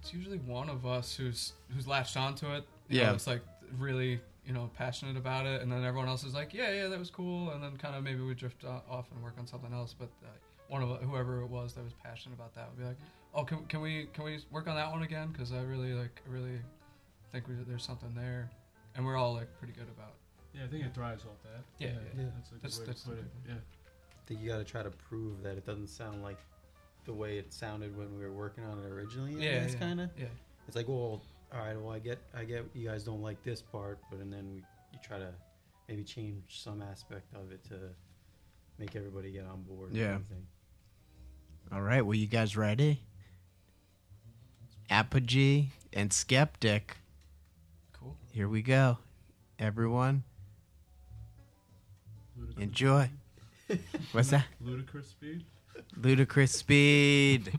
It's 0.00 0.12
usually 0.12 0.38
one 0.38 0.68
of 0.68 0.86
us 0.86 1.14
who's 1.14 1.52
who's 1.74 1.86
latched 1.86 2.16
onto 2.16 2.46
it. 2.52 2.64
You 2.88 2.98
Yeah. 3.00 3.06
know, 3.08 3.14
it's 3.14 3.26
like 3.26 3.42
really 3.78 4.20
you 4.46 4.52
know 4.52 4.70
passionate 4.76 5.16
about 5.16 5.46
it, 5.46 5.62
and 5.62 5.70
then 5.70 5.84
everyone 5.84 6.08
else 6.08 6.24
is 6.24 6.34
like, 6.34 6.54
yeah, 6.54 6.70
yeah, 6.70 6.88
that 6.88 6.98
was 6.98 7.10
cool, 7.10 7.50
and 7.50 7.62
then 7.62 7.76
kind 7.76 7.94
of 7.94 8.02
maybe 8.02 8.20
we 8.20 8.34
drift 8.34 8.64
off 8.64 9.10
and 9.12 9.22
work 9.22 9.34
on 9.38 9.46
something 9.46 9.72
else. 9.72 9.94
But 9.98 10.08
uh, 10.24 10.28
one 10.68 10.82
of 10.82 11.02
whoever 11.02 11.40
it 11.42 11.48
was 11.48 11.74
that 11.74 11.84
was 11.84 11.92
passionate 11.92 12.34
about 12.34 12.54
that 12.54 12.68
would 12.70 12.78
be 12.78 12.84
like, 12.84 12.98
oh, 13.34 13.44
can, 13.44 13.64
can 13.66 13.80
we 13.80 14.08
can 14.12 14.24
we 14.24 14.38
work 14.50 14.68
on 14.68 14.76
that 14.76 14.90
one 14.90 15.02
again? 15.02 15.28
Because 15.32 15.52
I 15.52 15.60
really 15.62 15.92
like 15.92 16.20
really 16.28 16.58
think 17.32 17.48
we, 17.48 17.54
there's 17.66 17.84
something 17.84 18.14
there, 18.14 18.50
and 18.96 19.04
we're 19.04 19.16
all 19.16 19.34
like 19.34 19.48
pretty 19.58 19.72
good 19.74 19.88
about. 19.96 20.14
Yeah, 20.54 20.64
I 20.64 20.68
think 20.68 20.84
it 20.84 20.94
thrives 20.94 21.24
off 21.24 21.40
that. 21.44 21.62
Yeah, 21.78 21.88
yeah, 21.88 22.22
yeah. 22.22 22.28
That's 22.36 22.50
a 22.50 22.54
good 22.54 22.62
That's- 22.62 22.78
way 22.80 22.86
that's 22.86 23.02
to 23.04 23.08
put 23.10 23.18
it. 23.18 23.24
Yeah. 23.48 23.54
I 23.54 24.26
think 24.32 24.40
you 24.42 24.48
got 24.48 24.58
to 24.58 24.64
try 24.64 24.82
to 24.82 24.90
prove 24.90 25.42
that 25.42 25.56
it 25.56 25.66
doesn't 25.66 25.88
sound 25.88 26.22
like 26.22 26.38
the 27.04 27.12
way 27.12 27.38
it 27.38 27.52
sounded 27.52 27.96
when 27.96 28.16
we 28.16 28.24
were 28.24 28.32
working 28.32 28.64
on 28.64 28.78
it 28.78 28.84
originally. 28.86 29.32
Yeah, 29.34 29.60
guess, 29.60 29.72
yeah, 29.72 29.78
kind 29.78 30.00
of. 30.00 30.10
yeah. 30.18 30.26
It's 30.68 30.76
like, 30.76 30.86
well, 30.88 31.22
all 31.52 31.58
right, 31.60 31.80
well, 31.80 31.92
I 31.92 31.98
get, 31.98 32.18
I 32.36 32.44
get, 32.44 32.64
you 32.74 32.88
guys 32.88 33.02
don't 33.02 33.22
like 33.22 33.42
this 33.42 33.60
part, 33.62 33.98
but 34.10 34.20
and 34.20 34.32
then 34.32 34.48
we, 34.52 34.56
you 34.92 34.98
try 35.02 35.18
to 35.18 35.32
maybe 35.88 36.04
change 36.04 36.62
some 36.62 36.80
aspect 36.82 37.32
of 37.34 37.50
it 37.50 37.64
to 37.64 37.74
make 38.78 38.94
everybody 38.94 39.32
get 39.32 39.46
on 39.46 39.62
board. 39.62 39.90
Yeah. 39.92 40.10
kind 40.10 40.20
of 40.20 40.26
thing. 40.28 40.46
All 41.72 41.82
right, 41.82 42.02
well 42.02 42.14
you 42.14 42.26
guys 42.28 42.56
ready? 42.56 43.00
Apogee 44.90 45.68
and 45.92 46.12
Skeptic. 46.12 46.96
Cool. 47.92 48.16
Here 48.32 48.48
we 48.48 48.60
go. 48.60 48.98
Everyone 49.58 50.24
Ludicrous 52.36 52.64
enjoy. 52.64 53.10
What's 54.12 54.30
that? 54.30 54.46
Ludicrous 54.60 55.08
speed. 55.08 55.44
Ludicrous 55.96 56.52
speed. 56.52 57.58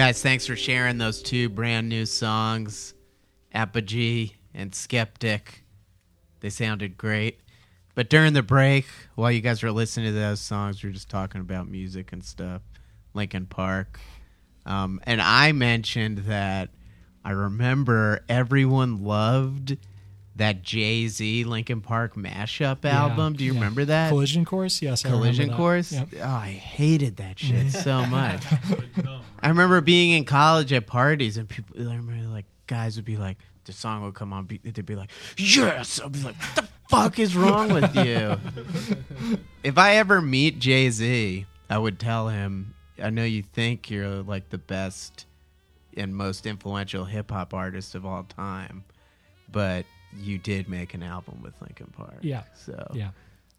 Guys, 0.00 0.22
thanks 0.22 0.46
for 0.46 0.56
sharing 0.56 0.96
those 0.96 1.20
two 1.20 1.50
brand 1.50 1.86
new 1.86 2.06
songs, 2.06 2.94
Apogee 3.52 4.32
and 4.54 4.74
Skeptic. 4.74 5.62
They 6.40 6.48
sounded 6.48 6.96
great. 6.96 7.40
But 7.94 8.08
during 8.08 8.32
the 8.32 8.42
break, 8.42 8.86
while 9.14 9.30
you 9.30 9.42
guys 9.42 9.62
were 9.62 9.70
listening 9.70 10.06
to 10.06 10.18
those 10.18 10.40
songs, 10.40 10.82
we 10.82 10.88
are 10.88 10.92
just 10.94 11.10
talking 11.10 11.42
about 11.42 11.68
music 11.68 12.14
and 12.14 12.24
stuff, 12.24 12.62
Linkin 13.12 13.44
Park. 13.44 14.00
Um, 14.64 15.02
and 15.04 15.20
I 15.20 15.52
mentioned 15.52 16.20
that 16.20 16.70
I 17.22 17.32
remember 17.32 18.24
everyone 18.26 19.04
loved– 19.04 19.76
that 20.40 20.62
Jay 20.62 21.06
Z 21.06 21.44
Linkin 21.44 21.82
Park 21.82 22.14
mashup 22.14 22.78
Yeah, 22.82 23.02
album. 23.02 23.34
Do 23.34 23.44
you 23.44 23.52
yeah. 23.52 23.58
remember 23.58 23.84
that? 23.84 24.08
Collision 24.08 24.46
Course? 24.46 24.80
Yes, 24.80 25.04
I 25.04 25.10
Collision 25.10 25.48
that. 25.50 25.56
Course? 25.56 25.92
Yep. 25.92 26.08
Oh, 26.18 26.24
I 26.24 26.48
hated 26.48 27.18
that 27.18 27.38
shit 27.38 27.66
mm-hmm. 27.66 27.78
so 27.78 28.06
much. 28.06 28.42
I 29.42 29.48
remember 29.48 29.82
being 29.82 30.12
in 30.12 30.24
college 30.24 30.72
at 30.72 30.86
parties 30.86 31.36
and 31.36 31.46
people. 31.46 31.76
I 31.78 31.94
remember 31.94 32.26
like 32.28 32.46
guys 32.66 32.96
would 32.96 33.04
be 33.04 33.18
like, 33.18 33.36
the 33.64 33.72
song 33.72 34.02
would 34.02 34.14
come 34.14 34.32
on, 34.32 34.46
be, 34.46 34.56
they'd 34.58 34.86
be 34.86 34.96
like, 34.96 35.10
"Yes," 35.36 36.00
I'd 36.02 36.12
be 36.12 36.22
like, 36.22 36.36
"What 36.36 36.56
the 36.56 36.68
fuck 36.88 37.18
is 37.18 37.36
wrong 37.36 37.72
with 37.74 37.94
you?" 37.94 38.38
if 39.62 39.76
I 39.76 39.96
ever 39.96 40.22
meet 40.22 40.58
Jay 40.58 40.88
Z, 40.88 41.44
I 41.68 41.76
would 41.76 42.00
tell 42.00 42.28
him, 42.28 42.74
"I 43.00 43.10
know 43.10 43.24
you 43.24 43.42
think 43.42 43.90
you're 43.90 44.22
like 44.22 44.48
the 44.48 44.58
best 44.58 45.26
and 45.98 46.16
most 46.16 46.46
influential 46.46 47.04
hip 47.04 47.30
hop 47.30 47.52
artist 47.52 47.94
of 47.94 48.06
all 48.06 48.24
time, 48.24 48.84
but 49.52 49.84
you 50.18 50.38
did 50.38 50.68
make 50.68 50.94
an 50.94 51.02
album 51.02 51.40
with 51.42 51.54
Linkin 51.60 51.92
Park." 51.96 52.18
Yeah. 52.22 52.42
So 52.54 52.90
Yeah. 52.94 53.10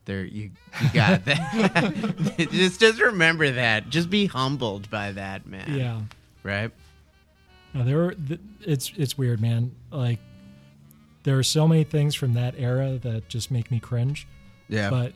there 0.06 0.24
you 0.26 0.52
you 0.82 0.90
got 0.94 1.26
that. 1.26 2.48
just 2.52 2.80
just 2.80 3.02
remember 3.02 3.50
that. 3.52 3.90
Just 3.90 4.10
be 4.10 4.26
humbled 4.28 4.90
by 4.90 5.12
that, 5.14 5.46
man. 5.48 5.74
Yeah. 5.78 6.02
Right? 6.44 6.72
No, 7.74 7.84
there 7.84 7.98
were. 7.98 8.14
Th- 8.14 8.40
it's 8.62 8.92
it's 8.98 9.18
weird, 9.18 9.40
man. 9.42 9.72
Like 9.92 10.20
there 11.24 11.38
are 11.38 11.44
so 11.44 11.68
many 11.68 11.84
things 11.84 12.16
from 12.16 12.34
that 12.34 12.56
era 12.58 12.98
that 13.04 13.30
just 13.30 13.52
make 13.52 13.70
me 13.72 13.80
cringe. 13.80 14.28
Yeah. 14.68 14.90
But 14.90 15.14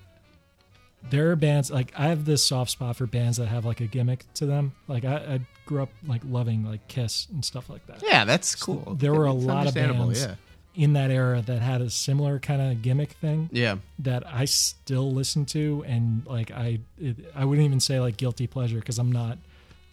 there 1.09 1.31
are 1.31 1.35
bands 1.35 1.69
like 1.69 1.91
I 1.97 2.07
have 2.07 2.25
this 2.25 2.45
soft 2.45 2.71
spot 2.71 2.95
for 2.95 3.05
bands 3.07 3.37
that 3.37 3.47
have 3.47 3.65
like 3.65 3.81
a 3.81 3.87
gimmick 3.87 4.25
to 4.35 4.45
them. 4.45 4.73
Like 4.87 5.03
I, 5.05 5.15
I 5.15 5.39
grew 5.65 5.81
up 5.83 5.89
like 6.07 6.21
loving 6.25 6.63
like 6.63 6.87
Kiss 6.87 7.27
and 7.33 7.43
stuff 7.43 7.69
like 7.69 7.85
that. 7.87 8.01
yeah, 8.03 8.23
that's 8.25 8.55
cool. 8.55 8.95
There 8.97 9.13
were 9.13 9.25
a 9.25 9.33
lot 9.33 9.67
of 9.67 9.73
bands 9.73 10.27
in 10.75 10.93
that 10.93 11.11
era 11.11 11.41
that 11.41 11.61
had 11.61 11.81
a 11.81 11.89
similar 11.89 12.39
kind 12.39 12.61
of 12.61 12.81
gimmick 12.81 13.11
thing 13.13 13.49
Yeah. 13.51 13.77
That 13.99 14.23
I 14.27 14.45
still 14.45 15.11
listen 15.13 15.45
to, 15.47 15.83
and 15.87 16.25
like 16.25 16.51
I, 16.51 16.79
it, 16.99 17.17
I 17.35 17.45
wouldn't 17.45 17.65
even 17.65 17.79
say 17.79 17.99
like 17.99 18.17
guilty 18.17 18.47
pleasure 18.47 18.79
because 18.79 18.99
I'm 18.99 19.11
not 19.11 19.37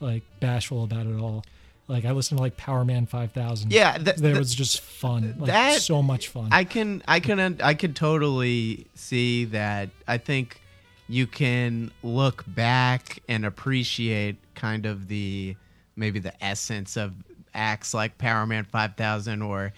like 0.00 0.22
bashful 0.40 0.84
about 0.84 1.06
it 1.06 1.14
at 1.14 1.20
all. 1.20 1.44
Like 1.88 2.04
I 2.04 2.12
listen 2.12 2.36
to 2.36 2.42
like 2.42 2.56
Power 2.56 2.84
Man 2.84 3.06
Five 3.06 3.32
Thousand. 3.32 3.72
Yeah, 3.72 3.92
th- 3.94 4.16
that 4.16 4.20
th- 4.20 4.38
was 4.38 4.54
just 4.54 4.80
fun. 4.80 5.34
Like 5.38 5.46
that- 5.48 5.82
so 5.82 6.02
much 6.02 6.28
fun. 6.28 6.48
I 6.52 6.64
can 6.64 7.02
I 7.06 7.20
can 7.20 7.60
I 7.62 7.74
can 7.74 7.92
totally 7.94 8.86
see 8.94 9.44
that. 9.46 9.90
I 10.08 10.18
think 10.18 10.60
you 11.08 11.26
can 11.26 11.90
look 12.02 12.44
back 12.46 13.20
and 13.28 13.44
appreciate 13.44 14.36
kind 14.54 14.86
of 14.86 15.08
the 15.08 15.56
maybe 15.96 16.18
the 16.18 16.32
essence 16.42 16.96
of 16.96 17.12
acts 17.54 17.92
like 17.92 18.16
Power 18.16 18.46
Man 18.46 18.64
5000 18.64 19.42
or 19.42 19.72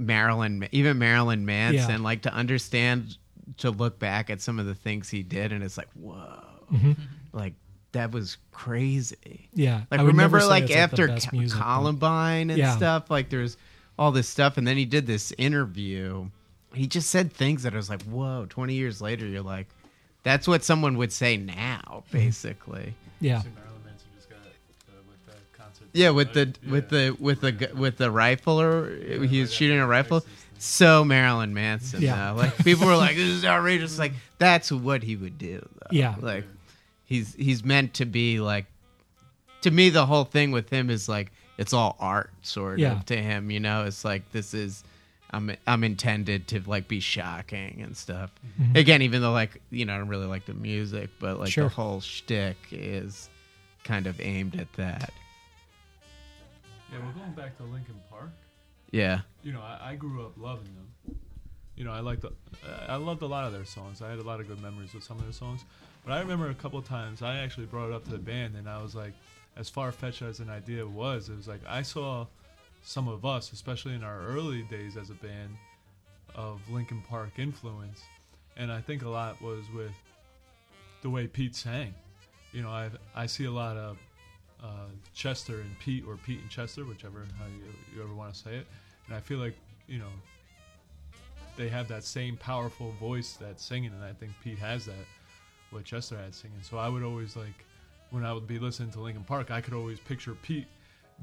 Marilyn 0.00 0.66
even 0.72 0.98
Marilyn 0.98 1.44
Manson 1.46 1.90
Yeah. 1.90 1.96
like 1.98 2.22
to 2.22 2.32
understand 2.34 3.16
to 3.58 3.70
look 3.70 3.98
back 3.98 4.30
at 4.30 4.40
some 4.40 4.58
of 4.58 4.66
the 4.66 4.74
things 4.74 5.08
he 5.10 5.22
did 5.22 5.52
and 5.52 5.62
it's 5.62 5.76
like 5.76 5.88
whoa 5.94 6.42
Mm-hmm. 6.72 6.92
like 7.32 7.54
that 7.92 8.12
was 8.12 8.36
crazy 8.52 9.48
yeah, 9.52 9.82
like 9.90 10.00
I 10.00 10.04
remember 10.04 10.40
say 10.40 10.46
like 10.46 10.70
after 10.70 11.08
best 11.08 11.30
Co- 11.30 11.36
music, 11.36 11.58
but- 11.58 11.64
Columbine 11.64 12.50
and 12.50 12.58
Yeah. 12.58 12.76
stuff, 12.76 13.10
like 13.10 13.28
there's 13.30 13.56
all 13.98 14.12
this 14.12 14.28
stuff, 14.28 14.56
and 14.56 14.66
then 14.66 14.76
he 14.78 14.84
did 14.86 15.06
this 15.06 15.30
interview. 15.36 16.30
He 16.72 16.86
just 16.86 17.10
said 17.10 17.32
things 17.32 17.64
that 17.64 17.74
I 17.74 17.76
was 17.76 17.90
like, 17.90 18.02
"Whoa!" 18.04 18.46
Twenty 18.48 18.74
years 18.74 19.02
later, 19.02 19.26
you're 19.26 19.42
like, 19.42 19.66
"That's 20.22 20.46
what 20.48 20.62
someone 20.64 20.96
would 20.98 21.12
say 21.12 21.36
now, 21.36 22.04
Mm-hmm. 22.06 22.16
basically." 22.16 22.94
Yeah, 23.20 23.42
Yeah, 25.92 26.10
with 26.10 26.32
the 26.34 26.54
with 26.68 26.88
the 26.90 27.16
with 27.18 27.40
the 27.40 27.70
with 27.74 27.96
the 27.98 28.10
rifle, 28.10 28.60
or 28.60 28.94
he 29.26 29.40
was 29.40 29.52
shooting 29.52 29.78
a 29.78 29.86
rifle. 29.86 30.24
So 30.58 31.04
Marilyn 31.04 31.54
Manson, 31.54 32.02
Yeah. 32.02 32.16
yeah. 32.16 32.30
Like 32.32 32.56
people 32.58 32.86
were 32.86 32.96
like, 32.96 33.16
"This 33.16 33.28
is 33.28 33.44
outrageous." 33.46 33.98
Like 33.98 34.12
that's 34.38 34.70
what 34.70 35.02
he 35.02 35.16
would 35.16 35.38
do. 35.38 35.58
Though. 35.60 35.86
Yeah. 35.90 36.14
like 36.20 36.44
he's 37.06 37.34
he's 37.34 37.64
meant 37.64 37.94
to 37.94 38.04
be 38.04 38.40
like. 38.40 38.66
To 39.62 39.70
me, 39.70 39.90
the 39.90 40.06
whole 40.06 40.24
thing 40.24 40.52
with 40.52 40.70
him 40.70 40.88
is 40.88 41.06
like 41.08 41.32
it's 41.58 41.72
all 41.74 41.96
art, 42.00 42.30
sort 42.42 42.78
Yeah. 42.78 42.92
of. 42.92 43.06
To 43.06 43.16
him, 43.16 43.50
you 43.50 43.60
know, 43.60 43.84
it's 43.84 44.04
like 44.04 44.30
this 44.32 44.54
is. 44.54 44.84
I'm 45.32 45.54
I'm 45.66 45.84
intended 45.84 46.48
to 46.48 46.60
like 46.66 46.88
be 46.88 46.98
shocking 46.98 47.82
and 47.82 47.96
stuff. 47.96 48.32
Mm-hmm. 48.60 48.76
Again, 48.76 49.02
even 49.02 49.22
though 49.22 49.30
like 49.32 49.60
you 49.70 49.84
know 49.84 49.94
I 49.94 49.98
don't 49.98 50.08
really 50.08 50.26
like 50.26 50.44
the 50.46 50.54
music, 50.54 51.08
but 51.20 51.38
like 51.38 51.50
Sure. 51.50 51.64
the 51.64 51.70
whole 51.74 52.00
shtick 52.00 52.56
is 52.72 53.28
kind 53.84 54.06
of 54.08 54.20
aimed 54.20 54.56
at 54.58 54.72
that. 54.74 55.12
Yeah, 56.92 56.98
we're 57.04 57.12
going 57.12 57.32
back 57.32 57.56
to 57.58 57.62
Linkin 57.64 58.00
Park. 58.10 58.30
Yeah. 58.90 59.20
You 59.42 59.52
know, 59.52 59.60
I, 59.60 59.90
I 59.90 59.94
grew 59.94 60.24
up 60.24 60.32
loving 60.36 60.68
them. 60.74 61.16
You 61.76 61.84
know, 61.84 61.92
I 61.92 62.00
liked, 62.00 62.22
the, 62.22 62.32
I 62.88 62.96
loved 62.96 63.22
a 63.22 63.26
lot 63.26 63.44
of 63.44 63.52
their 63.52 63.64
songs. 63.64 64.02
I 64.02 64.10
had 64.10 64.18
a 64.18 64.22
lot 64.22 64.40
of 64.40 64.48
good 64.48 64.60
memories 64.60 64.92
with 64.92 65.04
some 65.04 65.16
of 65.18 65.22
their 65.22 65.32
songs. 65.32 65.64
But 66.04 66.12
I 66.12 66.20
remember 66.20 66.50
a 66.50 66.54
couple 66.54 66.78
of 66.78 66.86
times 66.86 67.22
I 67.22 67.38
actually 67.38 67.66
brought 67.66 67.88
it 67.88 67.94
up 67.94 68.04
to 68.04 68.10
the 68.10 68.18
band, 68.18 68.56
and 68.56 68.68
I 68.68 68.82
was 68.82 68.94
like, 68.94 69.12
as 69.56 69.68
far 69.68 69.92
fetched 69.92 70.22
as 70.22 70.40
an 70.40 70.50
idea 70.50 70.86
was, 70.86 71.28
it 71.28 71.36
was 71.36 71.48
like 71.48 71.60
I 71.68 71.82
saw 71.82 72.26
some 72.82 73.08
of 73.08 73.24
us, 73.24 73.52
especially 73.52 73.94
in 73.94 74.02
our 74.02 74.20
early 74.22 74.62
days 74.62 74.96
as 74.96 75.10
a 75.10 75.14
band, 75.14 75.56
of 76.34 76.60
Linkin 76.70 77.02
Park 77.08 77.38
influence, 77.38 78.02
and 78.56 78.70
I 78.72 78.80
think 78.80 79.02
a 79.02 79.08
lot 79.08 79.40
was 79.42 79.64
with 79.74 79.92
the 81.02 81.10
way 81.10 81.26
Pete 81.26 81.56
sang. 81.56 81.94
You 82.52 82.62
know, 82.62 82.70
I 82.70 82.90
I 83.14 83.26
see 83.26 83.44
a 83.44 83.50
lot 83.50 83.76
of 83.76 83.98
uh, 84.62 84.86
Chester 85.14 85.60
and 85.60 85.78
Pete, 85.78 86.04
or 86.06 86.16
Pete 86.16 86.40
and 86.40 86.50
Chester, 86.50 86.84
whichever 86.84 87.26
how 87.38 87.46
you, 87.46 87.72
you 87.96 88.02
ever 88.02 88.14
want 88.14 88.34
to 88.34 88.38
say 88.40 88.56
it, 88.56 88.66
and 89.06 89.16
I 89.16 89.20
feel 89.20 89.38
like 89.38 89.56
you 89.88 89.98
know 89.98 90.10
they 91.56 91.68
have 91.68 91.88
that 91.88 92.04
same 92.04 92.36
powerful 92.36 92.92
voice 92.92 93.36
that's 93.40 93.64
singing, 93.64 93.92
and 93.92 94.02
I 94.04 94.12
think 94.12 94.32
Pete 94.42 94.58
has 94.58 94.86
that 94.86 95.06
what 95.70 95.84
Chester 95.84 96.16
had 96.16 96.34
singing. 96.34 96.58
So 96.62 96.78
I 96.78 96.88
would 96.88 97.02
always 97.02 97.36
like 97.36 97.64
when 98.10 98.24
I 98.24 98.32
would 98.32 98.46
be 98.46 98.58
listening 98.58 98.90
to 98.92 99.00
Linkin 99.00 99.24
Park, 99.24 99.50
I 99.50 99.60
could 99.60 99.74
always 99.74 100.00
picture 100.00 100.34
Pete 100.34 100.66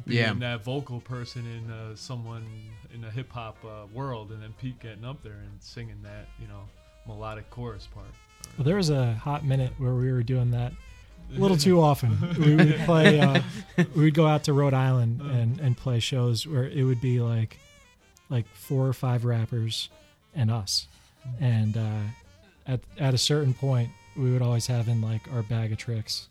being 0.05 0.19
Yeah. 0.19 0.33
that 0.35 0.63
vocal 0.63 1.01
person 1.01 1.45
in 1.45 1.71
uh, 1.71 1.95
someone 1.95 2.45
in 2.93 3.03
a 3.03 3.09
hip 3.11 3.31
hop 3.31 3.57
uh, 3.65 3.87
world, 3.93 4.31
and 4.31 4.41
then 4.41 4.53
Pete 4.59 4.79
getting 4.79 5.03
up 5.05 5.21
there 5.23 5.33
and 5.43 5.51
singing 5.61 6.01
that 6.03 6.27
you 6.39 6.47
know 6.47 6.61
melodic 7.07 7.49
chorus 7.49 7.87
part. 7.87 8.07
well, 8.57 8.65
there 8.65 8.75
was 8.75 8.89
a 8.89 9.13
hot 9.13 9.45
minute 9.45 9.71
where 9.77 9.95
we 9.95 10.11
were 10.11 10.23
doing 10.23 10.51
that 10.51 10.73
a 11.35 11.39
little 11.39 11.57
too 11.57 11.81
often. 11.81 12.17
We 12.39 12.55
would 12.55 12.75
play. 12.85 13.19
Uh, 13.19 13.41
we 13.95 14.05
would 14.05 14.13
go 14.13 14.27
out 14.27 14.43
to 14.45 14.53
Rhode 14.53 14.73
Island 14.73 15.21
and 15.21 15.59
and 15.59 15.75
play 15.77 15.99
shows 15.99 16.45
where 16.47 16.65
it 16.67 16.83
would 16.83 17.01
be 17.01 17.19
like 17.19 17.57
like 18.29 18.45
four 18.53 18.87
or 18.87 18.93
five 18.93 19.25
rappers 19.25 19.89
and 20.35 20.51
us, 20.51 20.87
and 21.39 21.77
uh, 21.77 22.01
at 22.67 22.79
at 22.99 23.13
a 23.13 23.17
certain 23.17 23.53
point 23.53 23.89
we 24.15 24.31
would 24.31 24.41
always 24.41 24.67
have 24.67 24.87
in 24.87 25.01
like 25.01 25.21
our 25.33 25.43
bag 25.43 25.71
of 25.71 25.77
tricks, 25.77 26.27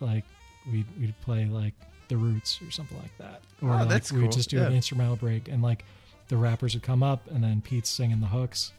like 0.00 0.24
we'd 0.70 0.86
we'd 1.00 1.14
play 1.22 1.46
like 1.46 1.74
the 2.08 2.16
Roots 2.16 2.60
or 2.66 2.70
something 2.70 2.96
like 2.98 3.16
that, 3.18 3.40
or 3.62 3.70
Oh, 3.70 3.76
like 3.78 3.88
that's 3.88 4.12
we 4.12 4.20
would 4.20 4.30
cool. 4.30 4.36
just 4.36 4.50
do 4.50 4.56
Yeah. 4.58 4.66
an 4.66 4.72
instrumental 4.74 5.16
break 5.16 5.48
and 5.48 5.62
like 5.62 5.84
the 6.28 6.36
rappers 6.36 6.74
would 6.74 6.82
come 6.82 7.02
up 7.02 7.26
and 7.30 7.42
then 7.42 7.60
Pete's 7.60 7.88
singing 7.90 8.20
the 8.20 8.26
hooks. 8.26 8.72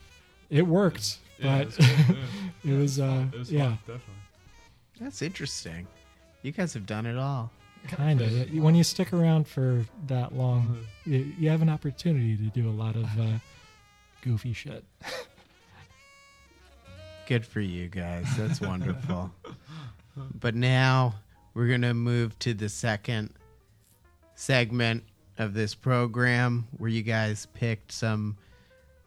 It 0.50 0.66
worked, 0.66 1.18
Yeah, 1.40 1.58
but 1.60 1.68
it's 1.68 1.78
cool, 1.78 2.16
yeah. 2.64 2.74
it 2.74 2.78
was 2.78 3.00
uh 3.00 3.26
It 3.34 3.40
was 3.40 3.52
yeah. 3.52 3.64
fun, 3.66 3.78
definitely. 3.80 4.14
That's 5.00 5.22
interesting. 5.22 5.88
You 6.42 6.52
guys 6.52 6.74
have 6.74 6.86
done 6.86 7.06
it 7.06 7.18
all. 7.18 7.52
kind 7.88 8.22
of 8.22 8.54
when 8.56 8.76
you 8.76 8.84
stick 8.84 9.14
around 9.14 9.48
for 9.48 9.86
that 10.08 10.36
long 10.36 10.86
you, 11.06 11.32
you 11.40 11.50
have 11.50 11.62
an 11.62 11.70
opportunity 11.70 12.36
to 12.36 12.44
do 12.50 12.68
a 12.68 12.72
lot 12.72 12.96
of 12.96 13.06
uh, 13.20 13.38
goofy 14.22 14.52
shit 14.52 14.84
Good 17.28 17.46
for 17.46 17.60
you 17.60 17.90
guys. 17.90 18.26
That's 18.38 18.62
wonderful. 18.62 19.32
but 20.40 20.56
now 20.56 21.16
we're 21.54 21.68
going 21.68 21.82
to 21.82 21.94
move 21.94 22.40
to 22.40 22.54
the 22.54 22.70
second 22.70 23.34
segment 24.36 25.04
of 25.38 25.54
this 25.54 25.76
program 25.76 26.68
where 26.78 26.90
you 26.90 27.02
guys 27.02 27.46
picked 27.54 27.92
some 27.92 28.38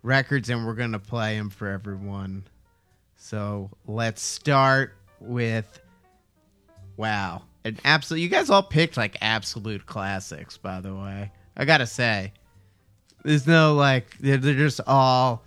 records 0.02 0.50
and 0.50 0.66
we're 0.66 0.74
going 0.74 0.92
to 0.92 0.98
play 0.98 1.38
them 1.38 1.48
for 1.48 1.68
everyone. 1.68 2.44
So 3.16 3.70
let's 3.86 4.20
start 4.20 4.94
with 5.20 5.80
wow. 6.96 7.42
An 7.64 7.78
absolute 7.84 8.20
you 8.20 8.28
guys 8.28 8.50
all 8.50 8.62
picked 8.62 8.96
like 8.96 9.16
absolute 9.20 9.86
classics 9.86 10.56
by 10.56 10.80
the 10.80 10.94
way. 10.94 11.30
I 11.56 11.64
got 11.64 11.78
to 11.78 11.86
say. 11.86 12.32
There's 13.22 13.46
no 13.46 13.74
like 13.74 14.16
they're, 14.18 14.38
they're 14.38 14.54
just 14.54 14.80
all 14.86 15.42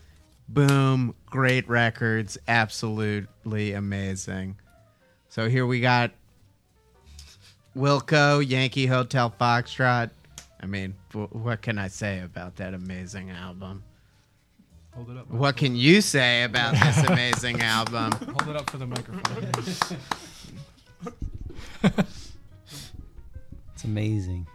boom, 0.47 1.15
great 1.25 1.67
records, 1.67 2.37
absolutely 2.47 3.73
amazing. 3.73 4.57
So 5.29 5.49
here 5.49 5.65
we 5.65 5.81
got 5.81 6.11
Wilco, 7.75 8.47
Yankee 8.47 8.85
Hotel 8.85 9.33
Foxtrot. 9.39 10.11
I 10.61 10.65
mean, 10.65 10.93
what 11.11 11.61
can 11.61 11.77
I 11.77 11.87
say 11.87 12.19
about 12.19 12.55
that 12.57 12.73
amazing 12.73 13.31
album? 13.31 13.83
Hold 14.95 15.09
it 15.09 15.17
up. 15.17 15.29
What 15.29 15.57
can 15.57 15.75
you 15.75 16.01
say 16.01 16.43
about 16.43 16.73
this 16.73 17.03
amazing 17.07 17.61
album? 17.61 18.11
Hold 18.11 18.49
it 18.49 18.55
up 18.55 18.69
for 18.69 18.77
the 18.77 18.85
microphone. 18.85 19.51
It's 23.73 23.83
amazing. 23.83 24.47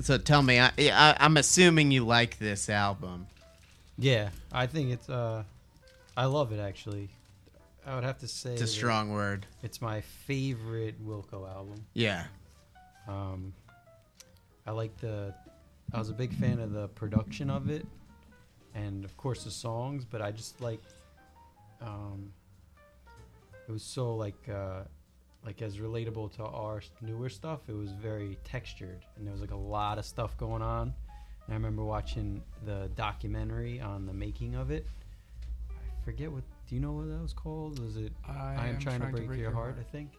So 0.00 0.18
tell 0.18 0.42
me, 0.42 0.60
I, 0.60 0.70
I, 0.78 1.16
I'm 1.18 1.38
assuming 1.38 1.90
you 1.90 2.04
like 2.04 2.38
this 2.38 2.68
album. 2.68 3.26
Yeah, 3.96 4.28
I 4.52 4.66
think 4.66 4.90
it's. 4.90 5.08
uh 5.08 5.44
I 6.16 6.26
love 6.26 6.52
it 6.52 6.60
actually. 6.60 7.08
I 7.86 7.94
would 7.94 8.04
have 8.04 8.18
to 8.18 8.28
say 8.28 8.52
It's 8.52 8.62
a 8.62 8.66
strong 8.66 9.12
word. 9.12 9.46
It's 9.62 9.80
my 9.80 10.00
favorite 10.02 11.02
Wilco 11.06 11.48
album. 11.48 11.86
Yeah. 11.94 12.24
Um, 13.08 13.54
I 14.66 14.72
like 14.72 14.94
the. 14.98 15.32
I 15.94 15.98
was 15.98 16.10
a 16.10 16.14
big 16.14 16.34
fan 16.34 16.58
of 16.58 16.72
the 16.72 16.88
production 16.88 17.48
of 17.48 17.70
it, 17.70 17.86
and 18.76 19.04
of 19.04 19.16
course 19.16 19.44
the 19.44 19.50
songs. 19.50 20.04
But 20.04 20.22
I 20.22 20.30
just 20.30 20.60
like. 20.60 20.80
Um, 21.80 22.32
it 23.68 23.72
was 23.72 23.82
so 23.82 24.14
like, 24.14 24.48
uh, 24.48 24.82
like 25.44 25.60
as 25.60 25.78
relatable 25.78 26.34
to 26.36 26.44
our 26.44 26.82
newer 27.02 27.28
stuff. 27.28 27.60
It 27.68 27.74
was 27.74 27.90
very 27.92 28.38
textured, 28.44 29.04
and 29.16 29.26
there 29.26 29.32
was 29.32 29.40
like 29.40 29.50
a 29.50 29.56
lot 29.56 29.98
of 29.98 30.04
stuff 30.04 30.36
going 30.36 30.62
on. 30.62 30.94
And 31.46 31.52
I 31.52 31.54
remember 31.54 31.84
watching 31.84 32.42
the 32.64 32.90
documentary 32.94 33.80
on 33.80 34.06
the 34.06 34.12
making 34.12 34.54
of 34.54 34.70
it. 34.70 34.86
I 35.70 36.04
forget 36.04 36.30
what. 36.30 36.42
Do 36.68 36.74
you 36.74 36.80
know 36.80 36.92
what 36.92 37.08
that 37.08 37.22
was 37.22 37.32
called? 37.32 37.78
Was 37.78 37.96
it 37.96 38.12
I, 38.26 38.68
am 38.68 38.78
trying, 38.80 39.00
to, 39.00 39.06
break 39.06 39.38
your, 39.38 39.52
heart, 39.52 39.76
I 39.78 39.84
think. 39.84 40.10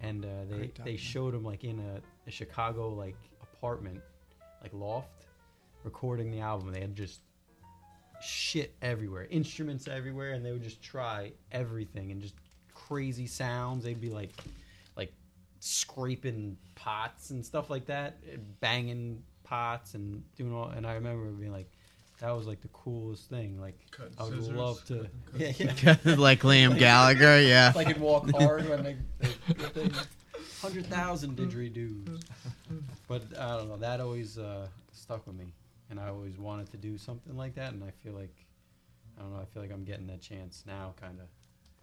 And 0.00 0.24
uh, 0.24 0.28
they 0.50 0.70
they 0.84 0.96
showed 0.96 1.34
him 1.34 1.44
like 1.44 1.64
in 1.64 1.78
a, 1.78 2.28
a 2.28 2.30
Chicago 2.30 2.90
like 2.90 3.16
apartment, 3.42 4.00
like 4.62 4.72
loft, 4.74 5.26
recording 5.84 6.30
the 6.30 6.40
album. 6.40 6.72
They 6.72 6.80
had 6.80 6.94
just 6.94 7.20
shit 8.22 8.74
everywhere, 8.82 9.26
instruments 9.30 9.88
everywhere, 9.88 10.32
and 10.32 10.44
they 10.44 10.52
would 10.52 10.62
just 10.62 10.82
try 10.82 11.32
everything 11.50 12.10
and 12.10 12.20
just 12.22 12.34
crazy 12.74 13.26
sounds. 13.26 13.84
They'd 13.84 14.00
be 14.00 14.10
like 14.10 14.30
like 14.96 15.12
scraping 15.60 16.56
pots 16.74 17.30
and 17.30 17.44
stuff 17.44 17.70
like 17.70 17.86
that, 17.86 18.18
banging 18.60 19.22
pots 19.44 19.94
and 19.94 20.22
doing 20.36 20.54
all. 20.54 20.68
And 20.68 20.86
I 20.86 20.94
remember 20.94 21.26
being 21.26 21.52
like. 21.52 21.70
That 22.20 22.36
was 22.36 22.46
like 22.46 22.60
the 22.60 22.68
coolest 22.68 23.28
thing. 23.28 23.60
Like 23.60 23.76
Cutting 23.90 24.14
I 24.16 24.22
would 24.22 24.34
scissors. 24.34 24.54
love 24.54 24.84
to. 24.84 25.08
Cutting 25.32 25.54
Yeah, 25.82 25.96
yeah. 26.04 26.14
like 26.16 26.42
Liam 26.42 26.78
Gallagher, 26.78 27.40
yeah. 27.40 27.72
like 27.74 27.88
it 27.88 27.98
walk 27.98 28.30
hard 28.30 28.68
when 28.68 28.84
they, 28.84 28.96
they, 29.18 29.28
they 29.74 29.90
hundred 30.60 30.86
thousand 30.86 31.36
didgeridoos. 31.36 32.22
But 33.08 33.22
I 33.36 33.56
don't 33.56 33.68
know. 33.68 33.76
That 33.76 34.00
always 34.00 34.38
uh, 34.38 34.68
stuck 34.92 35.26
with 35.26 35.34
me, 35.34 35.46
and 35.92 36.00
I 36.00 36.08
always 36.08 36.38
wanted 36.38 36.70
to 36.70 36.78
do 36.78 36.96
something 36.96 37.36
like 37.36 37.54
that. 37.56 37.74
And 37.74 37.84
I 37.84 37.90
feel 38.02 38.14
like 38.14 38.34
I 39.18 39.20
don't 39.20 39.32
know. 39.34 39.40
I 39.40 39.44
feel 39.44 39.62
like 39.62 39.70
I'm 39.70 39.84
getting 39.84 40.06
that 40.06 40.22
chance 40.22 40.64
now, 40.66 40.94
kind 40.98 41.20
of, 41.20 41.26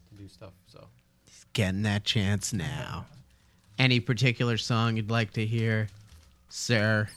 to 0.09 0.21
do 0.21 0.27
stuff. 0.27 0.53
So 0.65 0.87
Getting 1.53 1.83
that 1.83 2.03
chance 2.03 2.51
now. 2.51 3.05
Any 3.77 3.99
particular 3.99 4.57
song 4.57 4.97
you'd 4.97 5.11
like 5.11 5.31
to 5.33 5.45
hear, 5.45 5.87
sir? 6.49 7.07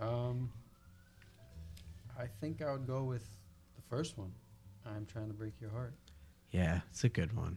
um, 0.00 0.50
I 2.18 2.26
think 2.40 2.62
I 2.62 2.70
would 2.72 2.86
go 2.86 3.02
with 3.02 3.26
the 3.76 3.82
first 3.90 4.16
one. 4.16 4.32
I'm 4.86 5.04
trying 5.06 5.26
to 5.28 5.34
break 5.34 5.52
your 5.60 5.70
heart. 5.70 5.94
Yeah, 6.52 6.80
it's 6.90 7.02
a 7.02 7.08
good 7.08 7.36
one. 7.36 7.56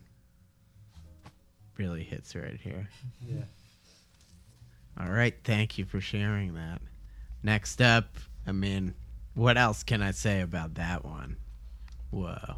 Really 1.77 2.03
hits 2.03 2.35
right 2.35 2.59
here. 2.59 2.89
Yeah. 3.25 3.43
All 4.99 5.11
right, 5.11 5.35
thank 5.43 5.77
you 5.77 5.85
for 5.85 6.01
sharing 6.01 6.55
that. 6.55 6.81
Next 7.43 7.81
up, 7.81 8.15
I 8.47 8.53
mean, 8.53 8.93
what 9.35 9.57
else 9.57 9.83
can 9.83 10.01
I 10.01 10.11
say 10.11 10.41
about 10.41 10.75
that 10.75 11.03
one? 11.05 11.37
Whoa. 12.09 12.55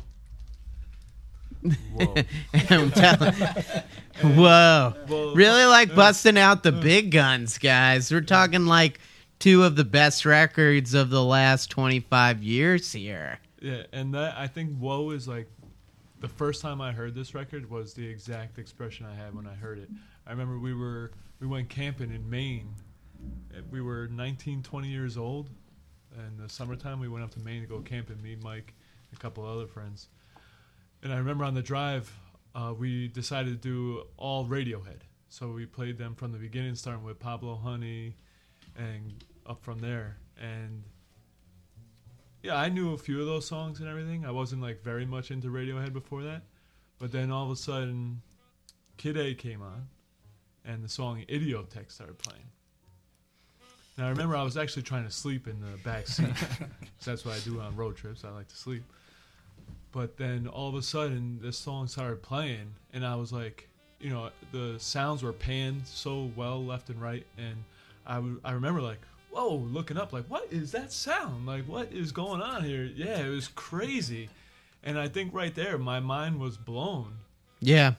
Whoa. 1.94 2.16
I'm 2.70 2.92
telling 2.92 3.34
Whoa. 4.22 4.94
Well, 5.08 5.36
Really 5.36 5.66
like 5.66 5.94
busting 5.94 6.38
out 6.38 6.64
the 6.64 6.72
big 6.72 7.12
guns, 7.12 7.58
guys. 7.58 8.12
We're 8.12 8.22
talking 8.22 8.66
like 8.66 9.00
two 9.40 9.64
of 9.64 9.76
the 9.76 9.84
best 9.84 10.26
records 10.26 10.94
of 10.94 11.10
the 11.10 11.24
last 11.24 11.70
25 11.72 12.44
years 12.44 12.92
here. 12.94 13.40
Yeah, 13.62 13.84
and 13.92 14.14
that 14.14 14.38
I 14.38 14.48
think 14.48 14.78
"Whoa" 14.78 15.10
is 15.10 15.28
like 15.28 15.50
the 16.22 16.30
first 16.30 16.62
time 16.62 16.80
I 16.80 16.92
heard 16.92 17.14
this 17.16 17.34
record 17.34 17.70
was 17.70 17.94
the 17.94 18.08
exact 18.08 18.58
expression 18.58 19.06
I 19.06 19.16
had 19.16 19.36
when 19.36 19.48
I 19.48 19.54
heard 19.54 19.80
it. 19.80 19.90
I 20.26 20.32
remember 20.32 20.60
we 20.60 20.74
were 20.74 21.12
we 21.40 21.48
went 21.48 21.68
camping 21.70 22.12
in 22.12 22.30
Maine. 22.30 22.74
We 23.70 23.82
were 23.82 24.08
19, 24.08 24.64
20 24.64 24.88
years 24.88 25.18
old, 25.18 25.50
and 26.26 26.38
the 26.38 26.50
summertime 26.50 27.00
we 27.00 27.08
went 27.08 27.24
up 27.24 27.32
to 27.32 27.40
Maine 27.40 27.62
to 27.62 27.68
go 27.68 27.80
camping. 27.80 28.22
Me, 28.22 28.38
Mike, 28.42 28.74
a 29.14 29.16
couple 29.18 29.46
other 29.46 29.68
friends. 29.68 30.08
And 31.02 31.14
I 31.14 31.18
remember 31.18 31.46
on 31.46 31.54
the 31.54 31.62
drive, 31.62 32.12
uh, 32.54 32.74
we 32.78 33.08
decided 33.08 33.62
to 33.62 33.68
do 33.68 34.04
all 34.18 34.46
Radiohead. 34.46 35.02
So 35.30 35.52
we 35.52 35.66
played 35.66 35.98
them 35.98 36.16
from 36.16 36.32
the 36.32 36.40
beginning, 36.40 36.76
starting 36.76 37.04
with 37.04 37.20
Pablo 37.20 37.56
Honey, 37.56 38.16
and 38.76 39.24
up 39.46 39.64
from 39.64 39.80
there. 39.80 40.18
And 40.42 40.84
yeah, 42.42 42.56
I 42.56 42.70
knew 42.70 42.94
a 42.94 42.98
few 42.98 43.20
of 43.20 43.26
those 43.26 43.46
songs 43.46 43.80
and 43.80 43.88
everything. 43.88 44.26
I 44.26 44.32
wasn't 44.32 44.62
like 44.62 44.84
very 44.84 45.06
much 45.06 45.32
into 45.32 45.50
Radiohead 45.50 45.94
before 45.94 46.24
that, 46.24 46.44
but 46.98 47.12
then 47.12 47.32
all 47.32 47.46
of 47.46 47.52
a 47.52 47.56
sudden, 47.56 48.22
Kid 48.98 49.18
A 49.18 49.34
came 49.34 49.62
on, 49.62 49.88
and 50.66 50.84
the 50.84 50.90
song 50.90 51.24
"Idioteque" 51.30 51.92
started 51.92 52.18
playing. 52.18 52.50
Now 54.00 54.06
I 54.06 54.10
remember 54.12 54.38
I 54.38 54.44
was 54.44 54.56
actually 54.56 54.84
trying 54.84 55.04
to 55.04 55.12
sleep 55.12 55.46
in 55.46 55.60
the 55.60 55.78
back 55.84 56.08
seat. 56.08 56.30
that's 57.06 57.26
what 57.26 57.36
I 57.36 57.40
do 57.40 57.60
on 57.60 57.76
road 57.76 57.98
trips. 57.98 58.24
I 58.24 58.30
like 58.30 58.48
to 58.48 58.56
sleep. 58.56 58.82
But 59.92 60.16
then 60.16 60.48
all 60.48 60.70
of 60.70 60.76
a 60.76 60.82
sudden, 60.82 61.38
this 61.42 61.58
song 61.58 61.88
started 61.90 62.22
playing, 62.24 62.74
and 62.94 63.06
I 63.06 63.16
was 63.16 63.34
like, 63.34 63.68
you 64.00 64.10
know, 64.10 64.30
the 64.54 64.76
sounds 64.78 65.22
were 65.22 65.34
panned 65.34 65.86
so 65.86 66.32
well 66.38 66.64
left 66.64 66.90
and 66.90 67.02
right, 67.02 67.26
and 67.38 67.58
I 68.08 68.16
w- 68.16 68.40
I 68.46 68.54
remember 68.54 68.82
like, 68.82 69.00
whoa, 69.32 69.56
looking 69.56 69.98
up, 69.98 70.14
like, 70.14 70.24
what 70.30 70.48
is 70.50 70.72
that 70.72 70.94
sound? 70.94 71.46
Like, 71.46 71.66
what 71.66 71.92
is 71.92 72.14
going 72.14 72.42
on 72.42 72.64
here? 72.64 72.84
Yeah, 72.96 73.18
it 73.20 73.28
was 73.30 73.50
crazy, 73.50 74.30
and 74.82 74.98
I 74.98 75.10
think 75.10 75.34
right 75.34 75.54
there, 75.54 75.78
my 75.78 76.00
mind 76.00 76.40
was 76.40 76.56
blown, 76.56 77.18
Yeah. 77.60 77.96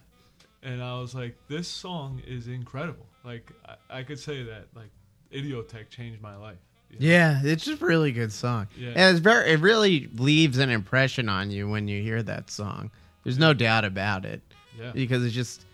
and 0.63 0.83
I 0.83 0.99
was 0.99 1.15
like, 1.15 1.37
this 1.49 1.69
song 1.69 2.23
is 2.27 2.49
incredible. 2.49 3.05
Like, 3.23 3.51
I, 3.69 3.99
I 3.99 4.03
could 4.05 4.19
say 4.19 4.43
that, 4.45 4.69
like, 4.75 4.91
Idioteque 5.33 5.89
changed 5.91 6.21
my 6.21 6.37
life. 6.37 6.59
you 6.91 6.99
know? 6.99 7.07
Yeah, 7.07 7.41
it's 7.45 7.65
just 7.65 7.81
a 7.83 7.87
really 7.87 8.13
good 8.13 8.33
song. 8.33 8.69
Yeah. 8.77 8.89
And 8.97 9.17
it's 9.17 9.21
very 9.21 9.51
it 9.53 9.61
really 9.61 10.09
leaves 10.15 10.59
an 10.59 10.71
impression 10.71 11.29
on 11.29 11.51
you 11.51 11.69
when 11.69 11.89
you 11.89 12.03
hear 12.03 12.23
that 12.23 12.51
song. 12.51 12.91
There's 13.25 13.39
no 13.39 13.53
doubt 13.55 13.85
about 13.85 14.25
it. 14.25 14.41
Yeah. 14.79 14.93
Because 14.93 15.25
it's 15.25 15.35
just 15.35 15.65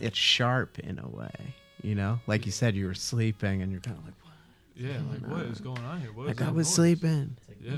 it's 0.00 0.18
sharp 0.18 0.78
in 0.78 0.98
a 0.98 1.08
way, 1.08 1.54
you 1.82 1.94
know? 1.94 2.20
Like 2.26 2.46
you 2.46 2.52
said 2.52 2.74
you 2.74 2.86
were 2.86 2.94
sleeping 2.94 3.62
and 3.62 3.70
you're 3.72 3.80
kind 3.80 3.98
of 3.98 4.04
like, 4.04 4.14
what? 4.22 4.32
Yeah, 4.76 4.98
like, 5.10 5.26
what 5.30 5.46
is 5.46 5.60
going 5.60 5.82
on 5.84 6.00
here? 6.00 6.12
What 6.12 6.28
is 6.30 6.38
Like 6.40 6.48
I 6.48 6.50
was 6.50 6.66
noise? 6.68 6.74
sleeping. 6.74 7.36
Yeah. 7.60 7.76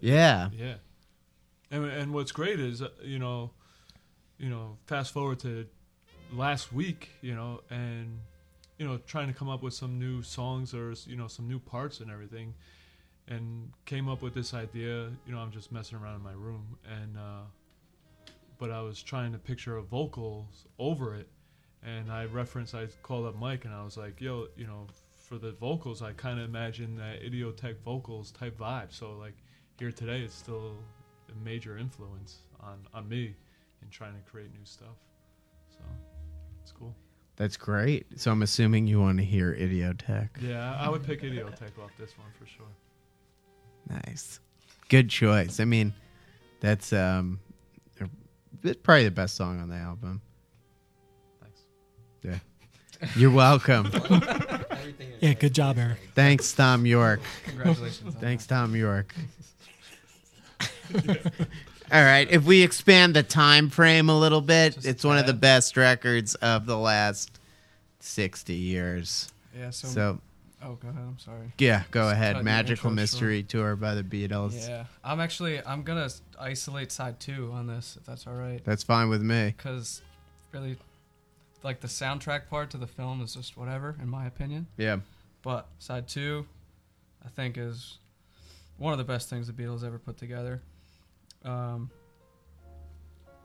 Yeah. 0.00 0.48
Yeah, 0.58 0.74
and 1.70 1.84
and 1.84 2.12
what's 2.12 2.32
great 2.32 2.58
is 2.58 2.82
uh, 2.82 2.88
you 3.02 3.18
know, 3.18 3.50
you 4.38 4.48
know, 4.50 4.78
fast 4.86 5.12
forward 5.12 5.38
to 5.40 5.66
last 6.32 6.72
week, 6.72 7.10
you 7.20 7.34
know, 7.34 7.60
and 7.70 8.18
you 8.82 8.88
know, 8.88 8.98
trying 9.06 9.28
to 9.28 9.32
come 9.32 9.48
up 9.48 9.62
with 9.62 9.74
some 9.74 9.96
new 9.96 10.22
songs 10.22 10.74
or 10.74 10.92
you 11.06 11.14
know 11.14 11.28
some 11.28 11.46
new 11.46 11.60
parts 11.60 12.00
and 12.00 12.10
everything, 12.10 12.52
and 13.28 13.70
came 13.84 14.08
up 14.08 14.22
with 14.22 14.34
this 14.34 14.54
idea. 14.54 15.08
You 15.24 15.32
know, 15.32 15.38
I'm 15.38 15.52
just 15.52 15.70
messing 15.70 15.98
around 15.98 16.16
in 16.16 16.22
my 16.22 16.32
room, 16.32 16.76
and 16.84 17.16
uh, 17.16 17.44
but 18.58 18.72
I 18.72 18.80
was 18.80 19.00
trying 19.00 19.30
to 19.34 19.38
picture 19.38 19.76
a 19.76 19.82
vocals 19.82 20.66
over 20.80 21.14
it, 21.14 21.28
and 21.84 22.10
I 22.10 22.24
referenced. 22.24 22.74
I 22.74 22.88
called 23.04 23.26
up 23.26 23.36
Mike, 23.36 23.66
and 23.66 23.72
I 23.72 23.84
was 23.84 23.96
like, 23.96 24.20
"Yo, 24.20 24.48
you 24.56 24.66
know." 24.66 24.86
For 25.28 25.38
the 25.38 25.52
vocals, 25.52 26.02
I 26.02 26.12
kind 26.12 26.38
of 26.38 26.44
imagine 26.44 26.94
that 26.96 27.22
Idioteque 27.22 27.78
vocals 27.82 28.32
type 28.32 28.58
vibe. 28.58 28.92
So 28.92 29.12
like 29.12 29.32
here 29.78 29.90
today 29.90 30.20
it's 30.20 30.34
still 30.34 30.74
a 31.30 31.44
major 31.44 31.78
influence 31.78 32.40
on, 32.60 32.86
on 32.92 33.08
me 33.08 33.34
in 33.80 33.88
trying 33.88 34.12
to 34.12 34.30
create 34.30 34.52
new 34.52 34.66
stuff. 34.66 34.98
So 35.70 35.78
it's 36.60 36.72
cool. 36.72 36.94
That's 37.36 37.56
great. 37.56 38.06
So 38.20 38.30
I'm 38.30 38.42
assuming 38.42 38.86
you 38.86 39.00
want 39.00 39.18
to 39.18 39.24
hear 39.24 39.52
Idioteque. 39.54 40.28
Yeah, 40.40 40.76
I 40.78 40.86
I 40.86 40.88
would 40.88 41.04
pick 41.04 41.22
Idioteque 41.22 41.78
off 41.82 41.90
this 41.98 42.16
one 42.18 42.28
for 42.38 42.46
sure. 42.46 42.66
Nice. 43.88 44.40
Good 44.88 45.08
choice. 45.08 45.58
I 45.58 45.64
mean, 45.64 45.92
that's 46.60 46.92
um 46.92 47.40
it's 48.62 48.80
probably 48.82 49.04
the 49.04 49.10
best 49.10 49.34
song 49.34 49.60
on 49.60 49.68
the 49.68 49.76
album. 49.76 50.20
Thanks. 51.40 51.62
Yeah. 52.22 53.08
You're 53.16 53.30
welcome. 53.30 53.90
Yeah, 55.20 55.34
good 55.34 55.54
job, 55.54 55.78
Eric. 55.78 55.98
Thanks, 56.16 56.52
Thom 56.52 56.84
Yorke. 56.84 57.20
Congratulations. 57.44 58.16
Thanks, 58.16 58.44
Thom 58.44 58.74
Yorke. 58.74 59.14
All 61.92 62.02
right. 62.02 62.28
If 62.30 62.44
we 62.44 62.62
expand 62.62 63.14
the 63.14 63.22
time 63.22 63.68
frame 63.68 64.08
a 64.08 64.18
little 64.18 64.40
bit, 64.40 64.74
Just 64.74 64.86
it's 64.86 65.04
one 65.04 65.18
of 65.18 65.26
the 65.26 65.34
best 65.34 65.76
records 65.76 66.34
of 66.36 66.64
the 66.66 66.76
last 66.78 67.38
sixty 68.00 68.54
years. 68.54 69.30
Yeah. 69.56 69.70
So, 69.70 69.88
So 69.88 70.20
oh, 70.62 70.74
go 70.76 70.88
ahead. 70.88 71.02
I'm 71.06 71.18
sorry. 71.18 71.52
yeah, 71.58 71.82
go 71.90 72.04
Just 72.04 72.14
ahead. 72.14 72.42
Magical 72.42 72.90
Mystery 72.90 73.42
Tour 73.42 73.76
by 73.76 73.94
the 73.94 74.02
Beatles. 74.02 74.66
Yeah. 74.66 74.86
I'm 75.04 75.20
actually 75.20 75.60
I'm 75.66 75.82
gonna 75.82 76.08
isolate 76.40 76.90
side 76.90 77.20
two 77.20 77.50
on 77.52 77.66
this 77.66 77.98
if 78.00 78.06
that's 78.06 78.26
all 78.26 78.34
right, 78.34 78.64
That's 78.64 78.82
fine 78.82 79.08
with 79.10 79.20
me. 79.22 79.52
because 79.54 80.00
really, 80.52 80.76
like 81.62 81.80
the 81.80 81.88
soundtrack 81.88 82.48
part 82.48 82.70
to 82.70 82.78
the 82.78 82.86
film 82.86 83.20
is 83.20 83.34
just 83.34 83.56
whatever 83.58 83.96
in 84.00 84.08
my 84.08 84.26
opinion. 84.26 84.66
Yeah. 84.78 84.96
But 85.42 85.66
side 85.78 86.08
two, 86.08 86.46
I 87.22 87.28
think 87.28 87.58
is 87.58 87.98
one 88.78 88.92
of 88.92 88.98
the 88.98 89.04
best 89.04 89.28
things 89.28 89.46
the 89.46 89.52
Beatles 89.52 89.84
ever 89.84 89.98
put 89.98 90.16
together. 90.16 90.62
Um, 91.44 91.90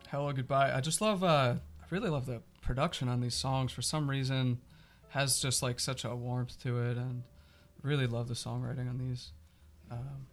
Hello 0.10 0.32
Goodbye. 0.32 0.74
I 0.74 0.82
just 0.82 1.02
love. 1.02 1.24
Uh, 1.24 1.56
I 1.82 1.86
really 1.90 2.10
love 2.10 2.26
the 2.26 2.42
production 2.62 3.10
on 3.10 3.22
these 3.22 3.36
songs. 3.36 3.72
For 3.72 3.82
some 3.82 4.10
reason, 4.10 4.60
has 5.10 5.40
just 5.40 5.62
like 5.62 5.80
such 5.80 6.06
a 6.06 6.16
warmth 6.16 6.62
to 6.64 6.82
it, 6.82 6.98
and 6.98 7.24
really 7.82 8.08
love 8.08 8.28
the 8.28 8.34
songwriting 8.34 8.90
on 8.90 8.98
these. 8.98 9.32
Um, 9.92 10.28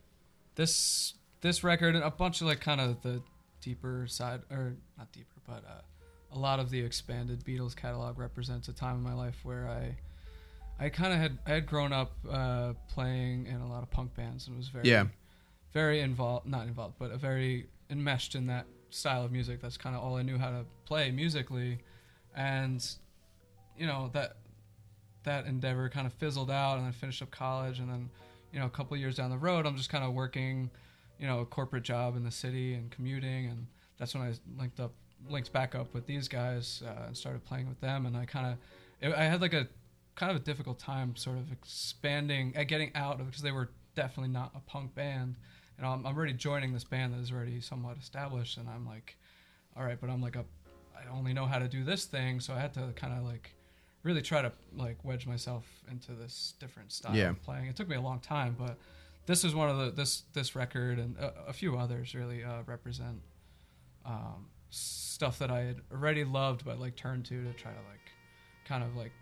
this 0.54 1.14
this 1.40 1.64
record 1.64 1.94
and 1.94 2.04
a 2.04 2.10
bunch 2.10 2.40
of 2.40 2.46
like 2.46 2.60
kind 2.60 2.80
of 2.80 3.02
the 3.02 3.22
deeper 3.60 4.06
side, 4.08 4.42
or 4.50 4.76
not 4.96 5.10
deeper, 5.12 5.40
but 5.46 5.64
uh, 5.66 5.82
a 6.32 6.38
lot 6.38 6.60
of 6.60 6.70
the 6.70 6.80
expanded 6.80 7.44
Beatles 7.44 7.74
catalog 7.74 8.18
represents 8.18 8.68
a 8.68 8.72
time 8.72 8.96
in 8.96 9.02
my 9.02 9.14
life 9.14 9.40
where 9.42 9.68
I. 9.68 9.96
I 10.76 10.88
kind 10.88 11.12
of 11.12 11.20
had 11.20 11.38
I 11.46 11.50
had 11.52 11.66
grown 11.66 11.92
up 11.92 12.14
uh, 12.28 12.72
playing 12.88 13.46
in 13.46 13.60
a 13.60 13.68
lot 13.68 13.84
of 13.84 13.90
punk 13.92 14.12
bands 14.16 14.48
and 14.48 14.56
was 14.56 14.66
very 14.66 14.88
Yeah. 14.88 15.04
Very 15.74 16.00
involved 16.00 16.46
not 16.46 16.66
involved 16.66 16.94
but 16.98 17.10
a 17.10 17.18
very 17.18 17.66
enmeshed 17.90 18.34
in 18.34 18.46
that 18.46 18.66
style 18.94 19.24
of 19.24 19.32
music. 19.32 19.60
That's 19.60 19.76
kind 19.76 19.94
of 19.96 20.02
all 20.02 20.16
I 20.16 20.22
knew 20.22 20.38
how 20.38 20.50
to 20.50 20.64
play 20.84 21.10
musically. 21.10 21.78
And 22.34 22.84
you 23.76 23.86
know 23.86 24.10
that 24.12 24.36
that 25.24 25.46
endeavor 25.46 25.88
kind 25.88 26.06
of 26.06 26.12
fizzled 26.14 26.50
out 26.50 26.78
and 26.78 26.86
I 26.86 26.92
finished 26.92 27.22
up 27.22 27.30
college. 27.30 27.80
And 27.80 27.88
then 27.88 28.10
you 28.52 28.58
know 28.58 28.66
a 28.66 28.70
couple 28.70 28.96
years 28.96 29.16
down 29.16 29.30
the 29.30 29.38
road 29.38 29.66
I'm 29.66 29.76
just 29.76 29.90
kind 29.90 30.04
of 30.04 30.14
working 30.14 30.70
you 31.18 31.26
know 31.26 31.40
a 31.40 31.46
corporate 31.46 31.82
job 31.82 32.16
in 32.16 32.24
the 32.24 32.30
city 32.30 32.74
and 32.74 32.90
commuting. 32.90 33.46
And 33.46 33.66
that's 33.98 34.14
when 34.14 34.22
I 34.22 34.32
linked 34.58 34.80
up 34.80 34.92
linked 35.28 35.52
back 35.52 35.74
up 35.74 35.92
with 35.94 36.06
these 36.06 36.28
guys 36.28 36.82
uh, 36.86 37.06
and 37.06 37.16
started 37.16 37.44
playing 37.44 37.68
with 37.68 37.80
them. 37.80 38.06
And 38.06 38.16
I 38.16 38.24
kind 38.24 38.56
of 39.02 39.14
I 39.14 39.24
had 39.24 39.40
like 39.40 39.54
a 39.54 39.66
kind 40.14 40.30
of 40.30 40.36
a 40.36 40.44
difficult 40.44 40.78
time 40.78 41.16
sort 41.16 41.36
of 41.36 41.50
expanding 41.50 42.54
at 42.54 42.68
getting 42.68 42.92
out 42.94 43.20
of 43.20 43.26
because 43.26 43.42
they 43.42 43.50
were 43.50 43.70
definitely 43.96 44.32
not 44.32 44.52
a 44.54 44.60
punk 44.60 44.94
band 44.94 45.36
and 45.78 45.86
I'm, 45.86 46.06
I'm 46.06 46.16
already 46.16 46.32
joining 46.34 46.72
this 46.72 46.84
band 46.84 47.14
that 47.14 47.20
is 47.20 47.32
already 47.32 47.60
somewhat 47.60 47.96
established 47.98 48.56
and 48.58 48.68
i'm 48.68 48.86
like 48.86 49.16
all 49.76 49.84
right 49.84 49.98
but 50.00 50.10
i'm 50.10 50.20
like 50.22 50.36
a 50.36 50.44
i 50.96 51.10
only 51.16 51.32
know 51.32 51.46
how 51.46 51.58
to 51.58 51.68
do 51.68 51.84
this 51.84 52.04
thing 52.04 52.40
so 52.40 52.54
i 52.54 52.58
had 52.58 52.72
to 52.74 52.92
kind 52.96 53.12
of 53.12 53.24
like 53.24 53.54
really 54.02 54.22
try 54.22 54.42
to 54.42 54.52
like 54.76 55.02
wedge 55.04 55.26
myself 55.26 55.64
into 55.90 56.12
this 56.12 56.54
different 56.60 56.92
style 56.92 57.16
Yeah. 57.16 57.30
of 57.30 57.42
playing 57.42 57.66
it 57.66 57.76
took 57.76 57.88
me 57.88 57.96
a 57.96 58.00
long 58.00 58.20
time 58.20 58.54
but 58.58 58.76
this 59.26 59.42
is 59.44 59.54
one 59.54 59.68
of 59.70 59.78
the 59.78 59.90
this 59.90 60.22
this 60.34 60.54
record 60.54 60.98
and 60.98 61.16
a, 61.16 61.48
a 61.48 61.52
few 61.52 61.76
others 61.76 62.14
really 62.14 62.44
uh, 62.44 62.62
represent 62.66 63.20
um, 64.04 64.46
stuff 64.70 65.38
that 65.38 65.50
i 65.50 65.60
had 65.60 65.80
already 65.92 66.24
loved 66.24 66.64
but 66.64 66.78
like 66.78 66.94
turned 66.96 67.24
to 67.24 67.42
to 67.44 67.52
try 67.54 67.70
to 67.72 67.78
like 67.90 68.10
kind 68.66 68.82
of 68.84 68.94
like 68.96 69.12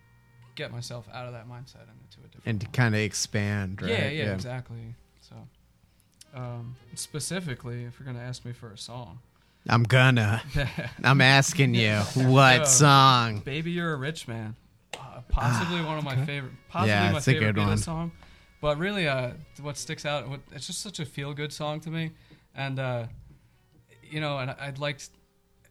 get 0.55 0.71
myself 0.71 1.09
out 1.13 1.27
of 1.27 1.33
that 1.33 1.49
mindset 1.49 1.83
and 1.89 1.99
into 2.05 2.19
a 2.21 2.29
different 2.29 2.47
and 2.47 2.61
to 2.61 2.67
kind 2.69 2.95
of 2.95 3.01
expand, 3.01 3.81
right? 3.81 3.91
Yeah, 3.91 4.09
yeah, 4.11 4.35
exactly. 4.35 4.95
So, 5.21 5.35
um, 6.35 6.77
specifically, 6.95 7.85
if 7.85 7.99
you're 7.99 8.07
gonna 8.07 8.25
ask 8.25 8.45
me 8.45 8.53
for 8.53 8.71
a 8.73 8.79
song, 8.79 9.19
I'm 9.69 9.83
gonna. 9.83 10.43
I'm 11.05 11.21
asking 11.21 11.75
you, 11.75 11.97
what 12.15 12.67
song? 12.69 13.41
"Baby 13.41 13.73
You're 13.73 13.93
a 13.93 13.97
Rich 13.97 14.27
Man," 14.29 14.57
uh, 14.99 15.21
possibly 15.29 15.83
one 15.83 15.99
of 15.99 16.05
my 16.05 16.15
okay. 16.15 16.25
favorite, 16.27 16.53
possibly 16.69 16.91
Yeah, 16.93 17.13
my 17.13 17.21
favorite 17.21 17.55
good 17.55 17.63
Beatles 17.63 17.67
one. 17.69 17.79
song. 17.79 18.13
But 18.61 18.79
really, 18.79 19.09
uh, 19.09 19.33
what 19.61 19.77
sticks 19.77 20.07
out, 20.07 20.29
what, 20.29 20.41
it's 20.53 20.67
just 20.67 20.81
such 20.81 21.01
a 21.01 21.05
feel 21.05 21.35
good 21.35 21.53
song 21.53 21.81
to 21.81 21.91
me, 21.91 22.13
and 22.55 22.79
uh, 22.79 23.07
you 24.03 24.21
know, 24.21 24.39
and 24.39 24.51
I'd 24.53 24.79
liked 24.79 25.11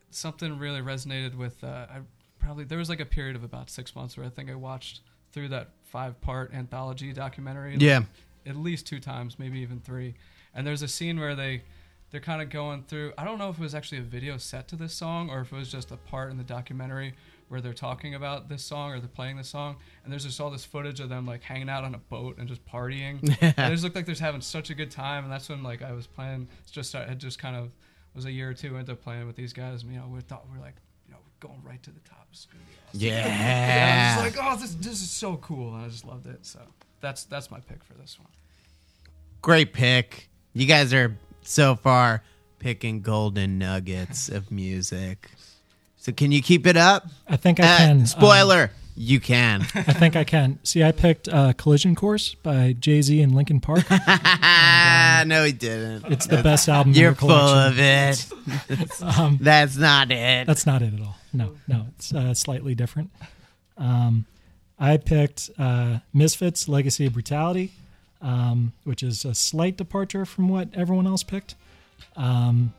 something 0.09 0.57
really 0.59 0.81
resonated 0.81 1.35
with. 1.35 1.63
Uh, 1.63 1.85
I 1.89 1.97
probably 2.39 2.63
there 2.65 2.77
was 2.77 2.89
like 2.89 2.99
a 2.99 3.05
period 3.05 3.35
of 3.35 3.43
about 3.43 3.69
six 3.69 3.95
months 3.95 4.17
where 4.17 4.25
I 4.25 4.29
think 4.29 4.49
I 4.49 4.55
watched 4.55 5.01
through 5.31 5.49
that 5.49 5.69
five 5.85 6.19
part 6.21 6.53
anthology 6.53 7.13
documentary. 7.13 7.73
like, 7.73 7.81
Yeah. 7.81 8.01
at 8.45 8.55
least 8.55 8.85
two 8.87 8.99
times, 8.99 9.37
maybe 9.39 9.59
even 9.59 9.79
three. 9.79 10.15
And 10.53 10.65
there's 10.67 10.81
a 10.81 10.87
scene 10.87 11.19
where 11.19 11.35
they 11.35 11.63
they're 12.11 12.19
kind 12.19 12.41
of 12.41 12.49
going 12.49 12.83
through. 12.83 13.13
I 13.17 13.23
don't 13.23 13.37
know 13.37 13.49
if 13.49 13.57
it 13.57 13.61
was 13.61 13.73
actually 13.73 13.99
a 13.99 14.03
video 14.03 14.35
set 14.37 14.67
to 14.69 14.75
this 14.75 14.93
song 14.93 15.29
or 15.29 15.39
if 15.41 15.53
it 15.53 15.55
was 15.55 15.71
just 15.71 15.91
a 15.91 15.97
part 15.97 16.29
in 16.29 16.37
the 16.37 16.43
documentary 16.43 17.13
where 17.47 17.61
they're 17.61 17.73
talking 17.73 18.15
about 18.15 18.49
this 18.49 18.63
song 18.63 18.91
or 18.91 18.99
they're 18.99 19.07
playing 19.07 19.37
this 19.37 19.47
song. 19.47 19.77
And 20.03 20.11
there's 20.11 20.25
just 20.25 20.39
all 20.41 20.49
this 20.49 20.65
footage 20.65 20.99
of 20.99 21.07
them 21.07 21.25
like 21.25 21.41
hanging 21.41 21.69
out 21.69 21.85
on 21.85 21.95
a 21.95 21.99
boat 21.99 22.37
and 22.37 22.49
just 22.49 22.65
partying. 22.65 23.21
and 23.41 23.53
they 23.55 23.69
just 23.71 23.83
looked 23.83 23.95
like 23.95 24.05
they're 24.05 24.15
having 24.15 24.41
such 24.41 24.69
a 24.69 24.73
good 24.75 24.91
time. 24.91 25.23
And 25.23 25.31
that's 25.31 25.47
when 25.47 25.63
like 25.63 25.81
I 25.81 25.93
was 25.93 26.05
playing. 26.05 26.49
It's 26.61 26.71
just 26.71 26.93
I 26.95 27.13
just 27.13 27.39
kind 27.39 27.55
of 27.55 27.71
was 28.13 28.25
a 28.25 28.31
year 28.31 28.49
or 28.49 28.53
two 28.53 28.75
into 28.75 28.93
playing 28.95 29.25
with 29.25 29.37
these 29.37 29.53
guys. 29.53 29.83
And, 29.83 29.93
you 29.93 29.99
know, 29.99 30.07
we 30.07 30.19
thought 30.19 30.45
we 30.51 30.57
are 30.57 30.61
like 30.61 30.75
you 31.07 31.13
know 31.13 31.19
going 31.39 31.61
right 31.63 31.81
to 31.83 31.91
the 31.91 31.99
top. 32.01 32.27
It's 32.33 32.45
gonna 32.45 32.63
be 32.65 32.73
awesome. 32.89 32.99
And 33.31 33.41
I 33.41 33.85
Yeah. 34.17 34.23
was 34.25 34.35
like, 34.35 34.45
oh, 34.45 34.57
this 34.57 34.75
this 34.75 35.01
is 35.01 35.09
so 35.11 35.37
cool, 35.37 35.75
and 35.75 35.85
I 35.85 35.87
just 35.87 36.03
loved 36.05 36.27
it. 36.27 36.45
So 36.45 36.59
that's 36.99 37.23
that's 37.23 37.49
my 37.49 37.61
pick 37.61 37.85
for 37.85 37.93
this 37.93 38.19
one. 38.19 38.27
Great 39.41 39.71
pick. 39.73 40.27
You 40.53 40.65
guys 40.65 40.93
are 40.93 41.15
so 41.43 41.75
far 41.75 42.23
picking 42.59 43.01
golden 43.01 43.57
nuggets 43.57 44.29
of 44.29 44.51
music. 44.51 45.29
So 45.97 46.11
can 46.11 46.31
you 46.31 46.41
keep 46.41 46.67
it 46.67 46.77
up? 46.77 47.07
I 47.27 47.37
think 47.37 47.59
I 47.59 47.63
Uh, 47.63 47.77
can. 47.77 47.91
um, 48.01 48.05
spoiler, 48.05 48.71
you 48.95 49.19
can. 49.19 49.61
I 49.75 49.93
think 49.93 50.15
I 50.15 50.23
can. 50.23 50.59
See, 50.63 50.83
I 50.83 50.91
picked 50.91 51.29
uh, 51.29 51.53
"Collision 51.53 51.95
Course" 51.95 52.33
by 52.35 52.73
Jay 52.73 53.01
Z 53.01 53.21
and 53.21 53.33
Linkin 53.35 53.59
Park. 53.61 53.85
Ah, 53.89 55.23
no, 55.27 55.43
he 55.45 55.51
didn't. 55.51 56.05
It's 56.11 56.25
the 56.27 56.41
best 56.41 56.67
album. 56.69 56.93
You're 56.93 57.13
full 57.15 57.31
of 57.31 57.77
it. 57.79 58.25
Um, 59.01 59.37
That's 59.41 59.77
not 59.77 60.11
it. 60.11 60.47
That's 60.47 60.65
not 60.65 60.81
it 60.81 60.93
at 60.93 60.99
all. 61.01 61.17
No, 61.33 61.55
no, 61.67 61.85
it's 61.95 62.13
uh, 62.13 62.33
slightly 62.33 62.75
different. 62.75 63.11
Um, 63.77 64.25
I 64.79 64.97
picked 64.97 65.49
uh, 65.57 65.99
Misfits: 66.13 66.67
Legacy 66.67 67.05
of 67.05 67.13
Brutality, 67.13 67.71
um, 68.21 68.73
which 68.83 69.03
is 69.03 69.25
a 69.25 69.33
slight 69.33 69.77
departure 69.77 70.25
from 70.25 70.49
what 70.49 70.69
everyone 70.73 71.07
else 71.07 71.23
picked. 71.23 71.55
Um, 72.15 72.73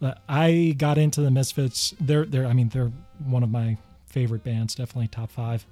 but 0.00 0.20
I 0.28 0.74
got 0.76 0.98
into 0.98 1.20
the 1.22 1.30
Misfits. 1.30 1.94
They're, 2.00 2.24
they're, 2.24 2.46
I 2.46 2.52
mean, 2.52 2.68
they're 2.68 2.92
one 3.24 3.42
of 3.42 3.50
my 3.50 3.76
favorite 4.06 4.44
bands, 4.44 4.74
definitely 4.74 5.08
top 5.08 5.30
five. 5.30 5.64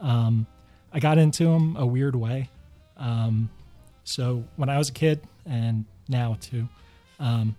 Um, 0.00 0.46
I 0.92 0.98
got 1.00 1.18
into 1.18 1.44
them 1.44 1.76
a 1.76 1.86
weird 1.86 2.16
way. 2.16 2.48
Um, 2.96 3.48
so 4.04 4.44
when 4.56 4.68
I 4.68 4.76
was 4.78 4.88
a 4.88 4.92
kid, 4.92 5.20
and 5.46 5.84
now 6.08 6.36
too, 6.40 6.68
um, 7.20 7.54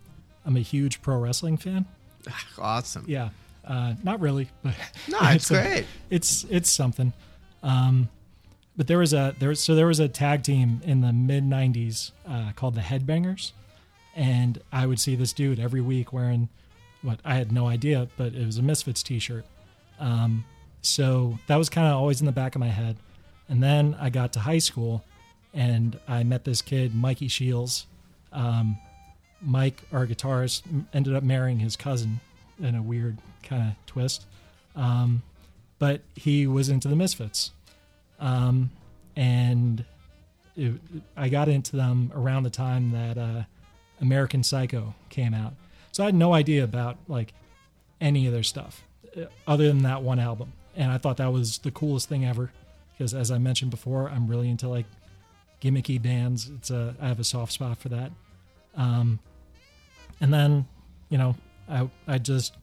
I'm 0.46 0.58
a 0.58 0.62
huge 0.62 1.02
pro 1.02 1.18
wrestling 1.18 1.58
fan. 1.58 1.86
awesome. 2.60 3.06
Yeah, 3.08 3.30
uh, 3.66 3.94
not 4.04 4.20
really, 4.20 4.50
but 4.64 4.74
No, 5.08 5.18
it's 5.22 5.50
a- 5.52 5.54
great. 5.62 5.86
it's 6.10 6.46
it's 6.50 6.70
something. 6.70 7.14
Um, 7.64 8.10
but 8.76 8.88
there 8.88 8.98
was 8.98 9.14
a 9.14 9.36
there 9.40 9.50
was, 9.50 9.62
so 9.62 9.76
there 9.76 9.88
was 9.88 10.00
a 10.00 10.08
tag 10.08 10.44
team 10.44 10.82
in 10.84 11.02
the 11.02 11.14
mid 11.14 11.44
'90s 11.44 12.12
uh, 12.28 12.52
called 12.56 12.76
the 12.76 12.82
Headbangers, 12.82 13.52
and 14.16 14.62
I 14.72 14.86
would 14.86 15.00
see 15.00 15.16
this 15.16 15.34
dude 15.34 15.60
every 15.60 15.82
week 15.82 16.14
wearing 16.14 16.50
what 17.02 17.20
I 17.26 17.36
had 17.36 17.52
no 17.52 17.68
idea, 17.68 18.08
but 18.18 18.34
it 18.34 18.46
was 18.46 18.58
a 18.58 18.62
Misfits 18.62 19.04
T-shirt. 19.04 19.46
Um, 20.00 20.46
so 20.82 21.40
that 21.48 21.56
was 21.56 21.70
kind 21.70 21.88
of 21.88 21.94
always 21.94 22.20
in 22.20 22.26
the 22.26 22.32
back 22.32 22.56
of 22.56 22.60
my 22.60 22.68
head. 22.68 22.98
And 23.50 23.62
then 23.62 23.96
I 24.00 24.10
got 24.10 24.34
to 24.34 24.40
high 24.40 24.60
school, 24.60 25.04
and 25.54 26.00
I 26.08 26.24
met 26.24 26.44
this 26.44 26.62
kid, 26.62 26.96
Mikey 26.96 27.28
Shields. 27.28 27.86
Um, 28.32 28.78
Mike, 29.42 29.82
our 29.92 30.06
guitarist, 30.06 30.62
ended 30.94 31.16
up 31.16 31.24
marrying 31.24 31.60
his 31.60 31.76
cousin 31.76 32.20
in 32.60 32.76
a 32.76 32.82
weird 32.82 33.18
kind 33.44 33.70
of 33.70 33.86
twist. 33.88 34.26
Um, 34.76 35.24
but 35.80 36.02
he 36.16 36.46
was 36.48 36.70
into 36.70 36.88
the 36.88 36.96
Misfits. 36.96 37.52
Um, 38.22 38.72
and 39.16 39.84
it, 40.56 40.74
I 41.18 41.28
got 41.28 41.50
into 41.50 41.76
them 41.76 42.12
around 42.16 42.44
the 42.44 42.50
time 42.50 42.92
that 42.92 43.18
uh, 43.18 43.44
American 44.00 44.44
Psycho 44.44 44.96
came 45.10 45.34
out. 45.34 45.54
So 45.92 46.04
I 46.04 46.06
had 46.08 46.16
no 46.16 46.34
idea 46.34 46.64
about 46.64 46.98
like 47.08 47.34
any 48.00 48.28
of 48.28 48.34
their 48.34 48.44
stuff 48.44 48.84
uh, 49.18 49.26
other 49.48 49.68
than 49.68 49.84
that 49.84 50.02
one 50.02 50.20
album. 50.20 50.54
And 50.76 50.90
I 50.90 50.98
thought 50.98 51.18
that 51.18 51.34
was 51.34 51.58
the 51.58 51.72
coolest 51.72 52.08
thing 52.08 52.26
ever 52.26 52.52
because 52.94 53.14
as 53.14 53.32
I 53.32 53.40
mentioned 53.40 53.72
before, 53.72 54.10
I'm 54.10 54.28
really 54.28 54.50
into 54.50 54.70
like 54.70 54.86
gimmicky 55.62 56.02
bands. 56.02 56.50
It's 56.50 56.72
a 56.72 56.96
I 57.02 57.08
have 57.08 57.20
a 57.20 57.24
soft 57.24 57.52
spot 57.52 57.78
for 57.78 57.90
that. 57.90 58.12
Um, 58.76 59.20
and 60.22 60.34
then, 60.34 60.66
you 61.10 61.18
know, 61.18 61.36
I 61.70 61.90
I 62.08 62.20
just 62.20 62.56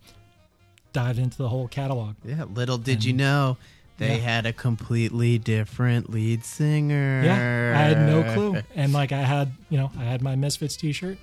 dived 0.93 1.19
into 1.19 1.37
the 1.37 1.49
whole 1.49 1.69
catalog. 1.69 2.15
Yeah, 2.25 2.45
little 2.45 2.79
did 2.79 3.05
you 3.05 3.13
know 3.13 3.57
they 3.99 4.17
Yeah. 4.17 4.23
had 4.23 4.47
a 4.47 4.53
completely 4.53 5.39
different 5.39 6.11
lead 6.11 6.45
singer. 6.45 7.23
Yeah, 7.25 7.75
I 7.77 7.83
had 7.83 7.99
no 8.07 8.23
clue. 8.35 8.63
And 8.75 8.93
like 8.93 9.13
I 9.13 9.23
had, 9.23 9.53
you 9.71 9.79
know, 9.79 9.91
I 9.99 10.05
had 10.05 10.23
my 10.23 10.35
Misfits 10.37 10.77
T-shirt, 10.77 11.19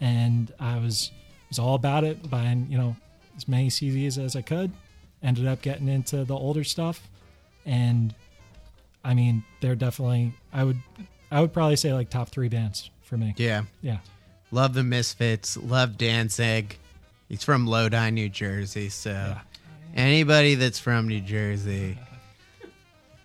and 0.00 0.52
I 0.60 0.78
was 0.78 1.10
was 1.48 1.58
all 1.58 1.74
about 1.74 2.04
it, 2.04 2.30
buying 2.30 2.66
you 2.70 2.78
know 2.78 2.96
as 3.36 3.48
many 3.48 3.68
CDs 3.68 4.16
as 4.22 4.36
I 4.36 4.42
could. 4.42 4.72
Ended 5.22 5.46
up 5.46 5.60
getting 5.60 5.88
into 5.88 6.24
the 6.24 6.34
older 6.34 6.64
stuff, 6.64 7.08
and 7.66 8.14
I 9.04 9.14
mean, 9.14 9.44
they're 9.60 9.74
definitely 9.74 10.32
I 10.52 10.64
would 10.64 10.78
I 11.30 11.40
would 11.40 11.52
probably 11.52 11.76
say 11.76 11.92
like 11.92 12.08
top 12.10 12.28
three 12.30 12.48
bands 12.48 12.90
for 13.02 13.16
me. 13.16 13.34
Yeah. 13.36 13.62
Yeah, 13.82 13.98
Love 14.50 14.74
the 14.74 14.82
Misfits. 14.84 15.56
Love 15.56 15.96
Danzig. 15.98 16.76
He's 17.28 17.44
from 17.44 17.66
Lodi, 17.66 18.10
New 18.10 18.28
Jersey. 18.28 18.88
So 18.88 19.36
anybody 19.94 20.54
that's 20.54 20.78
from 20.78 21.06
New 21.08 21.20
Jersey 21.20 21.98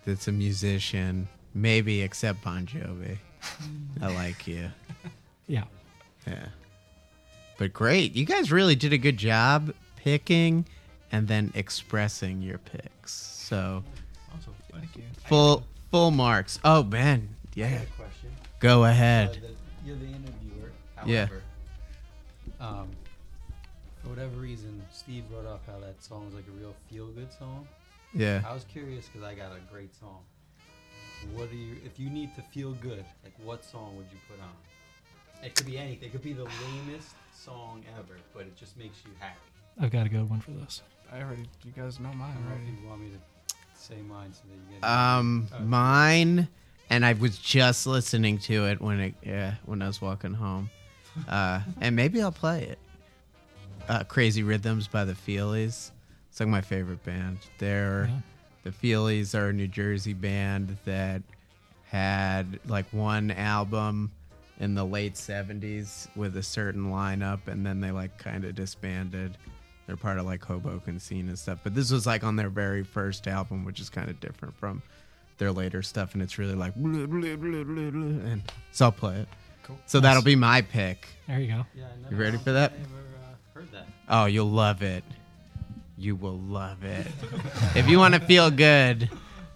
that's 0.06 0.28
a 0.28 0.32
musician, 0.32 1.28
maybe 1.54 2.02
except 2.02 2.44
Bon 2.44 2.66
Jovi. 2.66 3.18
I 4.02 4.08
like 4.14 4.48
you. 4.48 4.70
Yeah. 5.48 5.66
Yeah. 6.26 6.48
But 7.60 7.72
great. 7.72 8.16
You 8.16 8.26
guys 8.26 8.52
really 8.52 8.74
did 8.76 8.94
a 8.94 8.98
good 8.98 9.18
job 9.18 9.72
picking 9.96 10.66
and 11.12 11.28
then 11.28 11.52
expressing 11.54 12.42
your 12.42 12.58
picks. 12.58 13.12
So 13.14 13.84
Also, 14.34 14.50
Thank 14.72 14.96
you. 14.96 15.04
full 15.28 15.64
full 15.92 16.10
marks. 16.10 16.58
Oh 16.66 16.82
man. 16.84 17.30
I 17.56 17.60
Yeah. 17.60 17.78
got 17.78 17.96
question. 17.96 18.32
Go 18.60 18.84
Uh, 18.84 18.90
ahead. 18.90 19.34
the, 19.34 19.88
you're 19.88 19.98
the 19.98 20.06
interviewer. 20.08 20.72
Yeah. 21.06 21.28
Um, 22.60 22.88
for 24.02 24.10
whatever 24.10 24.38
reason, 24.38 24.82
Steve 24.92 25.30
brought 25.30 25.46
up 25.46 25.62
how 25.68 25.80
that 25.80 26.04
song 26.04 26.26
was 26.26 26.34
like 26.34 26.46
a 26.48 26.60
real 26.60 26.74
feel-good 26.90 27.32
song. 27.38 27.68
Yeah. 28.16 28.42
I 28.48 28.54
was 28.54 28.64
curious 28.66 29.08
because 29.08 29.24
I 29.28 29.34
got 29.36 29.52
a 29.52 29.60
great 29.72 29.94
song. 29.94 30.20
What 31.34 31.50
do 31.52 31.58
you, 31.58 31.76
if 31.86 32.00
you 32.00 32.10
need 32.10 32.36
to 32.36 32.42
feel 32.42 32.74
good, 32.74 33.04
like 33.24 33.34
what 33.44 33.64
song 33.66 33.96
would 33.98 34.06
you 34.12 34.18
put 34.30 34.40
on? 34.42 34.52
It 35.44 35.56
could 35.56 35.66
be 35.66 35.78
anything. 35.78 36.08
It 36.10 36.12
could 36.12 36.24
be 36.24 36.34
the 36.34 36.44
lamest 36.88 37.10
song 37.34 37.84
ever, 38.00 38.18
but 38.34 38.42
it 38.44 38.56
just 38.56 38.78
makes 38.78 38.98
you 39.06 39.12
happy. 39.20 39.38
I've 39.80 39.92
got 39.92 40.06
a 40.06 40.10
good 40.10 40.30
one 40.30 40.40
for 40.40 40.52
this. 40.52 40.82
I 41.12 41.22
already. 41.22 41.44
You 41.64 41.72
guys 41.76 42.00
know 42.00 42.10
I 42.10 42.14
mine 42.16 42.34
don't 42.36 42.46
know 42.46 42.52
already. 42.52 42.70
if 42.78 42.82
you 42.82 42.88
want 42.88 43.02
me 43.02 43.10
to 43.10 43.56
say 43.78 43.96
mine 44.08 44.32
so 44.34 44.42
that 44.50 44.56
you 44.74 44.80
get. 44.80 44.88
Um 44.88 45.48
Uh, 45.54 45.60
mine 45.62 46.48
and 46.90 47.06
I 47.06 47.14
was 47.14 47.38
just 47.38 47.86
listening 47.86 48.38
to 48.40 48.66
it 48.68 48.80
when 48.82 49.00
it 49.00 49.16
yeah, 49.24 49.56
when 49.66 49.82
I 49.82 49.88
was 49.88 50.02
walking 50.02 50.34
home. 50.34 50.70
Uh 51.28 51.62
and 51.82 51.96
maybe 51.96 52.22
I'll 52.22 52.32
play 52.32 52.64
it. 52.64 52.80
Uh 53.90 54.04
Crazy 54.04 54.44
Rhythms 54.44 54.88
by 54.88 55.06
the 55.06 55.14
Feelies. 55.14 55.92
It's 56.36 56.42
like 56.42 56.50
my 56.50 56.60
favorite 56.60 57.02
band. 57.06 57.38
They're 57.60 58.10
Yeah. 58.12 58.20
the 58.66 58.72
Feelies 58.72 59.34
are 59.40 59.48
a 59.48 59.54
New 59.54 59.70
Jersey 59.70 60.12
band 60.12 60.76
that 60.84 61.22
had 61.86 62.60
like 62.68 62.86
one 62.92 63.32
album 63.32 64.12
in 64.60 64.76
the 64.76 64.84
late 64.84 65.14
70s 65.14 66.10
with 66.14 66.36
a 66.36 66.44
certain 66.44 66.92
lineup 66.92 67.48
and 67.48 67.66
then 67.66 67.80
they 67.80 67.90
like 67.92 68.18
kind 68.18 68.44
of 68.44 68.54
disbanded. 68.54 69.38
They're 69.88 69.96
part 69.96 70.18
of 70.18 70.26
like 70.26 70.44
Hoboken 70.44 71.00
scene 71.00 71.30
and 71.30 71.40
stuff. 71.40 71.60
But 71.64 71.74
this 71.74 71.90
was 71.90 72.06
like 72.06 72.26
on 72.26 72.36
their 72.36 72.50
very 72.50 72.84
first 72.84 73.30
album, 73.30 73.64
which 73.64 73.80
is 73.80 73.90
kind 73.90 74.10
of 74.10 74.20
different 74.20 74.58
from 74.58 74.84
their 75.38 75.54
later 75.54 75.82
stuff 75.82 76.16
and 76.16 76.22
it's 76.22 76.38
really 76.38 76.54
like 76.56 76.76
blah, 76.76 77.06
blah, 77.06 77.36
blah, 77.38 77.64
blah, 77.64 77.64
blah, 77.64 78.30
and 78.30 78.42
so 78.74 78.88
I'll 78.88 78.92
play 78.92 79.20
it. 79.20 79.30
Cool. 79.64 79.80
So 79.86 80.02
that'll 80.02 80.22
be 80.22 80.36
my 80.36 80.64
pick. 80.64 81.08
There 81.30 81.40
you 81.40 81.48
go. 81.48 81.66
yeah, 81.74 81.86
you 82.12 82.18
ready 82.18 82.38
for 82.40 82.52
that? 82.52 82.74
think 82.74 82.88
I 82.88 82.92
ever 82.92 83.08
uh, 83.24 83.60
heard 83.62 83.72
that. 83.72 83.88
Oh, 84.10 84.26
you'll 84.26 84.52
love 84.52 84.82
it. 84.84 85.06
You 85.98 86.16
will 86.16 86.38
love 86.38 86.84
it. 86.84 87.08
if 87.76 87.88
you 87.88 88.00
want 88.00 88.14
to 88.16 88.20
feel 88.20 88.52
good, 88.52 89.10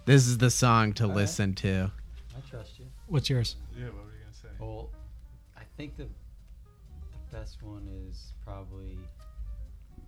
this 0.06 0.26
is 0.26 0.38
the 0.38 0.50
song 0.50 0.92
to 0.94 1.04
All 1.04 1.10
right. 1.10 1.16
listen 1.16 1.54
to. 1.56 1.90
I 2.36 2.48
trust 2.48 2.78
you. 2.78 2.86
What's 3.06 3.28
yours? 3.28 3.56
yeah, 3.76 3.86
what 3.86 3.94
were 3.96 4.00
you 4.00 4.22
gonna 4.22 4.34
say? 4.34 4.48
Well, 4.58 4.90
I 5.56 5.62
think 5.76 5.96
the, 5.96 6.04
the 6.04 7.36
best 7.36 7.62
one 7.62 7.86
is 8.08 8.32
probably 8.44 8.98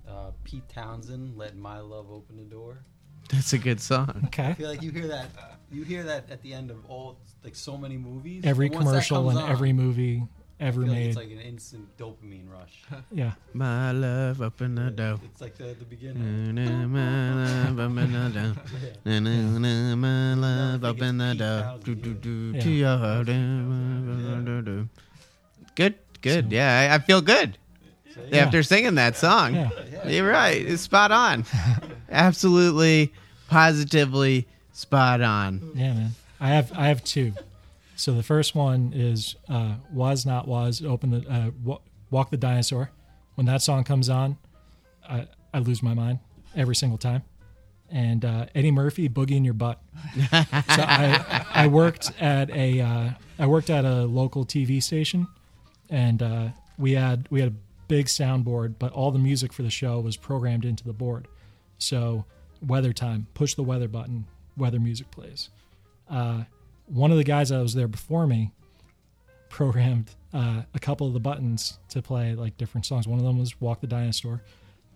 uh, 0.08 0.30
Pete 0.44 0.68
Townshend, 0.68 1.36
"Let 1.36 1.56
My 1.56 1.80
Love 1.80 2.10
Open 2.10 2.36
the 2.36 2.44
Door." 2.44 2.84
That's 3.30 3.52
a 3.52 3.58
good 3.58 3.80
song. 3.80 4.22
Okay. 4.26 4.48
I 4.48 4.54
feel 4.54 4.68
like 4.68 4.82
you 4.82 4.90
hear 4.90 5.08
that, 5.08 5.28
you 5.70 5.84
hear 5.84 6.02
that 6.04 6.30
at 6.30 6.42
the 6.42 6.52
end 6.52 6.70
of 6.70 6.84
all 6.88 7.18
like 7.44 7.54
so 7.54 7.76
many 7.76 7.96
movies. 7.96 8.44
Every 8.44 8.66
and 8.66 8.74
once 8.74 8.86
that 8.86 8.90
commercial 8.90 9.24
comes 9.24 9.36
and 9.36 9.44
on, 9.46 9.50
every 9.50 9.72
movie 9.72 10.22
I 10.62 10.66
ever 10.66 10.82
feel 10.82 10.92
like 10.92 10.98
it's 11.02 11.16
like 11.16 11.30
an 11.32 11.40
instant 11.40 11.96
dopamine 11.98 12.48
rush. 12.48 12.84
yeah. 13.12 13.32
My 13.52 13.90
love, 13.90 14.40
open 14.40 14.76
the 14.76 14.90
door. 14.90 15.18
It's 15.24 15.40
like 15.40 15.56
the 15.56 15.74
the 15.74 15.84
beginning. 15.84 16.54
My 16.92 17.34
love, 17.34 17.80
open 17.80 18.12
the 18.12 18.28
door. 18.30 18.54
My 19.96 20.34
love, 20.34 20.84
I 20.84 20.88
think 20.88 20.96
open 21.02 21.18
the 21.18 21.30
it's 21.30 21.84
Pete 21.84 22.02
door. 22.02 22.12
Do, 22.12 22.14
do, 22.14 22.14
do, 22.54 22.60
to 22.60 22.70
your 22.70 22.96
heart. 22.96 23.26
Do, 23.26 24.42
do, 24.44 24.62
do. 24.62 24.88
Good, 25.74 25.94
good. 26.20 26.44
So- 26.50 26.54
Yeah, 26.54 26.90
I, 26.92 26.94
I 26.94 26.98
feel 27.00 27.20
good 27.20 27.58
So, 28.14 28.20
Yeah. 28.30 28.44
after 28.44 28.62
singing 28.62 28.94
that 28.96 29.16
song. 29.16 29.54
Yeah. 29.54 29.70
yeah. 29.90 30.08
You're 30.08 30.28
right. 30.30 30.62
It's 30.64 30.82
spot 30.82 31.10
on. 31.10 31.44
Absolutely, 32.08 33.12
positively 33.48 34.46
spot 34.72 35.20
on. 35.22 35.72
Yeah, 35.74 35.92
man. 35.94 36.10
I 36.38 36.48
have 36.50 36.72
I 36.72 36.86
have 36.88 37.02
two. 37.02 37.32
So 38.02 38.12
the 38.12 38.24
first 38.24 38.56
one 38.56 38.92
is 38.92 39.36
uh, 39.48 39.74
"Was 39.92 40.26
Not 40.26 40.48
Was." 40.48 40.82
Open 40.84 41.10
the 41.10 41.30
uh, 41.30 41.50
Wa- 41.62 41.78
"Walk 42.10 42.30
the 42.30 42.36
Dinosaur." 42.36 42.90
When 43.36 43.46
that 43.46 43.62
song 43.62 43.84
comes 43.84 44.08
on, 44.08 44.38
I, 45.08 45.28
I 45.54 45.60
lose 45.60 45.84
my 45.84 45.94
mind 45.94 46.18
every 46.56 46.74
single 46.74 46.98
time. 46.98 47.22
And 47.92 48.24
uh, 48.24 48.46
Eddie 48.56 48.72
Murphy, 48.72 49.08
"Boogie 49.08 49.36
in 49.36 49.44
Your 49.44 49.54
Butt." 49.54 49.80
so 50.30 50.82
I 50.82 51.46
I 51.54 51.66
worked 51.68 52.10
at 52.20 52.50
a 52.50 52.80
uh, 52.80 53.10
I 53.38 53.46
worked 53.46 53.70
at 53.70 53.84
a 53.84 54.02
local 54.02 54.44
TV 54.44 54.82
station, 54.82 55.28
and 55.88 56.24
uh, 56.24 56.48
we 56.78 56.94
had 56.94 57.28
we 57.30 57.38
had 57.38 57.50
a 57.50 57.56
big 57.86 58.06
soundboard, 58.06 58.80
but 58.80 58.92
all 58.92 59.12
the 59.12 59.20
music 59.20 59.52
for 59.52 59.62
the 59.62 59.70
show 59.70 60.00
was 60.00 60.16
programmed 60.16 60.64
into 60.64 60.82
the 60.82 60.92
board. 60.92 61.28
So 61.78 62.24
weather 62.66 62.92
time, 62.92 63.28
push 63.34 63.54
the 63.54 63.62
weather 63.62 63.86
button, 63.86 64.26
weather 64.56 64.80
music 64.80 65.12
plays. 65.12 65.50
One 66.92 67.10
of 67.10 67.16
the 67.16 67.24
guys 67.24 67.48
that 67.48 67.60
was 67.60 67.74
there 67.74 67.88
before 67.88 68.26
me 68.26 68.52
programmed 69.48 70.10
uh, 70.34 70.62
a 70.74 70.78
couple 70.78 71.06
of 71.06 71.12
the 71.12 71.20
buttons 71.20 71.78
to 71.90 72.02
play 72.02 72.34
like 72.34 72.56
different 72.56 72.86
songs. 72.86 73.06
One 73.06 73.18
of 73.18 73.24
them 73.24 73.38
was 73.38 73.60
"Walk 73.60 73.80
the 73.80 73.86
Dinosaur," 73.86 74.42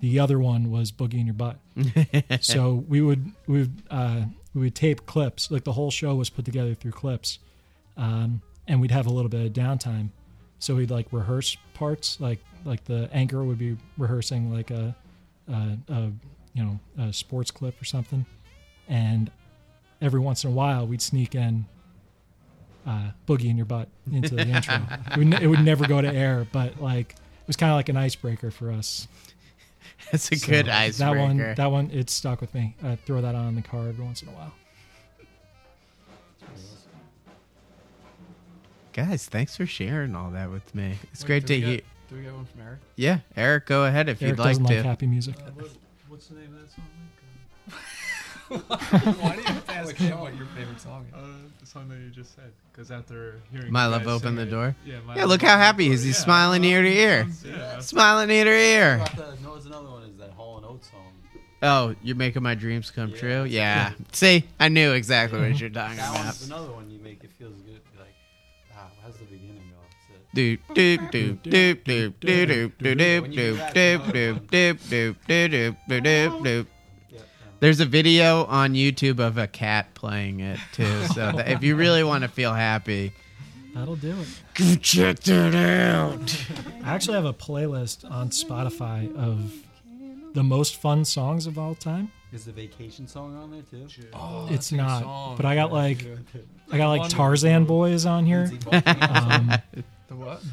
the 0.01 0.19
other 0.19 0.39
one 0.39 0.71
was 0.71 0.91
"Boogie 0.93 1.21
in 1.21 1.27
Your 1.27 1.35
Butt." 1.35 1.59
so 2.41 2.85
we 2.89 3.01
would 3.01 3.33
we 3.47 3.61
would 3.61 3.83
uh, 3.91 4.23
we 4.55 4.63
would 4.63 4.75
tape 4.75 5.07
clips. 5.07 5.51
Like 5.51 5.65
the 5.65 5.73
whole 5.73 5.91
show 5.91 6.15
was 6.15 6.31
put 6.31 6.45
together 6.45 6.75
through 6.75 6.93
clips, 6.93 7.39
um, 7.97 8.41
and 8.67 8.81
we'd 8.81 8.91
have 8.91 9.07
a 9.07 9.11
little 9.11 9.29
bit 9.29 9.45
of 9.45 9.53
downtime. 9.53 10.09
So 10.59 10.75
we'd 10.75 10.91
like 10.91 11.07
rehearse 11.13 11.57
parts, 11.75 12.21
like 12.21 12.41
like 12.65 12.85
the 12.85 13.09
anchor 13.13 13.45
would 13.45 13.59
be 13.59 13.77
rehearsing 13.99 14.53
like 14.53 14.71
a, 14.71 14.97
a, 15.49 15.79
a 15.89 16.13
you 16.55 16.65
know 16.65 16.81
a 16.99 17.13
sports 17.13 17.51
clip 17.51 17.81
or 17.81 17.85
something, 17.85 18.25
and 18.89 19.31
every 20.01 20.21
once 20.21 20.45
in 20.45 20.51
a 20.51 20.55
while 20.55 20.87
we'd 20.87 21.03
sneak 21.03 21.35
in 21.35 21.67
uh, 22.87 23.11
"Boogie 23.27 23.51
in 23.51 23.57
Your 23.57 23.67
Butt" 23.67 23.89
into 24.11 24.35
the 24.37 24.43
intro. 24.47 24.77
It 25.13 25.17
would, 25.19 25.27
ne- 25.27 25.43
it 25.43 25.47
would 25.49 25.65
never 25.65 25.87
go 25.87 26.01
to 26.01 26.09
air, 26.13 26.47
but 26.53 26.81
like 26.81 27.13
it 27.13 27.47
was 27.47 27.57
kind 27.57 27.71
of 27.73 27.77
like 27.77 27.89
an 27.89 27.97
icebreaker 27.97 28.51
for 28.51 28.71
us. 28.71 29.09
That's 30.13 30.31
a 30.31 30.37
So 30.37 30.47
good 30.47 30.67
That 30.67 31.17
one, 31.17 31.39
that 31.57 31.71
one, 31.71 31.91
it 31.91 32.11
stuck 32.11 32.41
with 32.41 32.55
me. 32.55 32.77
I 32.83 32.95
throw 32.97 33.21
that 33.23 33.35
on 33.35 33.49
in 33.49 33.55
the 33.57 33.63
car 33.63 33.89
every 33.89 34.05
once 34.05 34.23
in 34.23 34.29
a 34.29 34.33
while. 34.33 34.53
Guys, 38.93 39.27
thanks 39.27 39.57
for 39.57 39.67
sharing 39.67 40.15
all 40.15 40.31
that 40.31 40.51
with 40.51 40.75
me. 40.75 40.95
It's 41.13 41.23
Wait, 41.23 41.27
great 41.27 41.47
to 41.49 41.61
hear. 41.61 41.81
Do 42.09 42.17
we 42.17 42.23
get 42.23 42.33
one 42.33 42.47
from 42.47 42.61
Eric? 42.63 42.79
Yeah, 42.95 43.19
Eric, 43.37 43.67
go 43.67 43.85
ahead 43.85 44.09
if 44.09 44.23
Eric 44.23 44.31
you'd 44.33 44.39
like 44.39 44.49
doesn't 44.51 44.67
to. 44.67 44.77
like 44.77 44.85
happy 44.85 45.07
music. 45.07 45.35
Uh, 45.39 45.51
what, 45.55 45.71
what's 46.09 46.29
the 46.29 46.37
name 46.37 46.55
of 46.55 46.61
that 46.61 46.71
song? 46.71 46.85
Like, 48.51 48.61
Why 48.69 49.35
do 49.35 49.41
you 49.41 49.47
have 49.47 49.67
to 49.67 49.73
ask 49.73 49.97
him 49.97 50.21
what 50.21 50.37
your 50.37 50.47
favorite 50.47 50.81
song 50.81 51.07
is? 51.09 51.15
uh, 51.15 51.19
uh, 51.19 51.27
the 51.61 51.67
song 51.67 51.89
that 51.89 51.99
you 51.99 52.11
just 52.11 52.35
said. 52.37 52.53
Because 52.73 52.91
after 52.91 53.41
hearing 53.53 53.73
My 53.73 53.87
Love 53.87 54.03
guys 54.05 54.09
Open 54.15 54.29
sing 54.29 54.37
the 54.37 54.43
it- 54.43 54.51
Door? 54.51 54.77
Yeah, 54.85 54.97
My 55.07 55.15
Yeah, 55.17 55.23
Love 55.23 55.31
look 55.31 55.43
how 55.43 55.57
happy 55.59 55.87
he 55.89 55.93
is. 55.93 56.03
He's 56.05 56.17
yeah. 56.19 56.25
smiling 56.25 56.65
ear 56.65 56.83
to 56.83 56.89
ear. 56.89 57.27
Yeah. 57.45 57.79
Smiling 57.81 58.31
ear 58.31 58.45
to 58.45 58.51
ear. 58.51 58.99
What 58.99 59.43
no, 59.43 59.55
it's 59.55 59.67
another 59.67 59.89
one. 59.89 60.03
Is 60.05 60.17
that 60.19 60.31
Hall 60.31 60.59
and 60.59 60.67
Oates 60.67 60.91
song? 60.91 61.13
Oh, 61.63 61.95
you're 62.03 62.17
making 62.17 62.43
my 62.43 62.55
dreams 62.55 62.91
come 62.91 63.11
Yeah. 63.11 63.17
true? 63.17 63.45
Yeah. 63.45 63.93
See, 64.13 64.45
I 64.61 64.69
knew 64.69 64.93
exactly 64.93 65.41
what 65.41 65.59
you're 65.59 65.71
talking 65.71 65.97
That 65.97 66.11
about. 66.11 66.25
one's 66.27 66.47
another 66.47 66.71
one 66.73 66.91
you 66.91 66.99
make 67.01 67.25
it 67.25 67.31
feels 67.39 67.61
good. 67.63 67.81
You're 67.95 68.05
like, 68.05 68.15
wow, 68.77 68.89
how's 69.03 69.17
the 69.17 69.25
beginning 69.25 69.57
go? 69.71 69.77
It's 70.35 70.37
Doop 70.37 70.59
doop 70.75 71.11
doop 71.11 71.39
doop 71.41 71.83
doop 71.83 72.13
doop 72.21 72.73
doop 72.79 72.97
doop 72.97 73.23
When 73.23 73.33
you 73.33 73.39
do 73.39 73.55
doop 73.55 73.57
that, 73.57 73.75
doop 73.75 74.05
another 74.05 74.41
doop 74.41 74.47
doop 74.49 74.77
doop 74.79 75.17
doop 75.27 75.77
doop 75.89 76.03
doop 76.03 76.43
doop. 76.43 76.67
A, 77.57 77.59
yeah, 77.59 77.61
There's 77.61 77.81
a 77.81 77.85
video 77.87 78.45
on 78.45 78.75
YouTube 78.75 79.19
of 79.19 79.39
a 79.39 79.47
cat 79.47 79.95
playing 79.95 80.41
it 80.41 80.59
too. 80.73 81.05
So 81.07 81.33
that 81.33 81.49
if 81.53 81.63
you 81.63 81.77
really 81.77 82.05
want 82.05 82.23
to 82.23 82.29
feel 82.29 82.53
happy, 82.55 83.13
That'll 83.75 83.97
do 83.97 84.17
it. 84.19 84.29
go 84.55 84.75
check 84.77 85.21
that 85.21 85.55
out. 85.55 86.47
I 86.85 86.95
actually 86.95 87.15
have 87.17 87.27
a 87.27 87.35
playlist 87.35 88.11
on 88.11 88.31
Spotify 88.31 89.15
of 89.17 89.53
the 90.35 90.43
most 90.43 90.77
fun 90.81 91.05
songs 91.05 91.47
of 91.47 91.59
all 91.59 91.75
time. 91.75 92.11
Is 92.33 92.45
the 92.47 92.53
vacation 92.53 93.07
song 93.07 93.37
on 93.37 93.51
there 93.51 93.63
too? 93.63 94.07
Oh, 94.13 94.43
it's 94.45 94.51
that's 94.51 94.73
a 94.73 94.75
good 94.75 94.83
not, 94.83 95.03
song. 95.03 95.37
but 95.37 95.47
I 95.47 95.55
got 95.55 95.73
like 95.73 96.05
I 96.73 96.77
got 96.77 96.89
like 96.89 97.01
Wonderful. 97.03 97.25
Tarzan 97.25 97.65
Boys 97.67 98.05
on 98.07 98.27
here. 98.27 98.51
Um, 98.51 98.51
The 98.73 98.83
what? 99.71 99.85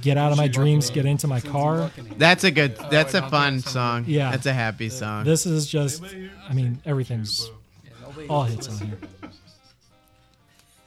Get 0.01 0.18
out 0.18 0.32
of 0.32 0.38
my 0.38 0.47
dreams, 0.47 0.89
get 0.89 1.06
into 1.06 1.28
my 1.28 1.39
car. 1.39 1.91
That's 2.18 2.43
a 2.43 2.51
good. 2.51 2.76
Oh, 2.80 2.88
That's 2.89 3.14
a 3.14 3.28
fun 3.30 3.60
song. 3.60 4.06
Yeah. 4.08 4.32
that's 4.32 4.45
a 4.47 4.54
happy 4.54 4.89
song. 4.89 5.26
This 5.26 5.45
is 5.45 5.68
just, 5.68 6.04
I 6.49 6.54
mean, 6.54 6.82
everything's 6.86 7.45
Bo? 7.47 7.56
Yeah, 7.84 7.91
nobody 8.01 8.28
all 8.30 8.43
hits 8.43 8.68
on 8.68 8.78
here. 8.88 8.97
this. 9.22 9.39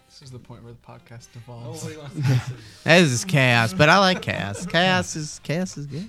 This 0.09 0.23
is 0.23 0.31
the 0.31 0.39
point 0.39 0.65
where 0.65 0.73
the 0.73 0.79
podcast 0.93 1.33
devolves. 1.33 1.85
Nobody 1.85 2.01
wants 2.01 2.15
to 2.17 2.21
listen. 2.33 2.57
This 2.85 3.13
is 3.13 3.25
chaos, 3.25 3.73
but 3.73 3.89
I 3.89 3.99
like 3.99 4.21
chaos. 4.23 4.67
Chaos 4.67 5.15
is 5.15 5.41
chaos 5.45 5.77
is 5.77 5.87
good. 5.87 6.09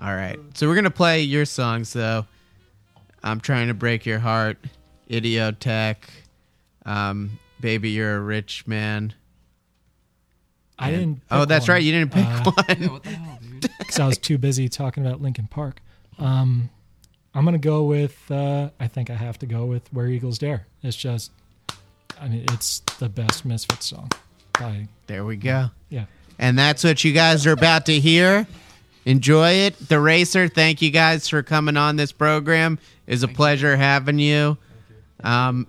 All 0.00 0.14
right, 0.14 0.38
so 0.54 0.66
we're 0.66 0.74
gonna 0.74 0.90
play 0.90 1.20
your 1.22 1.44
songs 1.44 1.92
though. 1.92 2.26
I'm 3.22 3.38
trying 3.40 3.68
to 3.68 3.74
break 3.74 4.06
your 4.06 4.18
heart, 4.18 4.56
Idioteque, 5.10 6.08
um, 6.86 7.38
baby, 7.60 7.90
you're 7.90 8.16
a 8.16 8.20
rich 8.20 8.66
man. 8.66 9.12
I 10.80 10.90
didn't. 10.90 11.20
Oh, 11.30 11.44
that's 11.44 11.68
one, 11.68 11.74
right. 11.74 11.82
You 11.82 11.92
didn't 11.92 12.12
pick 12.12 12.26
uh, 12.26 12.50
one. 12.50 12.82
Yeah, 12.82 12.88
what 12.88 13.02
the 13.02 13.10
hell, 13.10 13.38
dude? 13.42 13.60
because 13.78 13.98
I 13.98 14.06
was 14.06 14.18
too 14.18 14.38
busy 14.38 14.68
talking 14.68 15.06
about 15.06 15.20
Linkin 15.20 15.46
Park. 15.46 15.80
Um, 16.18 16.70
I'm 17.34 17.44
gonna 17.44 17.58
go 17.58 17.84
with. 17.84 18.30
Uh, 18.30 18.70
I 18.80 18.88
think 18.88 19.10
I 19.10 19.14
have 19.14 19.38
to 19.40 19.46
go 19.46 19.66
with 19.66 19.92
"Where 19.92 20.08
Eagles 20.08 20.38
Dare." 20.38 20.66
It's 20.82 20.96
just, 20.96 21.30
I 22.20 22.28
mean, 22.28 22.44
it's 22.52 22.80
the 22.98 23.08
best 23.08 23.44
Misfits 23.44 23.86
song. 23.86 24.10
By 24.58 24.88
There 25.06 25.24
we 25.24 25.36
go. 25.36 25.70
yeah, 25.88 26.04
And 26.38 26.58
that's 26.58 26.82
what 26.84 27.04
you 27.04 27.12
guys 27.12 27.46
are 27.46 27.52
about 27.52 27.86
to 27.86 27.98
hear. 28.00 28.46
Enjoy 29.06 29.50
it. 29.50 29.88
The 29.88 29.98
Racer, 29.98 30.48
thank 30.48 30.82
you 30.82 30.90
guys 30.90 31.28
for 31.28 31.42
coming 31.42 31.76
on 31.76 31.96
this 31.96 32.12
program. 32.12 32.78
It's 33.06 33.22
a 33.22 33.28
pleasure 33.28 33.76
having 33.76 34.18
you. 34.18 34.58
Um, 35.24 35.66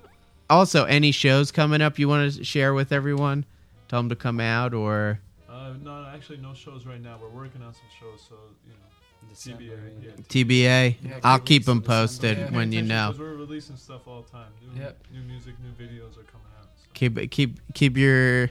also, 0.50 0.84
any 0.84 1.12
shows 1.12 1.52
coming 1.52 1.82
up 1.82 1.98
you 1.98 2.10
want 2.10 2.34
to 2.34 2.44
share 2.44 2.74
with 2.74 2.92
everyone? 2.92 3.46
Tell 3.92 4.00
them 4.00 4.08
to 4.08 4.16
come 4.16 4.40
out 4.40 4.74
or. 4.74 5.20
Uh, 5.50 5.74
no, 5.84 6.08
actually, 6.16 6.38
no 6.38 6.54
shows 6.54 6.86
right 6.86 7.02
now. 7.02 7.20
We're 7.22 7.28
working 7.28 7.62
on 7.62 7.74
some 7.74 7.84
shows, 8.00 8.26
so 8.26 8.36
you 8.66 8.72
know, 8.72 9.30
December, 9.30 9.64
TBA. 9.64 10.02
Yeah, 10.02 10.12
TBA. 10.30 10.96
Yeah, 11.04 11.20
I'll 11.26 11.40
keep 11.40 11.46
keep 11.48 11.66
them 11.66 11.82
posted 11.82 12.38
December. 12.38 12.58
when 12.58 12.72
you 12.72 12.84
know. 12.84 13.08
Because 13.10 13.20
we're 13.20 13.36
releasing 13.36 13.76
stuff 13.76 14.08
all 14.08 14.22
the 14.22 14.30
time. 14.32 14.48
New, 14.74 14.82
Yep. 14.82 14.98
new 15.12 15.20
music, 15.24 15.56
new 15.60 15.72
videos 15.72 16.12
are 16.12 16.24
coming 16.24 16.48
out. 16.58 16.70
So. 16.78 16.88
Keep 16.94 17.32
keep 17.32 17.60
keep 17.74 17.98
your 17.98 18.50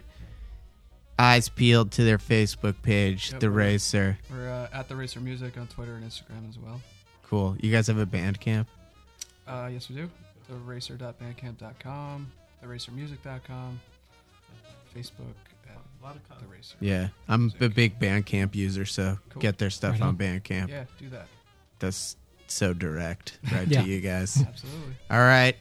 eyes 1.18 1.48
peeled 1.48 1.92
to 1.92 2.04
their 2.04 2.18
Facebook 2.18 2.74
page, 2.82 3.30
Yep. 3.32 3.40
The 3.40 3.48
Racer. 3.48 4.18
We're 4.30 4.46
uh, 4.50 4.68
at 4.74 4.90
the 4.90 4.96
Racer 4.96 5.20
Music 5.20 5.56
on 5.56 5.68
Twitter 5.68 5.94
and 5.94 6.04
Instagram 6.04 6.50
as 6.50 6.58
well. 6.58 6.82
Cool. 7.22 7.56
You 7.60 7.72
guys 7.72 7.86
have 7.86 7.96
a 7.96 8.04
Bandcamp? 8.04 8.66
Uh, 9.48 9.70
yes, 9.72 9.88
we 9.88 9.96
do. 9.96 10.10
TheRacer.bandcamp.com, 10.52 12.30
TheRacerMusic.com, 12.62 13.80
Facebook 14.96 15.34
at 15.68 15.76
A 15.76 16.04
lot 16.04 16.16
of 16.16 16.22
The 16.22 16.28
content. 16.28 16.50
Racer. 16.50 16.76
Yeah. 16.80 17.08
I'm 17.28 17.52
a 17.60 17.68
big 17.68 17.98
Bandcamp 18.00 18.54
user, 18.54 18.84
so 18.84 19.18
Cool. 19.30 19.42
get 19.42 19.58
their 19.58 19.70
stuff 19.70 19.92
Right 19.92 20.02
on 20.02 20.08
on. 20.08 20.16
Bandcamp. 20.16 20.68
Yeah, 20.68 20.84
do 20.98 21.08
that. 21.10 21.26
That's 21.78 22.16
so 22.46 22.72
direct, 22.74 23.38
right 23.52 23.66
Yeah. 23.68 23.82
to 23.82 23.88
you 23.88 24.00
guys. 24.00 24.42
Absolutely. 24.46 24.94
All 25.10 25.18
right. 25.20 25.56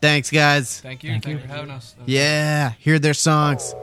Thanks, 0.00 0.30
guys. 0.30 0.80
Thank 0.80 1.02
you. 1.02 1.10
Thank 1.10 1.24
Thank, 1.24 1.36
you. 1.36 1.42
you 1.42 1.48
for 1.48 1.52
having 1.52 1.70
us. 1.72 1.96
Yeah. 2.06 2.72
Hear 2.78 2.98
their 3.00 3.14
songs. 3.14 3.74